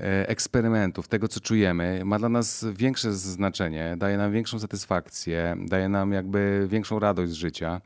E, 0.00 0.28
eksperymentów, 0.28 1.08
tego 1.08 1.28
co 1.28 1.40
czujemy, 1.40 2.02
ma 2.04 2.18
dla 2.18 2.28
nas 2.28 2.66
większe 2.72 3.12
znaczenie, 3.12 3.94
daje 3.98 4.16
nam 4.16 4.32
większą 4.32 4.58
satysfakcję, 4.58 5.56
daje 5.58 5.88
nam 5.88 6.12
jakby 6.12 6.66
większą 6.70 6.98
radość 6.98 7.32
z 7.32 7.34
życia. 7.34 7.80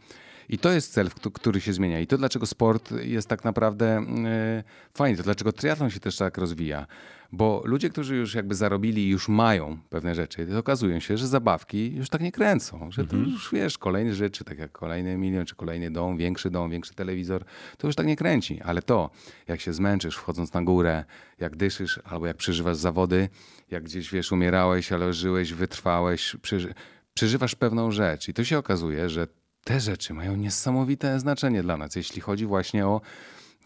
I 0.49 0.59
to 0.59 0.73
jest 0.73 0.93
cel, 0.93 1.11
który 1.33 1.61
się 1.61 1.73
zmienia. 1.73 2.01
I 2.01 2.07
to 2.07 2.19
dlaczego 2.19 2.47
sport 2.47 2.93
jest 3.03 3.29
tak 3.29 3.45
naprawdę 3.45 3.87
e, 3.87 4.63
fajny, 4.95 5.17
to 5.17 5.23
dlaczego 5.23 5.53
triatlon 5.53 5.91
się 5.91 6.01
też 6.01 6.17
tak 6.17 6.39
rozwija. 6.39 6.87
Bo 7.33 7.63
ludzie, 7.65 7.91
którzy 7.91 8.17
już 8.17 8.35
jakby 8.35 8.55
zarobili 8.55 9.07
i 9.07 9.09
już 9.09 9.29
mają 9.29 9.79
pewne 9.89 10.15
rzeczy, 10.15 10.47
to 10.47 10.59
okazuje 10.59 11.01
się, 11.01 11.17
że 11.17 11.29
zabawki 11.29 11.95
już 11.95 12.09
tak 12.09 12.21
nie 12.21 12.33
kręcą. 12.33 12.91
Że 12.91 13.07
to 13.07 13.17
mhm. 13.17 13.33
już 13.33 13.51
wiesz, 13.53 13.79
kolejne 13.79 14.15
rzeczy, 14.15 14.45
tak 14.45 14.59
jak 14.59 14.73
kolejny 14.73 15.17
milion, 15.17 15.47
czy 15.47 15.55
kolejny 15.55 15.91
dom, 15.91 16.17
większy 16.17 16.51
dom, 16.51 16.71
większy 16.71 16.95
telewizor, 16.95 17.45
to 17.79 17.87
już 17.87 17.97
tak 17.97 18.07
nie 18.07 18.17
kręci. 18.17 18.61
Ale 18.63 18.83
to, 18.83 19.11
jak 19.49 19.61
się 19.61 19.73
zmęczysz 19.73 20.17
wchodząc 20.17 20.53
na 20.53 20.63
górę, 20.63 21.05
jak 21.39 21.57
dyszysz, 21.57 22.01
albo 22.05 22.27
jak 22.27 22.37
przeżywasz 22.37 22.77
zawody, 22.77 23.29
jak 23.71 23.85
gdzieś 23.85 24.11
wiesz, 24.11 24.33
umierałeś, 24.33 24.93
ale 24.93 25.13
żyłeś, 25.13 25.53
wytrwałeś, 25.53 26.37
przeży 26.43 26.75
przeżywasz 27.15 27.55
pewną 27.55 27.91
rzecz. 27.91 28.29
I 28.29 28.35
to 28.35 28.45
się 28.45 28.59
okazuje, 28.59 29.09
że 29.09 29.27
te 29.65 29.81
rzeczy 29.81 30.15
mają 30.15 30.37
niesamowite 30.37 31.21
znaczenie 31.21 31.63
dla 31.63 31.77
nas, 31.77 31.97
jeśli 31.97 32.21
chodzi 32.21 32.47
właśnie 32.47 32.87
o 32.87 33.01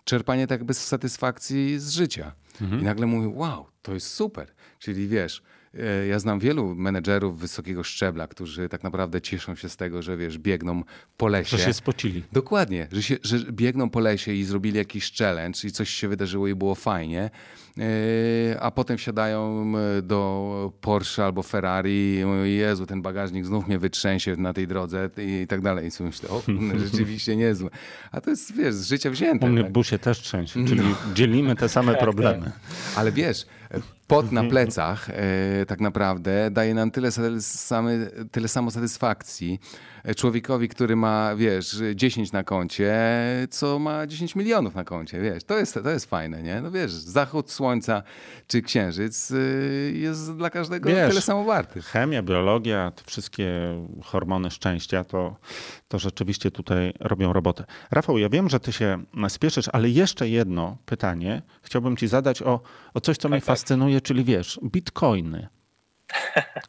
czerpanie 0.05 0.47
tak 0.47 0.65
bez 0.65 0.87
satysfakcji 0.87 1.79
z 1.79 1.91
życia. 1.91 2.33
Mhm. 2.61 2.81
I 2.81 2.85
nagle 2.85 3.07
mówię, 3.07 3.29
wow, 3.29 3.67
to 3.83 3.95
jest 3.95 4.07
super. 4.07 4.53
Czyli 4.79 5.09
wiesz, 5.09 5.43
ja 6.09 6.19
znam 6.19 6.41
wielu 6.41 6.75
menedżerów 6.75 7.39
wysokiego 7.39 7.83
szczebla, 7.83 8.27
którzy 8.27 8.69
tak 8.69 8.83
naprawdę 8.83 9.21
cieszą 9.21 9.55
się 9.55 9.69
z 9.69 9.77
tego, 9.77 10.03
że 10.03 10.17
wiesz, 10.17 10.39
biegną 10.39 10.83
po 11.17 11.29
lesie. 11.29 11.57
Że 11.57 11.65
się 11.65 11.73
spocili. 11.73 12.23
Dokładnie, 12.33 12.89
że, 12.93 13.03
się, 13.03 13.17
że 13.23 13.39
biegną 13.39 13.91
po 13.91 14.01
lesie 14.01 14.33
i 14.33 14.45
zrobili 14.45 14.79
jakiś 14.79 15.13
challenge 15.19 15.59
i 15.65 15.71
coś 15.71 15.91
się 15.91 16.09
wydarzyło 16.09 16.49
i 16.49 16.55
było 16.55 16.75
fajnie. 16.75 17.31
E, 17.79 18.61
a 18.61 18.71
potem 18.71 18.99
wsiadają 18.99 19.73
do 20.03 20.73
Porsche 20.81 21.25
albo 21.25 21.43
Ferrari 21.43 22.19
i 22.19 22.25
mówią, 22.25 22.45
Jezu, 22.45 22.87
ten 22.87 23.03
bagażnik 23.03 23.47
znów 23.47 23.69
mnie 23.69 23.79
wytrzęsie 23.79 24.37
na 24.37 24.53
tej 24.53 24.67
drodze 24.67 25.11
i 25.19 25.47
tak 25.47 25.61
dalej. 25.61 25.87
I 25.87 25.91
sobie 25.91 26.09
myślę, 26.09 26.29
o, 26.29 26.43
rzeczywiście 26.87 27.37
niezłe. 27.37 27.71
A 28.13 28.21
to 28.21 28.31
jest, 28.31 28.57
wiesz, 28.57 28.75
z 28.75 28.89
życia 28.89 29.11
wzięte. 29.11 29.47
U 29.47 29.49
mnie 29.49 29.63
tak? 29.63 29.73
busie 29.73 29.99
też 29.99 30.19
trzęsie, 30.19 30.65
czyli 30.67 30.81
no. 30.81 31.15
dzielimy 31.15 31.57
te 31.57 31.69
same 31.69 31.95
problemy. 32.07 32.53
Ale 32.97 33.13
wiesz, 33.13 33.47
pot 34.13 34.33
na 34.33 34.45
plecach 34.45 35.11
e, 35.11 35.67
tak 35.67 35.81
naprawdę 35.81 36.51
daje 36.51 36.75
nam 36.75 36.91
tyle, 36.91 37.11
same, 37.41 37.93
tyle 38.31 38.49
samo 38.49 38.71
satysfakcji 38.71 39.61
człowiekowi, 40.17 40.69
który 40.69 40.97
ma, 40.97 41.37
wiesz, 41.37 41.83
10 41.95 42.33
na 42.33 42.45
koncie, 42.45 42.95
co 43.51 43.79
ma 43.79 44.07
10 44.07 44.37
milionów 44.37 44.75
na 44.75 44.85
koncie, 44.85 45.21
wiesz. 45.21 45.45
To 45.45 45.59
jest, 45.59 45.79
to 45.83 45.91
jest 45.91 46.07
fajne, 46.07 46.43
nie? 46.43 46.61
No 46.61 46.71
wiesz, 46.71 46.93
zachód 46.93 47.51
słońca 47.51 48.03
czy 48.47 48.63
księżyc 48.63 49.31
y, 49.31 49.93
jest 49.97 50.37
dla 50.37 50.51
każdego 50.51 50.89
wiesz, 50.89 51.09
tyle 51.09 51.21
samo 51.21 51.45
warty. 51.45 51.83
Chemia, 51.83 52.23
biologia, 52.23 52.91
te 52.91 53.03
wszystkie 53.05 53.49
hormony 54.05 54.51
szczęścia, 54.51 55.05
to, 55.05 55.37
to 55.89 55.99
rzeczywiście 55.99 56.51
tutaj 56.51 56.93
robią 57.01 57.33
robotę. 57.33 57.65
Rafał, 57.91 58.19
ja 58.19 58.29
wiem, 58.29 58.49
że 58.49 58.61
ty 58.61 58.73
się 58.73 59.05
spieszysz, 59.29 59.69
ale 59.73 59.89
jeszcze 59.89 60.29
jedno 60.29 60.77
pytanie 60.87 61.43
chciałbym 61.63 61.97
ci 61.97 62.09
zadać 62.09 62.43
o, 62.43 62.61
o 62.95 63.01
coś, 63.01 63.17
co 63.17 63.23
tak, 63.23 63.31
mnie 63.31 63.41
tak. 63.41 63.47
fascynuje, 63.47 64.01
czyli 64.01 64.25
wiesz, 64.25 64.61
bitcoiny. 64.65 65.49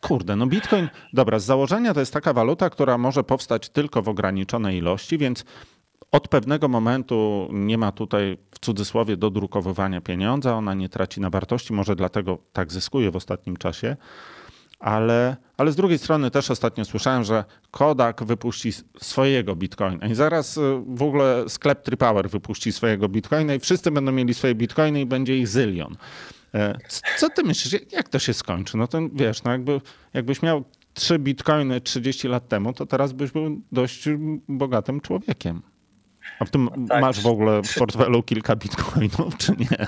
Kurde, 0.01 0.35
no 0.35 0.47
Bitcoin, 0.47 0.89
dobra, 1.13 1.39
z 1.39 1.45
założenia 1.45 1.93
to 1.93 1.99
jest 1.99 2.13
taka 2.13 2.33
waluta, 2.33 2.69
która 2.69 2.97
może 2.97 3.23
powstać 3.23 3.69
tylko 3.69 4.01
w 4.01 4.09
ograniczonej 4.09 4.77
ilości, 4.77 5.17
więc 5.17 5.45
od 6.11 6.27
pewnego 6.27 6.67
momentu 6.67 7.47
nie 7.51 7.77
ma 7.77 7.91
tutaj 7.91 8.37
w 8.51 8.59
cudzysłowie 8.59 9.17
dodrukowywania 9.17 10.01
pieniądza, 10.01 10.55
ona 10.55 10.73
nie 10.73 10.89
traci 10.89 11.21
na 11.21 11.29
wartości, 11.29 11.73
może 11.73 11.95
dlatego 11.95 12.37
tak 12.53 12.71
zyskuje 12.71 13.11
w 13.11 13.15
ostatnim 13.15 13.57
czasie. 13.57 13.95
Ale, 14.79 15.35
ale 15.57 15.71
z 15.71 15.75
drugiej 15.75 15.97
strony 15.97 16.31
też 16.31 16.51
ostatnio 16.51 16.85
słyszałem, 16.85 17.23
że 17.23 17.43
Kodak 17.71 18.23
wypuści 18.23 18.71
swojego 19.01 19.55
bitcoina 19.55 20.07
i 20.07 20.15
zaraz 20.15 20.57
y, 20.57 20.61
w 20.87 21.03
ogóle 21.03 21.49
sklep 21.49 21.81
Tripower 21.81 22.29
wypuści 22.29 22.71
swojego 22.71 23.09
bitcoina 23.09 23.53
i 23.53 23.59
wszyscy 23.59 23.91
będą 23.91 24.11
mieli 24.11 24.33
swoje 24.33 24.55
bitcoiny 24.55 25.01
i 25.01 25.05
będzie 25.05 25.37
ich 25.37 25.47
zylion. 25.47 25.95
E, 26.55 26.77
co 27.17 27.29
ty 27.29 27.43
myślisz, 27.43 27.81
jak 27.91 28.09
to 28.09 28.19
się 28.19 28.33
skończy? 28.33 28.77
No 28.77 28.87
to 28.87 28.99
wiesz, 29.13 29.43
no 29.43 29.51
jakby, 29.51 29.81
jakbyś 30.13 30.41
miał 30.41 30.63
trzy 30.93 31.19
bitcoiny 31.19 31.81
30 31.81 32.27
lat 32.27 32.47
temu, 32.47 32.73
to 32.73 32.85
teraz 32.85 33.13
byś 33.13 33.31
był 33.31 33.61
dość 33.71 34.05
bogatym 34.47 35.01
człowiekiem. 35.01 35.61
A 36.39 36.45
w 36.45 36.49
tym 36.49 36.69
no 36.77 36.87
tak. 36.87 37.01
masz 37.01 37.21
w 37.21 37.27
ogóle 37.27 37.61
w 37.63 37.75
portfelu 37.75 38.23
kilka 38.23 38.55
bitcoinów, 38.55 39.37
czy 39.37 39.51
nie? 39.51 39.87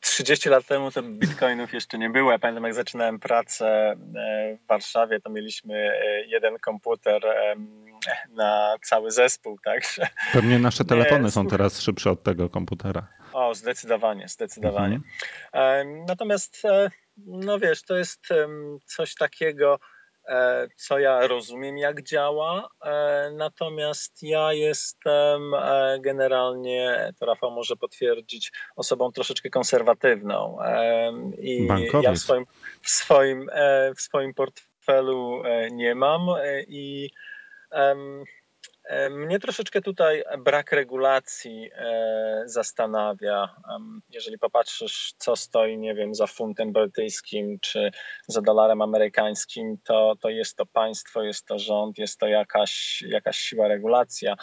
30 0.00 0.48
lat 0.48 0.66
temu 0.66 0.90
to 0.90 1.02
bitcoinów 1.02 1.72
jeszcze 1.72 1.98
nie 1.98 2.10
było. 2.10 2.32
Ja 2.32 2.38
pamiętam, 2.38 2.64
jak 2.64 2.74
zaczynałem 2.74 3.18
pracę 3.18 3.66
e, 3.66 3.96
w 4.64 4.66
Warszawie, 4.66 5.20
to 5.20 5.30
mieliśmy 5.30 5.74
e, 5.74 6.26
jeden 6.26 6.58
komputer 6.58 7.22
na 8.30 8.76
cały 8.82 9.10
zespół, 9.10 9.58
także... 9.64 10.06
Pewnie 10.32 10.58
nasze 10.58 10.84
telefony 10.84 11.30
są 11.30 11.46
teraz 11.46 11.80
szybsze 11.80 12.10
od 12.10 12.22
tego 12.22 12.48
komputera. 12.48 13.08
O, 13.36 13.54
zdecydowanie, 13.54 14.28
zdecydowanie. 14.28 15.00
Mhm. 15.52 16.04
Natomiast, 16.04 16.64
e, 16.64 16.90
no 17.16 17.58
wiesz, 17.58 17.82
to 17.82 17.96
jest 17.96 18.28
coś 18.86 19.14
takiego, 19.14 19.78
e, 20.28 20.68
co 20.76 20.98
ja 20.98 21.26
rozumiem, 21.26 21.78
jak 21.78 22.02
działa. 22.02 22.68
E, 22.84 23.30
natomiast 23.36 24.22
ja 24.22 24.52
jestem 24.52 25.52
generalnie, 26.00 27.12
to 27.20 27.26
Rafał 27.26 27.50
może 27.50 27.76
potwierdzić, 27.76 28.52
osobą 28.76 29.12
troszeczkę 29.12 29.50
konserwatywną. 29.50 30.58
I 31.38 31.66
Bankowiec. 31.66 32.04
ja 32.04 32.12
w 32.12 32.18
swoim, 32.18 32.46
w 32.82 32.90
swoim, 32.90 33.50
w 33.96 34.00
swoim 34.00 34.34
portfelu 34.34 35.42
nie 35.70 35.94
mam 35.94 36.20
i 36.68 37.10
mnie 39.10 39.38
troszeczkę 39.38 39.80
tutaj 39.80 40.24
brak 40.38 40.72
regulacji 40.72 41.70
e, 41.74 42.42
zastanawia. 42.46 43.54
Jeżeli 44.10 44.38
popatrzysz, 44.38 45.14
co 45.18 45.36
stoi, 45.36 45.78
nie 45.78 45.94
wiem, 45.94 46.14
za 46.14 46.26
funtem 46.26 46.72
brytyjskim 46.72 47.58
czy 47.60 47.90
za 48.28 48.40
dolarem 48.40 48.82
amerykańskim, 48.82 49.78
to, 49.84 50.14
to 50.20 50.28
jest 50.28 50.56
to 50.56 50.66
państwo, 50.66 51.22
jest 51.22 51.46
to 51.46 51.58
rząd, 51.58 51.98
jest 51.98 52.18
to 52.18 52.26
jakaś, 52.26 53.04
jakaś 53.08 53.38
siła 53.38 53.68
regulacja. 53.68 54.36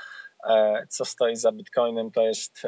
E, 0.50 0.86
co 0.90 1.06
stoi 1.06 1.36
za 1.36 1.52
bitcoinem, 1.52 2.12
to 2.12 2.22
jest 2.22 2.62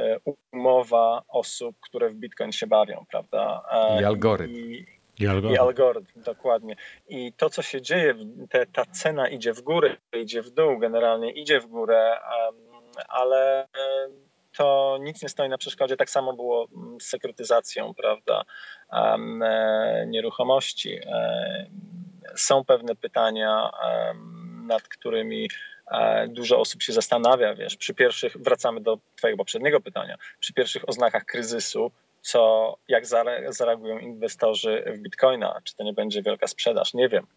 umowa 0.51 1.21
osób, 1.27 1.75
które 1.81 2.09
w 2.09 2.15
bitcoin 2.15 2.51
się 2.51 2.67
bawią, 2.67 3.05
prawda? 3.11 3.63
I 4.01 4.03
algorytm. 4.03 4.53
I, 4.53 4.95
i 5.19 5.27
algorytm. 5.27 5.55
I 5.55 5.57
algorytm, 5.57 6.21
dokładnie. 6.21 6.75
I 7.07 7.33
to, 7.33 7.49
co 7.49 7.61
się 7.61 7.81
dzieje, 7.81 8.15
te, 8.49 8.65
ta 8.65 8.85
cena 8.85 9.29
idzie 9.29 9.53
w 9.53 9.61
górę, 9.61 9.97
idzie 10.13 10.41
w 10.41 10.49
dół, 10.49 10.79
generalnie 10.79 11.31
idzie 11.31 11.59
w 11.59 11.67
górę, 11.67 12.19
ale 13.07 13.67
to 14.57 14.97
nic 15.01 15.23
nie 15.23 15.29
stoi 15.29 15.49
na 15.49 15.57
przeszkodzie. 15.57 15.97
Tak 15.97 16.09
samo 16.09 16.33
było 16.33 16.67
z 17.01 17.05
sekretyzacją, 17.05 17.93
prawda, 17.93 18.43
e, 18.93 20.05
nieruchomości. 20.07 20.99
E, 21.05 21.65
są 22.35 22.65
pewne 22.65 22.95
pytania 22.95 23.71
nad 24.67 24.87
którymi 24.87 25.49
dużo 26.27 26.59
osób 26.59 26.81
się 26.81 26.93
zastanawia, 26.93 27.55
wiesz, 27.55 27.75
przy 27.75 27.93
pierwszych, 27.93 28.37
wracamy 28.37 28.81
do 28.81 28.97
twojego 29.15 29.37
poprzedniego 29.37 29.81
pytania, 29.81 30.17
przy 30.39 30.53
pierwszych 30.53 30.89
oznakach 30.89 31.25
kryzysu, 31.25 31.91
co, 32.25 32.77
jak 32.87 33.05
zareagują 33.49 33.99
inwestorzy 33.99 34.83
w 34.87 34.99
Bitcoina, 34.99 35.61
czy 35.63 35.75
to 35.75 35.83
nie 35.83 35.93
będzie 35.93 36.21
wielka 36.21 36.47
sprzedaż, 36.47 36.93
nie 36.93 37.09
wiem. 37.09 37.27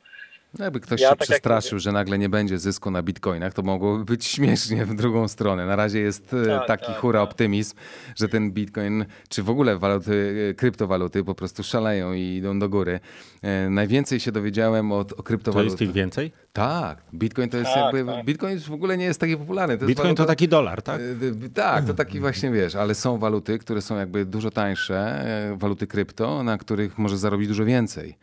No 0.58 0.64
jakby 0.64 0.80
ktoś 0.80 1.00
ja 1.00 1.10
się 1.10 1.16
tak 1.16 1.28
przestraszył, 1.28 1.78
że 1.78 1.92
nagle 1.92 2.18
nie 2.18 2.28
będzie 2.28 2.58
zysku 2.58 2.90
na 2.90 3.02
bitcoinach, 3.02 3.54
to 3.54 3.62
mogłoby 3.62 4.04
być 4.04 4.26
śmiesznie 4.34 4.86
w 4.86 4.94
drugą 4.94 5.28
stronę. 5.28 5.66
Na 5.66 5.76
razie 5.76 6.00
jest 6.00 6.34
e, 6.34 6.46
tak, 6.46 6.66
taki 6.66 6.86
tak, 6.86 6.96
hura 6.96 7.20
tak. 7.20 7.30
optymizm, 7.30 7.74
że 8.16 8.28
ten 8.28 8.52
bitcoin, 8.52 9.04
czy 9.28 9.42
w 9.42 9.50
ogóle 9.50 9.78
waluty, 9.78 10.48
e, 10.50 10.54
kryptowaluty 10.54 11.24
po 11.24 11.34
prostu 11.34 11.62
szaleją 11.62 12.12
i 12.12 12.20
idą 12.20 12.58
do 12.58 12.68
góry. 12.68 13.00
E, 13.42 13.70
najwięcej 13.70 14.20
się 14.20 14.32
dowiedziałem 14.32 14.92
od 14.92 15.12
o 15.12 15.22
kryptowalut. 15.22 15.68
To 15.68 15.72
jest 15.72 15.82
ich 15.82 15.92
więcej? 15.92 16.32
Tak, 16.52 17.02
Bitcoin 17.14 17.50
to 17.50 17.56
jest 17.56 17.70
tak, 17.74 17.94
jakby, 17.94 18.12
tak. 18.12 18.24
Bitcoin 18.24 18.60
w 18.60 18.72
ogóle 18.72 18.96
nie 18.96 19.04
jest 19.04 19.20
taki 19.20 19.36
popularny. 19.36 19.78
To 19.78 19.86
Bitcoin 19.86 20.06
waluta, 20.06 20.22
to 20.22 20.26
taki 20.26 20.48
dolar, 20.48 20.82
tak? 20.82 21.00
Tak, 21.54 21.84
to 21.84 21.94
taki 21.94 22.20
właśnie, 22.20 22.50
wiesz, 22.50 22.74
ale 22.74 22.94
są 22.94 23.18
waluty, 23.18 23.58
które 23.58 23.82
są 23.82 23.96
jakby 23.96 24.24
dużo 24.24 24.50
tańsze, 24.50 25.24
waluty 25.56 25.86
krypto, 25.86 26.42
na 26.42 26.58
których 26.58 26.98
możesz 26.98 27.18
zarobić 27.18 27.48
dużo 27.48 27.64
więcej. 27.64 28.18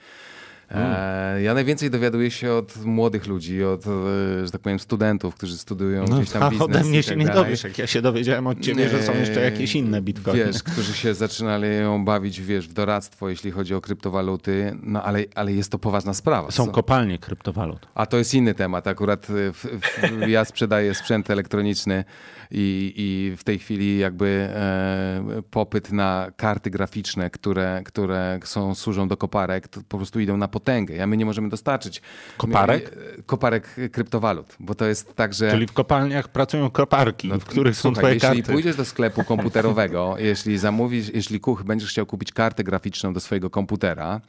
Mm. 0.69 1.43
Ja 1.43 1.53
najwięcej 1.53 1.89
dowiaduję 1.89 2.31
się 2.31 2.53
od 2.53 2.85
młodych 2.85 3.27
ludzi, 3.27 3.63
od, 3.63 3.87
e, 3.87 4.45
że 4.45 4.51
tak 4.51 4.61
powiem, 4.61 4.79
studentów, 4.79 5.35
którzy 5.35 5.57
studiują 5.57 6.05
no, 6.09 6.17
gdzieś 6.17 6.29
tam 6.31 6.49
biznes. 6.49 6.67
ode 6.67 6.83
mnie 6.83 7.03
się 7.03 7.09
tak 7.09 7.17
nie 7.17 7.25
dowiesz, 7.25 7.63
jak 7.63 7.77
ja 7.77 7.87
się 7.87 8.01
dowiedziałem 8.01 8.47
od 8.47 8.59
ciebie, 8.59 8.83
nie, 8.83 8.89
że 8.89 9.03
są 9.03 9.13
jeszcze 9.13 9.41
jakieś 9.41 9.75
inne 9.75 10.01
bitcoiny. 10.01 10.45
Wiesz, 10.45 10.63
którzy 10.63 10.93
się 10.93 11.13
zaczynali 11.13 11.67
ją 11.81 12.05
bawić, 12.05 12.41
wiesz, 12.41 12.67
w 12.67 12.73
doradztwo, 12.73 13.29
jeśli 13.29 13.51
chodzi 13.51 13.75
o 13.75 13.81
kryptowaluty, 13.81 14.77
no 14.83 15.03
ale, 15.03 15.23
ale 15.35 15.53
jest 15.53 15.71
to 15.71 15.79
poważna 15.79 16.13
sprawa. 16.13 16.51
Są 16.51 16.65
co? 16.65 16.71
kopalnie 16.71 17.17
kryptowalut. 17.19 17.87
A 17.95 18.05
to 18.05 18.17
jest 18.17 18.33
inny 18.33 18.53
temat. 18.53 18.87
Akurat 18.87 19.25
w, 19.29 19.53
w, 19.53 20.27
ja 20.27 20.45
sprzedaję 20.45 20.93
sprzęt 20.93 21.29
elektroniczny 21.29 22.03
i, 22.51 22.93
i 22.95 23.37
w 23.37 23.43
tej 23.43 23.59
chwili 23.59 23.97
jakby 23.97 24.49
e, 24.53 25.41
popyt 25.51 25.91
na 25.91 26.31
karty 26.37 26.69
graficzne, 26.69 27.29
które, 27.29 27.81
które 27.85 28.39
są, 28.43 28.75
służą 28.75 29.07
do 29.07 29.17
koparek, 29.17 29.67
po 29.87 29.97
prostu 29.97 30.19
idą 30.19 30.37
na 30.37 30.47
potęgę. 30.47 30.95
Ja 30.95 31.07
my 31.07 31.17
nie 31.17 31.25
możemy 31.25 31.49
dostarczyć 31.49 32.01
koparek? 32.37 32.95
My, 32.95 33.23
koparek 33.23 33.75
kryptowalut, 33.91 34.55
bo 34.59 34.75
to 34.75 34.85
jest 34.85 35.15
tak, 35.15 35.33
że... 35.33 35.51
Czyli 35.51 35.67
w 35.67 35.73
kopalniach 35.73 36.27
pracują 36.27 36.69
koparki, 36.69 37.27
no, 37.27 37.39
w 37.39 37.45
których 37.45 37.77
są 37.77 37.93
twoje 37.93 38.13
jeśli 38.13 38.21
karty. 38.21 38.37
Jeśli 38.37 38.53
pójdziesz 38.53 38.75
do 38.75 38.85
sklepu 38.85 39.23
komputerowego, 39.33 40.15
jeśli 40.17 40.57
zamówisz, 40.57 41.09
jeśli 41.13 41.39
kuch 41.39 41.63
będziesz 41.63 41.89
chciał 41.89 42.05
kupić 42.05 42.31
kartę 42.31 42.63
graficzną 42.63 43.13
do 43.13 43.19
swojego 43.19 43.49
komputera, 43.49 44.21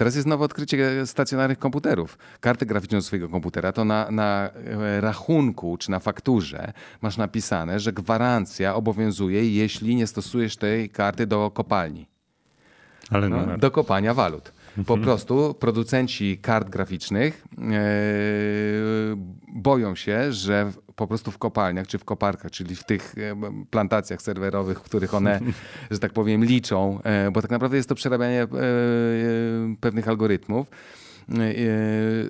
Teraz 0.00 0.14
jest 0.14 0.26
nowe 0.26 0.44
odkrycie 0.44 1.06
stacjonarnych 1.06 1.58
komputerów. 1.58 2.18
Kartę 2.40 2.66
graficzną 2.66 3.02
swojego 3.02 3.28
komputera 3.28 3.72
to 3.72 3.84
na, 3.84 4.10
na 4.10 4.50
e, 4.50 5.00
rachunku 5.00 5.76
czy 5.76 5.90
na 5.90 5.98
fakturze 5.98 6.72
masz 7.02 7.16
napisane, 7.16 7.80
że 7.80 7.92
gwarancja 7.92 8.74
obowiązuje, 8.74 9.50
jeśli 9.50 9.96
nie 9.96 10.06
stosujesz 10.06 10.56
tej 10.56 10.90
karty 10.90 11.26
do 11.26 11.50
kopalni. 11.50 12.06
Ale 13.10 13.28
no, 13.28 13.58
do 13.58 13.70
kopania 13.70 14.14
walut. 14.14 14.52
Po 14.74 14.94
mhm. 14.94 15.00
prostu 15.00 15.54
producenci 15.54 16.38
kart 16.38 16.68
graficznych 16.68 17.44
yy, 17.58 17.66
boją 19.48 19.94
się, 19.94 20.32
że 20.32 20.72
po 21.00 21.06
prostu 21.06 21.30
w 21.30 21.38
kopalniach 21.38 21.86
czy 21.86 21.98
w 21.98 22.04
koparkach, 22.04 22.50
czyli 22.50 22.76
w 22.76 22.84
tych 22.84 23.14
e, 23.18 23.64
plantacjach 23.70 24.22
serwerowych, 24.22 24.78
w 24.78 24.82
których 24.82 25.14
one, 25.14 25.40
że 25.90 25.98
tak 25.98 26.12
powiem, 26.12 26.44
liczą, 26.44 26.98
e, 27.02 27.30
bo 27.30 27.42
tak 27.42 27.50
naprawdę 27.50 27.76
jest 27.76 27.88
to 27.88 27.94
przerabianie 27.94 28.46
pewnych 29.80 30.08
algorytmów. 30.08 30.68
E, 30.68 31.09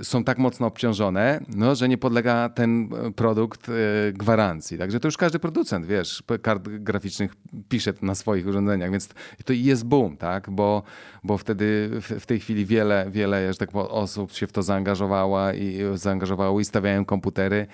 są 0.02 0.24
tak 0.24 0.38
mocno 0.38 0.66
obciążone, 0.66 1.40
no, 1.56 1.74
że 1.74 1.88
nie 1.88 1.98
podlega 1.98 2.48
ten 2.48 2.88
produkt 3.16 3.68
e, 3.68 3.72
gwarancji. 4.12 4.78
Także 4.78 5.00
to 5.00 5.08
już 5.08 5.16
każdy 5.16 5.38
producent, 5.38 5.86
wiesz, 5.86 6.22
kart 6.42 6.68
graficznych 6.68 7.34
pisze 7.68 7.92
na 8.02 8.14
swoich 8.14 8.46
urządzeniach, 8.46 8.90
więc 8.90 9.08
to 9.44 9.52
jest 9.52 9.86
boom, 9.86 10.16
tak? 10.16 10.50
bo, 10.50 10.82
bo 11.24 11.38
wtedy 11.38 11.90
w, 12.00 12.26
tej 12.26 12.40
chwili 12.40 12.66
wiele, 12.66 13.06
wiele 13.10 13.52
że 13.52 13.58
tak 13.58 13.70
powiem, 13.70 13.90
osób 13.90 14.32
się 14.32 14.46
w 14.46 14.52
to 14.52 14.62
zaangażowała 14.62 15.54
i 15.54 15.78
zaangażowało 15.94 16.60
i 16.60 16.64
stawiają 16.64 17.04
komputery 17.04 17.66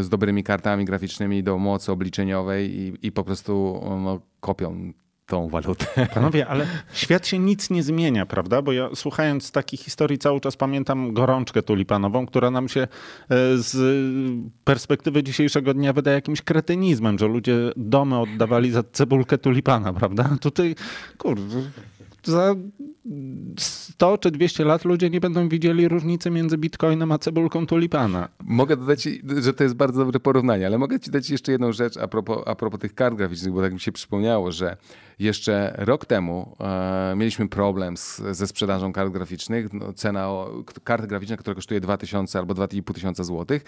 z 0.00 0.08
dobrymi 0.08 0.42
kartami 0.42 0.84
graficznymi 0.84 1.42
do 1.42 1.58
mocy 1.58 1.92
obliczeniowej 1.92 2.80
i, 2.80 3.06
i 3.06 3.12
po 3.12 3.24
prostu 3.24 3.80
no, 4.04 4.20
kopią 4.40 4.92
tą 5.32 5.48
walutę. 5.48 5.86
Panowie, 6.14 6.46
ale 6.46 6.66
świat 6.92 7.26
się 7.26 7.38
nic 7.38 7.70
nie 7.70 7.82
zmienia, 7.82 8.26
prawda? 8.26 8.62
Bo 8.62 8.72
ja 8.72 8.88
słuchając 8.94 9.52
takich 9.52 9.80
historii 9.80 10.18
cały 10.18 10.40
czas 10.40 10.56
pamiętam 10.56 11.14
gorączkę 11.14 11.62
tulipanową, 11.62 12.26
która 12.26 12.50
nam 12.50 12.68
się 12.68 12.80
e, 12.80 12.88
z 13.56 13.74
perspektywy 14.64 15.22
dzisiejszego 15.22 15.74
dnia 15.74 15.92
wydaje 15.92 16.14
jakimś 16.14 16.42
kretynizmem, 16.42 17.18
że 17.18 17.26
ludzie 17.26 17.56
domy 17.76 18.18
oddawali 18.18 18.70
za 18.70 18.82
cebulkę 18.92 19.38
tulipana, 19.38 19.92
prawda? 19.92 20.36
Tutaj, 20.40 20.74
kurde, 21.18 21.62
za 22.24 22.54
100 23.58 24.18
czy 24.18 24.30
200 24.30 24.64
lat 24.64 24.84
ludzie 24.84 25.10
nie 25.10 25.20
będą 25.20 25.48
widzieli 25.48 25.88
różnicy 25.88 26.30
między 26.30 26.58
bitcoinem 26.58 27.12
a 27.12 27.18
cebulką 27.18 27.66
tulipana. 27.66 28.28
Mogę 28.44 28.76
dodać, 28.76 29.08
że 29.38 29.54
to 29.54 29.64
jest 29.64 29.76
bardzo 29.76 30.04
dobre 30.04 30.20
porównanie, 30.20 30.66
ale 30.66 30.78
mogę 30.78 31.00
ci 31.00 31.10
dać 31.10 31.30
jeszcze 31.30 31.52
jedną 31.52 31.72
rzecz 31.72 31.96
a 31.96 32.08
propos, 32.08 32.42
a 32.46 32.54
propos 32.54 32.80
tych 32.80 32.94
kart 32.94 33.16
graficznych, 33.16 33.52
bo 33.52 33.60
tak 33.60 33.72
mi 33.72 33.80
się 33.80 33.92
przypomniało, 33.92 34.52
że 34.52 34.76
jeszcze 35.18 35.74
rok 35.78 36.06
temu 36.06 36.56
e, 36.60 37.14
mieliśmy 37.16 37.48
problem 37.48 37.96
z, 37.96 38.22
ze 38.30 38.46
sprzedażą 38.46 38.92
kart 38.92 39.12
graficznych. 39.12 39.72
No, 39.72 39.92
cena 39.92 40.28
o, 40.28 40.64
karty 40.84 41.06
graficznej, 41.06 41.38
która 41.38 41.54
kosztuje 41.54 41.80
2000 41.80 42.38
albo 42.38 42.54
2500 42.54 43.26
zł, 43.26 43.58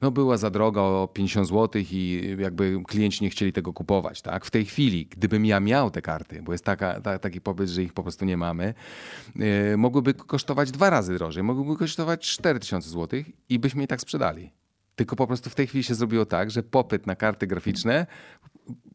no 0.00 0.10
była 0.10 0.36
za 0.36 0.50
droga 0.50 0.80
o 0.80 1.08
50 1.12 1.48
zł 1.48 1.82
i 1.92 2.36
jakby 2.38 2.82
klienci 2.88 3.24
nie 3.24 3.30
chcieli 3.30 3.52
tego 3.52 3.72
kupować. 3.72 4.22
Tak? 4.22 4.44
W 4.44 4.50
tej 4.50 4.64
chwili, 4.64 5.06
gdybym 5.06 5.46
ja 5.46 5.60
miał 5.60 5.90
te 5.90 6.02
karty, 6.02 6.42
bo 6.42 6.52
jest 6.52 6.64
taka, 6.64 7.00
ta, 7.00 7.18
taki 7.18 7.40
popyt, 7.40 7.68
że 7.68 7.82
ich 7.82 7.92
po 8.00 8.04
prostu 8.04 8.24
nie 8.24 8.36
mamy, 8.36 8.74
e, 9.72 9.76
mogłyby 9.76 10.14
kosztować 10.14 10.70
dwa 10.70 10.90
razy 10.90 11.14
drożej, 11.14 11.42
mogłyby 11.42 11.76
kosztować 11.76 12.28
4000 12.28 12.90
zł 12.90 13.22
i 13.48 13.58
byśmy 13.58 13.80
je 13.82 13.86
tak 13.86 14.00
sprzedali. 14.00 14.52
Tylko 14.96 15.16
po 15.16 15.26
prostu 15.26 15.50
w 15.50 15.54
tej 15.54 15.66
chwili 15.66 15.84
się 15.84 15.94
zrobiło 15.94 16.26
tak, 16.26 16.50
że 16.50 16.62
popyt 16.62 17.06
na 17.06 17.16
karty 17.16 17.46
graficzne 17.46 18.06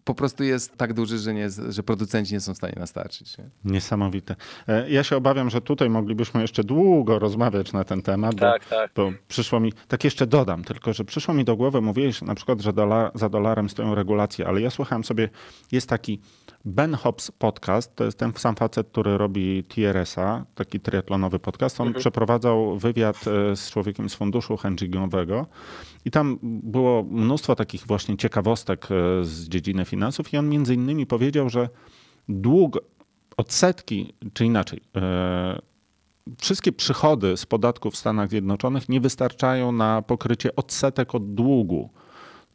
po 0.05 0.15
prostu 0.15 0.43
jest 0.43 0.77
tak 0.77 0.93
duży, 0.93 1.17
że, 1.17 1.33
nie, 1.33 1.49
że 1.69 1.83
producenci 1.83 2.33
nie 2.33 2.39
są 2.39 2.53
w 2.53 2.57
stanie 2.57 2.73
nastarczyć. 2.77 3.37
Nie? 3.37 3.49
Niesamowite. 3.65 4.35
E, 4.67 4.89
ja 4.89 5.03
się 5.03 5.17
obawiam, 5.17 5.49
że 5.49 5.61
tutaj 5.61 5.89
moglibyśmy 5.89 6.41
jeszcze 6.41 6.63
długo 6.63 7.19
rozmawiać 7.19 7.73
na 7.73 7.83
ten 7.83 8.01
temat, 8.01 8.35
tak, 8.35 8.61
bo, 8.63 8.75
tak. 8.75 8.91
bo 8.95 9.11
przyszło 9.27 9.59
mi, 9.59 9.73
tak 9.87 10.03
jeszcze 10.03 10.27
dodam, 10.27 10.63
tylko 10.63 10.93
że 10.93 11.05
przyszło 11.05 11.33
mi 11.33 11.45
do 11.45 11.55
głowy, 11.55 11.81
mówiłeś 11.81 12.21
na 12.21 12.35
przykład, 12.35 12.61
że 12.61 12.73
dolar, 12.73 13.11
za 13.15 13.29
dolarem 13.29 13.69
stoją 13.69 13.95
regulacje, 13.95 14.47
ale 14.47 14.61
ja 14.61 14.69
słuchałem 14.69 15.03
sobie, 15.03 15.29
jest 15.71 15.89
taki 15.89 16.19
Ben 16.65 16.93
Hobbs 16.93 17.31
podcast, 17.31 17.95
to 17.95 18.03
jest 18.03 18.17
ten 18.17 18.33
sam 18.33 18.55
facet, 18.55 18.87
który 18.87 19.17
robi 19.17 19.63
TRS-a, 19.63 20.45
taki 20.55 20.79
triatlonowy 20.79 21.39
podcast. 21.39 21.81
On 21.81 21.87
mhm. 21.87 22.01
przeprowadzał 22.01 22.77
wywiad 22.77 23.15
e, 23.27 23.55
z 23.55 23.71
człowiekiem 23.71 24.09
z 24.09 24.15
funduszu 24.15 24.57
hedgingowego 24.57 25.45
i 26.05 26.11
tam 26.11 26.39
było 26.43 27.03
mnóstwo 27.03 27.55
takich 27.55 27.87
właśnie 27.87 28.17
ciekawostek 28.17 28.85
e, 28.85 29.23
z 29.23 29.49
dziedziny 29.49 29.85
finansów 29.85 30.33
i 30.33 30.37
on 30.37 30.49
między 30.49 30.73
innymi 30.73 31.05
powiedział, 31.05 31.49
że 31.49 31.69
dług, 32.29 32.79
odsetki, 33.37 34.13
czy 34.33 34.45
inaczej, 34.45 34.81
e, 34.95 35.59
wszystkie 36.41 36.71
przychody 36.71 37.37
z 37.37 37.45
podatków 37.45 37.93
w 37.93 37.97
Stanach 37.97 38.29
Zjednoczonych 38.29 38.89
nie 38.89 39.01
wystarczają 39.01 39.71
na 39.71 40.01
pokrycie 40.01 40.55
odsetek 40.55 41.15
od 41.15 41.33
długu. 41.33 41.89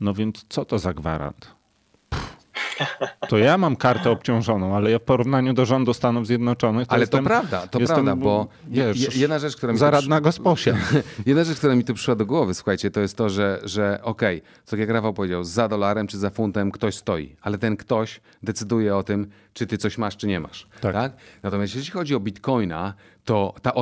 No 0.01 0.15
więc 0.15 0.47
co 0.49 0.65
to 0.65 0.79
za 0.79 0.95
gwarant? 0.95 1.60
To 3.29 3.39
ja 3.39 3.59
mam 3.59 3.77
kartę 3.77 4.11
obciążoną, 4.11 4.77
ale 4.77 4.91
ja 4.91 4.99
w 4.99 5.03
porównaniu 5.03 5.53
do 5.53 5.67
rządu 5.67 5.95
Stanów 5.95 6.27
Zjednoczonych. 6.27 6.89
To 6.89 6.93
ale 6.93 7.03
jestem, 7.03 7.25
to 7.25 7.29
prawda, 7.29 7.67
to 7.67 7.81
jestem, 7.81 8.05
prawda, 8.05 8.25
bo 8.25 8.49
wiesz, 8.69 9.17
jedna 9.17 9.39
rzecz, 9.39 9.57
która 9.57 9.73
mi. 9.73 9.79
Zaradna 9.79 10.21
gosposia. 10.21 10.77
jedna 11.27 11.45
rzecz, 11.45 11.59
która 11.59 11.75
mi 11.75 11.85
tu 11.85 11.95
przyszła 11.95 12.15
do 12.15 12.27
głowy, 12.27 12.55
słuchajcie, 12.55 12.91
to 12.91 13.01
jest 13.01 13.17
to, 13.17 13.29
że, 13.29 13.61
że 13.65 14.01
okej, 14.03 14.39
okay, 14.39 14.51
tak 14.71 14.81
jak 14.81 14.91
Rafał 14.91 15.15
powiedział, 15.15 15.45
za 15.45 15.69
dolarem 15.69 16.07
czy 16.07 16.19
za 16.19 16.31
funtem 16.31 16.71
ktoś 16.71 16.95
stoi, 16.95 17.37
ale 17.41 17.59
ten 17.59 17.77
ktoś 17.77 18.21
decyduje 18.43 18.97
o 18.97 19.03
tym, 19.03 19.27
czy 19.55 19.67
ty 19.67 19.79
coś 19.79 19.99
masz, 19.99 20.17
czy 20.17 20.27
nie 20.27 20.41
masz. 20.41 20.67
Tak. 20.81 20.95
tak? 20.95 21.13
Natomiast 21.43 21.75
jeśli 21.75 21.93
chodzi 21.93 22.15
o 22.15 22.21
bitcoina, 22.21 22.95
to 23.25 23.55
ta 23.63 23.75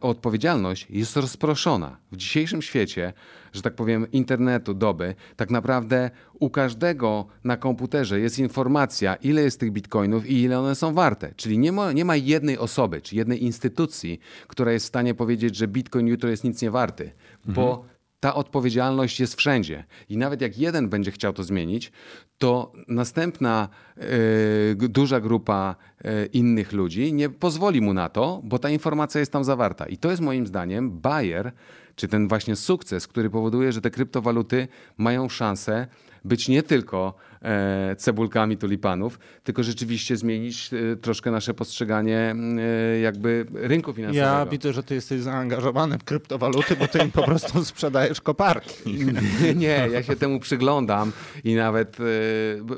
odpowiedzialność 0.00 0.86
jest 0.90 1.16
rozproszona. 1.16 1.96
W 2.12 2.16
dzisiejszym 2.16 2.62
świecie, 2.62 3.12
że 3.52 3.62
tak 3.62 3.74
powiem, 3.74 4.10
internetu, 4.12 4.74
doby, 4.74 5.14
tak 5.36 5.50
naprawdę 5.50 6.10
u 6.40 6.50
każdego 6.50 7.26
na 7.44 7.56
komputerze 7.56 8.20
jest 8.20 8.38
informacja, 8.38 9.14
ile 9.14 9.42
jest 9.42 9.60
tych 9.60 9.72
bitcoinów 9.72 10.26
i 10.26 10.42
ile 10.42 10.58
one 10.58 10.74
są 10.74 10.94
warte. 10.94 11.32
Czyli 11.36 11.58
nie 11.58 11.72
ma, 11.72 11.92
nie 11.92 12.04
ma 12.04 12.16
jednej 12.16 12.58
osoby, 12.58 13.00
czy 13.00 13.16
jednej 13.16 13.44
instytucji, 13.44 14.20
która 14.48 14.72
jest 14.72 14.84
w 14.84 14.88
stanie 14.88 15.14
powiedzieć, 15.14 15.56
że 15.56 15.68
bitcoin 15.68 16.06
jutro 16.06 16.30
jest 16.30 16.44
nic 16.44 16.62
nie 16.62 16.70
warty, 16.70 17.12
mhm. 17.38 17.54
bo 17.54 17.84
ta 18.26 18.34
odpowiedzialność 18.34 19.20
jest 19.20 19.34
wszędzie. 19.34 19.84
I 20.08 20.16
nawet 20.16 20.40
jak 20.40 20.58
jeden 20.58 20.88
będzie 20.88 21.10
chciał 21.10 21.32
to 21.32 21.44
zmienić, 21.44 21.92
to 22.38 22.72
następna 22.88 23.68
y, 24.82 24.88
duża 24.88 25.20
grupa 25.20 25.76
y, 26.04 26.26
innych 26.32 26.72
ludzi, 26.72 27.12
nie 27.12 27.28
pozwoli 27.30 27.80
mu 27.80 27.94
na 27.94 28.08
to, 28.08 28.40
bo 28.44 28.58
ta 28.58 28.70
informacja 28.70 29.18
jest 29.18 29.32
tam 29.32 29.44
zawarta. 29.44 29.86
I 29.86 29.96
to 29.96 30.10
jest 30.10 30.22
moim 30.22 30.46
zdaniem 30.46 31.00
bajer, 31.00 31.52
czy 31.96 32.08
ten 32.08 32.28
właśnie 32.28 32.56
sukces, 32.56 33.06
który 33.06 33.30
powoduje, 33.30 33.72
że 33.72 33.80
te 33.80 33.90
kryptowaluty 33.90 34.68
mają 34.96 35.28
szansę 35.28 35.86
być 36.24 36.48
nie 36.48 36.62
tylko 36.62 37.14
cebulkami 37.98 38.56
tulipanów, 38.56 39.18
tylko 39.44 39.62
rzeczywiście 39.62 40.16
zmienić 40.16 40.70
e, 40.92 40.96
troszkę 40.96 41.30
nasze 41.30 41.54
postrzeganie 41.54 42.34
e, 42.58 43.00
jakby 43.00 43.46
rynku 43.54 43.92
finansowego. 43.92 44.38
Ja 44.38 44.46
widzę, 44.46 44.72
że 44.72 44.82
ty 44.82 44.94
jesteś 44.94 45.20
zaangażowany 45.20 45.98
w 45.98 46.04
kryptowaluty, 46.04 46.76
bo 46.76 46.88
ty 46.88 46.98
im 46.98 47.10
po 47.10 47.22
prostu 47.22 47.64
sprzedajesz 47.64 48.20
koparki. 48.20 49.06
Nie, 49.56 49.88
ja 49.92 50.02
się 50.02 50.16
temu 50.16 50.40
przyglądam 50.40 51.12
i 51.44 51.54
nawet 51.54 51.96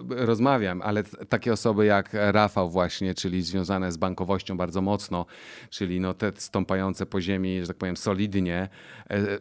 rozmawiam, 0.09 0.83
ale 0.83 1.05
takie 1.05 1.53
osoby 1.53 1.87
jak 1.87 2.11
Rafał 2.13 2.71
właśnie, 2.71 3.15
czyli 3.15 3.43
związane 3.43 3.93
z 3.93 3.97
bankowością 3.97 4.57
bardzo 4.57 4.83
mocno, 4.83 5.27
czyli 5.71 6.01
no 6.01 6.15
te 6.15 6.33
stąpające 6.37 7.07
po 7.07 7.21
ziemi, 7.21 7.61
że 7.61 7.67
tak 7.67 7.77
powiem 7.77 7.97
solidnie, 7.97 8.69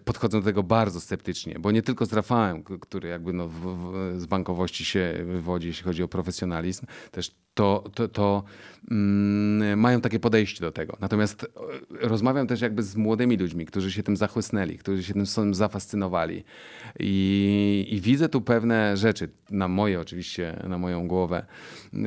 podchodzą 0.06 0.40
do 0.40 0.46
tego 0.46 0.64
bardzo 0.64 1.02
sceptycznie, 1.02 1.56
bo 1.60 1.72
nie 1.72 1.82
tylko 1.82 2.06
z 2.06 2.14
Rafałem, 2.14 2.64
który 2.64 3.10
jakby 3.10 3.34
no 3.34 3.48
w, 3.48 3.54
w, 3.54 4.22
z 4.22 4.26
bankowości 4.26 4.86
się 4.86 5.17
wywodzi, 5.26 5.68
jeśli 5.68 5.84
chodzi 5.84 6.04
o 6.04 6.08
profesjonalizm, 6.08 6.86
też 7.12 7.32
to, 7.54 7.84
to, 7.94 8.08
to 8.08 8.44
mm, 8.92 9.80
mają 9.80 10.02
takie 10.02 10.20
podejście 10.20 10.62
do 10.62 10.72
tego. 10.72 10.98
Natomiast 11.00 11.44
e, 11.44 11.48
rozmawiam 12.08 12.48
też 12.48 12.62
jakby 12.62 12.84
z 12.84 12.96
młodymi 12.96 13.38
ludźmi, 13.38 13.66
którzy 13.66 13.92
się 13.92 14.04
tym 14.04 14.18
zachłysnęli, 14.18 14.78
którzy 14.78 15.04
się 15.04 15.14
tym 15.14 15.54
zafascynowali. 15.56 16.44
I, 17.00 17.88
I, 17.90 18.02
widzę 18.02 18.30
tu 18.30 18.42
pewne 18.42 18.98
rzeczy, 18.98 19.30
na 19.50 19.68
moje 19.68 20.00
oczywiście, 20.00 20.64
na 20.68 20.78
moją 20.78 21.08
głowę, 21.08 21.46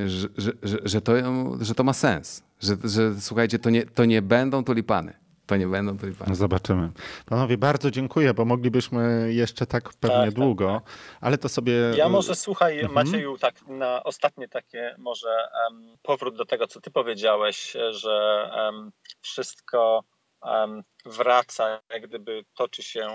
że, 0.06 0.28
że, 0.36 0.52
że, 0.62 0.78
że 0.84 1.00
to, 1.00 1.12
że 1.60 1.74
to 1.74 1.84
ma 1.84 1.92
sens. 1.92 2.42
Że, 2.60 2.76
że 2.84 3.20
słuchajcie, 3.20 3.58
to 3.58 3.70
nie, 3.70 3.86
to 3.86 4.04
nie 4.04 4.22
będą 4.22 4.64
tulipany 4.64 5.12
to 5.50 5.56
nie 5.56 5.66
będą 5.66 5.98
tulipany. 5.98 6.34
Zobaczymy. 6.34 6.90
Panowie, 7.26 7.58
bardzo 7.58 7.90
dziękuję, 7.90 8.34
bo 8.34 8.44
moglibyśmy 8.44 9.32
jeszcze 9.32 9.66
tak 9.66 9.92
pewnie 10.00 10.16
tak, 10.16 10.24
tak 10.24 10.34
długo, 10.34 10.66
tak, 10.74 10.84
tak. 10.84 11.18
ale 11.20 11.38
to 11.38 11.48
sobie... 11.48 11.72
Ja 11.96 12.08
może, 12.08 12.34
słuchaj 12.34 12.80
mhm. 12.80 12.94
Macieju, 12.94 13.38
tak 13.38 13.54
na 13.66 14.02
ostatnie 14.02 14.48
takie 14.48 14.94
może 14.98 15.28
um, 15.64 15.96
powrót 16.02 16.36
do 16.36 16.44
tego, 16.44 16.66
co 16.66 16.80
ty 16.80 16.90
powiedziałeś, 16.90 17.76
że 17.90 18.50
um, 18.56 18.92
wszystko 19.20 20.04
um, 20.42 20.82
wraca, 21.06 21.80
jak 21.90 22.08
gdyby 22.08 22.44
toczy 22.54 22.82
się 22.82 23.08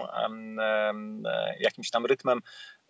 jakimś 1.60 1.90
tam 1.90 2.06
rytmem. 2.06 2.40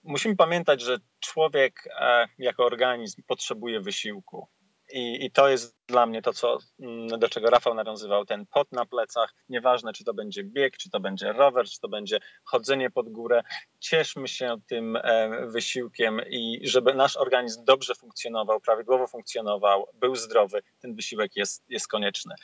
Musimy 0.04 0.36
pamiętać, 0.36 0.82
że 0.82 0.98
człowiek 1.20 1.90
e, 2.00 2.28
jako 2.38 2.66
organizm 2.66 3.22
potrzebuje 3.28 3.82
wysiłku. 3.82 4.48
I, 4.94 5.26
I, 5.26 5.32
to 5.32 5.50
jest 5.50 5.75
dla 5.88 6.06
mnie 6.06 6.22
to, 6.22 6.34
co, 6.34 6.58
mm, 6.80 7.20
do 7.20 7.30
czego 7.30 7.50
Rafał 7.50 7.74
nawiązywał, 7.74 8.26
ten 8.26 8.46
pot 8.46 8.72
na 8.72 8.86
plecach, 8.86 9.34
nieważne 9.50 9.94
czy 9.94 10.04
to 10.04 10.14
będzie 10.14 10.44
bieg, 10.44 10.78
czy 10.78 10.90
to 10.90 11.00
będzie 11.00 11.34
rower, 11.34 11.66
czy 11.66 11.80
to 11.80 11.90
będzie 11.90 12.20
chodzenie 12.44 12.92
pod 12.92 13.10
górę, 13.10 13.42
cieszmy 13.80 14.28
się 14.28 14.56
tym 14.68 14.96
e, 14.96 15.30
wysiłkiem 15.48 16.22
i 16.30 16.62
żeby 16.64 16.94
nasz 16.94 17.18
organizm 17.18 17.66
dobrze 17.66 17.96
funkcjonował, 17.96 18.60
prawidłowo 18.60 19.08
funkcjonował, 19.08 19.88
był 19.94 20.16
zdrowy, 20.16 20.62
ten 20.82 20.96
wysiłek 20.96 21.36
jest, 21.36 21.64
jest 21.70 21.88
konieczny. 21.88 22.36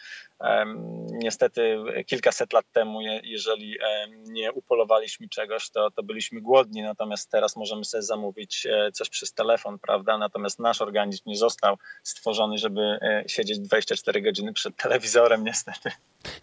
Niestety 1.12 1.78
kilkaset 2.06 2.54
lat 2.54 2.66
temu, 2.72 3.00
jeżeli 3.24 3.78
nie 4.24 4.52
upolowaliśmy 4.52 5.30
czegoś, 5.30 5.70
to, 5.70 5.92
to 5.92 6.04
byliśmy 6.04 6.42
głodni, 6.42 6.82
natomiast 6.82 7.32
teraz 7.32 7.56
możemy 7.56 7.86
sobie 7.86 8.04
zamówić 8.04 8.66
e, 8.66 8.92
coś 8.92 9.10
przez 9.10 9.34
telefon, 9.34 9.80
prawda? 9.80 10.18
Natomiast 10.18 10.60
nasz 10.60 10.82
organizm 10.82 11.24
nie 11.26 11.38
został 11.38 11.78
stworzony, 12.04 12.58
żeby 12.58 12.82
e, 12.82 13.24
siedzieć 13.32 13.60
24 13.60 14.22
godziny 14.22 14.54
przed 14.54 14.76
telewizorem, 14.76 15.44
niestety. 15.44 15.92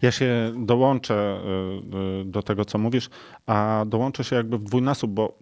Ja 0.01 0.11
się 0.11 0.53
dołączę 0.57 1.41
do 2.25 2.43
tego, 2.43 2.65
co 2.65 2.77
mówisz, 2.77 3.09
a 3.45 3.85
dołączę 3.87 4.23
się 4.23 4.35
jakby 4.35 4.57
w 4.57 4.63
dwójnasób, 4.63 5.11
bo 5.11 5.37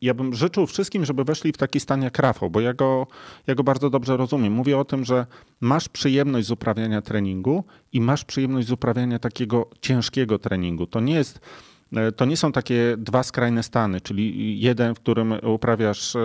ja 0.00 0.14
bym 0.14 0.34
życzył 0.34 0.66
wszystkim, 0.66 1.04
żeby 1.04 1.24
weszli 1.24 1.52
w 1.52 1.56
taki 1.56 1.80
stan 1.80 2.02
jak 2.02 2.18
Rafał, 2.18 2.50
bo 2.50 2.60
ja 2.60 2.74
go, 2.74 3.06
ja 3.46 3.54
go 3.54 3.64
bardzo 3.64 3.90
dobrze 3.90 4.16
rozumiem. 4.16 4.52
Mówię 4.52 4.78
o 4.78 4.84
tym, 4.84 5.04
że 5.04 5.26
masz 5.60 5.88
przyjemność 5.88 6.46
z 6.46 6.50
uprawiania 6.50 7.02
treningu 7.02 7.64
i 7.92 8.00
masz 8.00 8.24
przyjemność 8.24 8.68
z 8.68 8.72
uprawiania 8.72 9.18
takiego 9.18 9.70
ciężkiego 9.80 10.38
treningu. 10.38 10.86
To 10.86 11.00
nie 11.00 11.14
jest 11.14 11.40
to 12.16 12.24
nie 12.24 12.36
są 12.36 12.52
takie 12.52 12.94
dwa 12.98 13.22
skrajne 13.22 13.62
stany, 13.62 14.00
czyli 14.00 14.60
jeden, 14.60 14.94
w 14.94 15.00
którym 15.00 15.34
uprawiasz 15.42 16.16
e, 16.16 16.20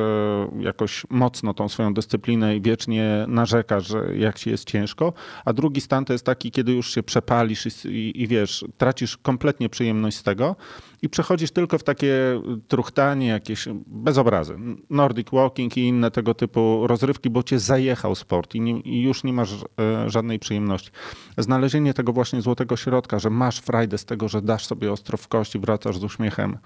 jakoś 0.60 1.06
mocno 1.10 1.54
tą 1.54 1.70
swoją 1.70 1.94
dyscyplinę 1.94 2.56
i 2.56 2.62
wiecznie 2.62 3.26
narzekasz, 3.28 3.88
że 3.88 4.18
jak 4.18 4.40
ci 4.40 4.50
jest 4.50 4.68
ciężko, 4.68 5.14
a 5.46 5.54
drugi 5.54 5.82
stan 5.82 6.06
to 6.06 6.14
jest 6.14 6.26
taki, 6.26 6.52
kiedy 6.52 6.72
już 6.72 6.94
się 6.94 7.04
przepalisz 7.04 7.66
i, 7.66 7.88
i, 7.88 8.22
i 8.22 8.28
wiesz, 8.28 8.66
tracisz 8.78 9.18
kompletnie 9.18 9.70
przyjemność 9.70 10.18
z 10.18 10.24
tego 10.24 10.56
i 11.04 11.10
przechodzisz 11.10 11.52
tylko 11.52 11.78
w 11.78 11.84
takie 11.84 12.42
truchtanie, 12.68 13.28
jakieś 13.28 13.68
bezobrazy. 13.86 14.58
Nordic 14.90 15.28
walking 15.32 15.78
i 15.78 15.82
inne 15.82 16.12
tego 16.12 16.34
typu 16.34 16.88
rozrywki, 16.88 17.30
bo 17.30 17.44
cię 17.44 17.60
zajechał 17.60 18.16
sport 18.16 18.56
i, 18.56 18.62
nie, 18.62 18.80
i 18.80 19.02
już 19.02 19.24
nie 19.24 19.34
masz 19.34 19.54
e, 19.54 20.10
żadnej 20.10 20.40
przyjemności. 20.40 20.92
Znalezienie 21.38 21.94
tego 21.94 22.14
właśnie 22.14 22.42
złotego 22.42 22.78
środka, 22.78 23.20
że 23.20 23.30
masz 23.30 23.60
frajdę 23.60 23.98
z 23.98 24.06
tego, 24.06 24.28
że 24.28 24.42
dasz 24.42 24.66
sobie 24.66 24.92
ostro 24.92 25.18
w 25.18 25.28
kości, 25.28 25.60
wracasz 25.60 25.98
z 25.98 26.04
uśmiechem 26.04 26.58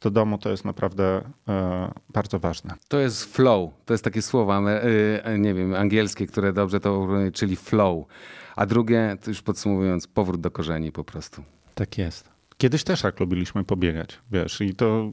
do 0.00 0.10
domu, 0.10 0.38
to 0.38 0.50
jest 0.50 0.64
naprawdę 0.64 1.22
e, 1.48 1.92
bardzo 2.08 2.38
ważne. 2.38 2.74
To 2.88 2.98
jest 2.98 3.24
flow, 3.24 3.70
to 3.86 3.94
jest 3.94 4.04
takie 4.04 4.22
słowo, 4.22 4.70
e, 4.70 5.38
nie 5.38 5.54
wiem, 5.54 5.74
angielskie, 5.74 6.26
które 6.26 6.52
dobrze 6.52 6.80
to 6.80 7.08
czyli 7.32 7.56
flow. 7.56 8.06
A 8.56 8.66
drugie, 8.66 9.16
to 9.24 9.30
już 9.30 9.42
podsumowując, 9.42 10.06
powrót 10.06 10.40
do 10.40 10.50
korzeni 10.50 10.92
po 10.92 11.04
prostu. 11.04 11.42
Tak 11.74 11.98
jest. 11.98 12.29
Kiedyś 12.60 12.84
też 12.84 13.02
jak 13.02 13.20
lubiliśmy 13.20 13.64
pobiegać, 13.64 14.18
wiesz, 14.32 14.60
i 14.60 14.74
to 14.74 15.10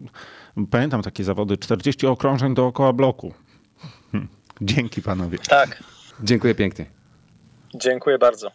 pamiętam 0.72 1.02
takie 1.02 1.24
zawody, 1.24 1.58
40 1.58 2.08
okrążeń 2.08 2.54
dookoła 2.54 2.94
bloku. 2.94 3.34
Dzięki 4.62 5.02
panowie. 5.02 5.38
Tak. 5.40 5.84
Dziękuję 6.24 6.56
pięknie. 6.56 6.86
Dziękuję 7.76 8.18
bardzo. 8.18 8.52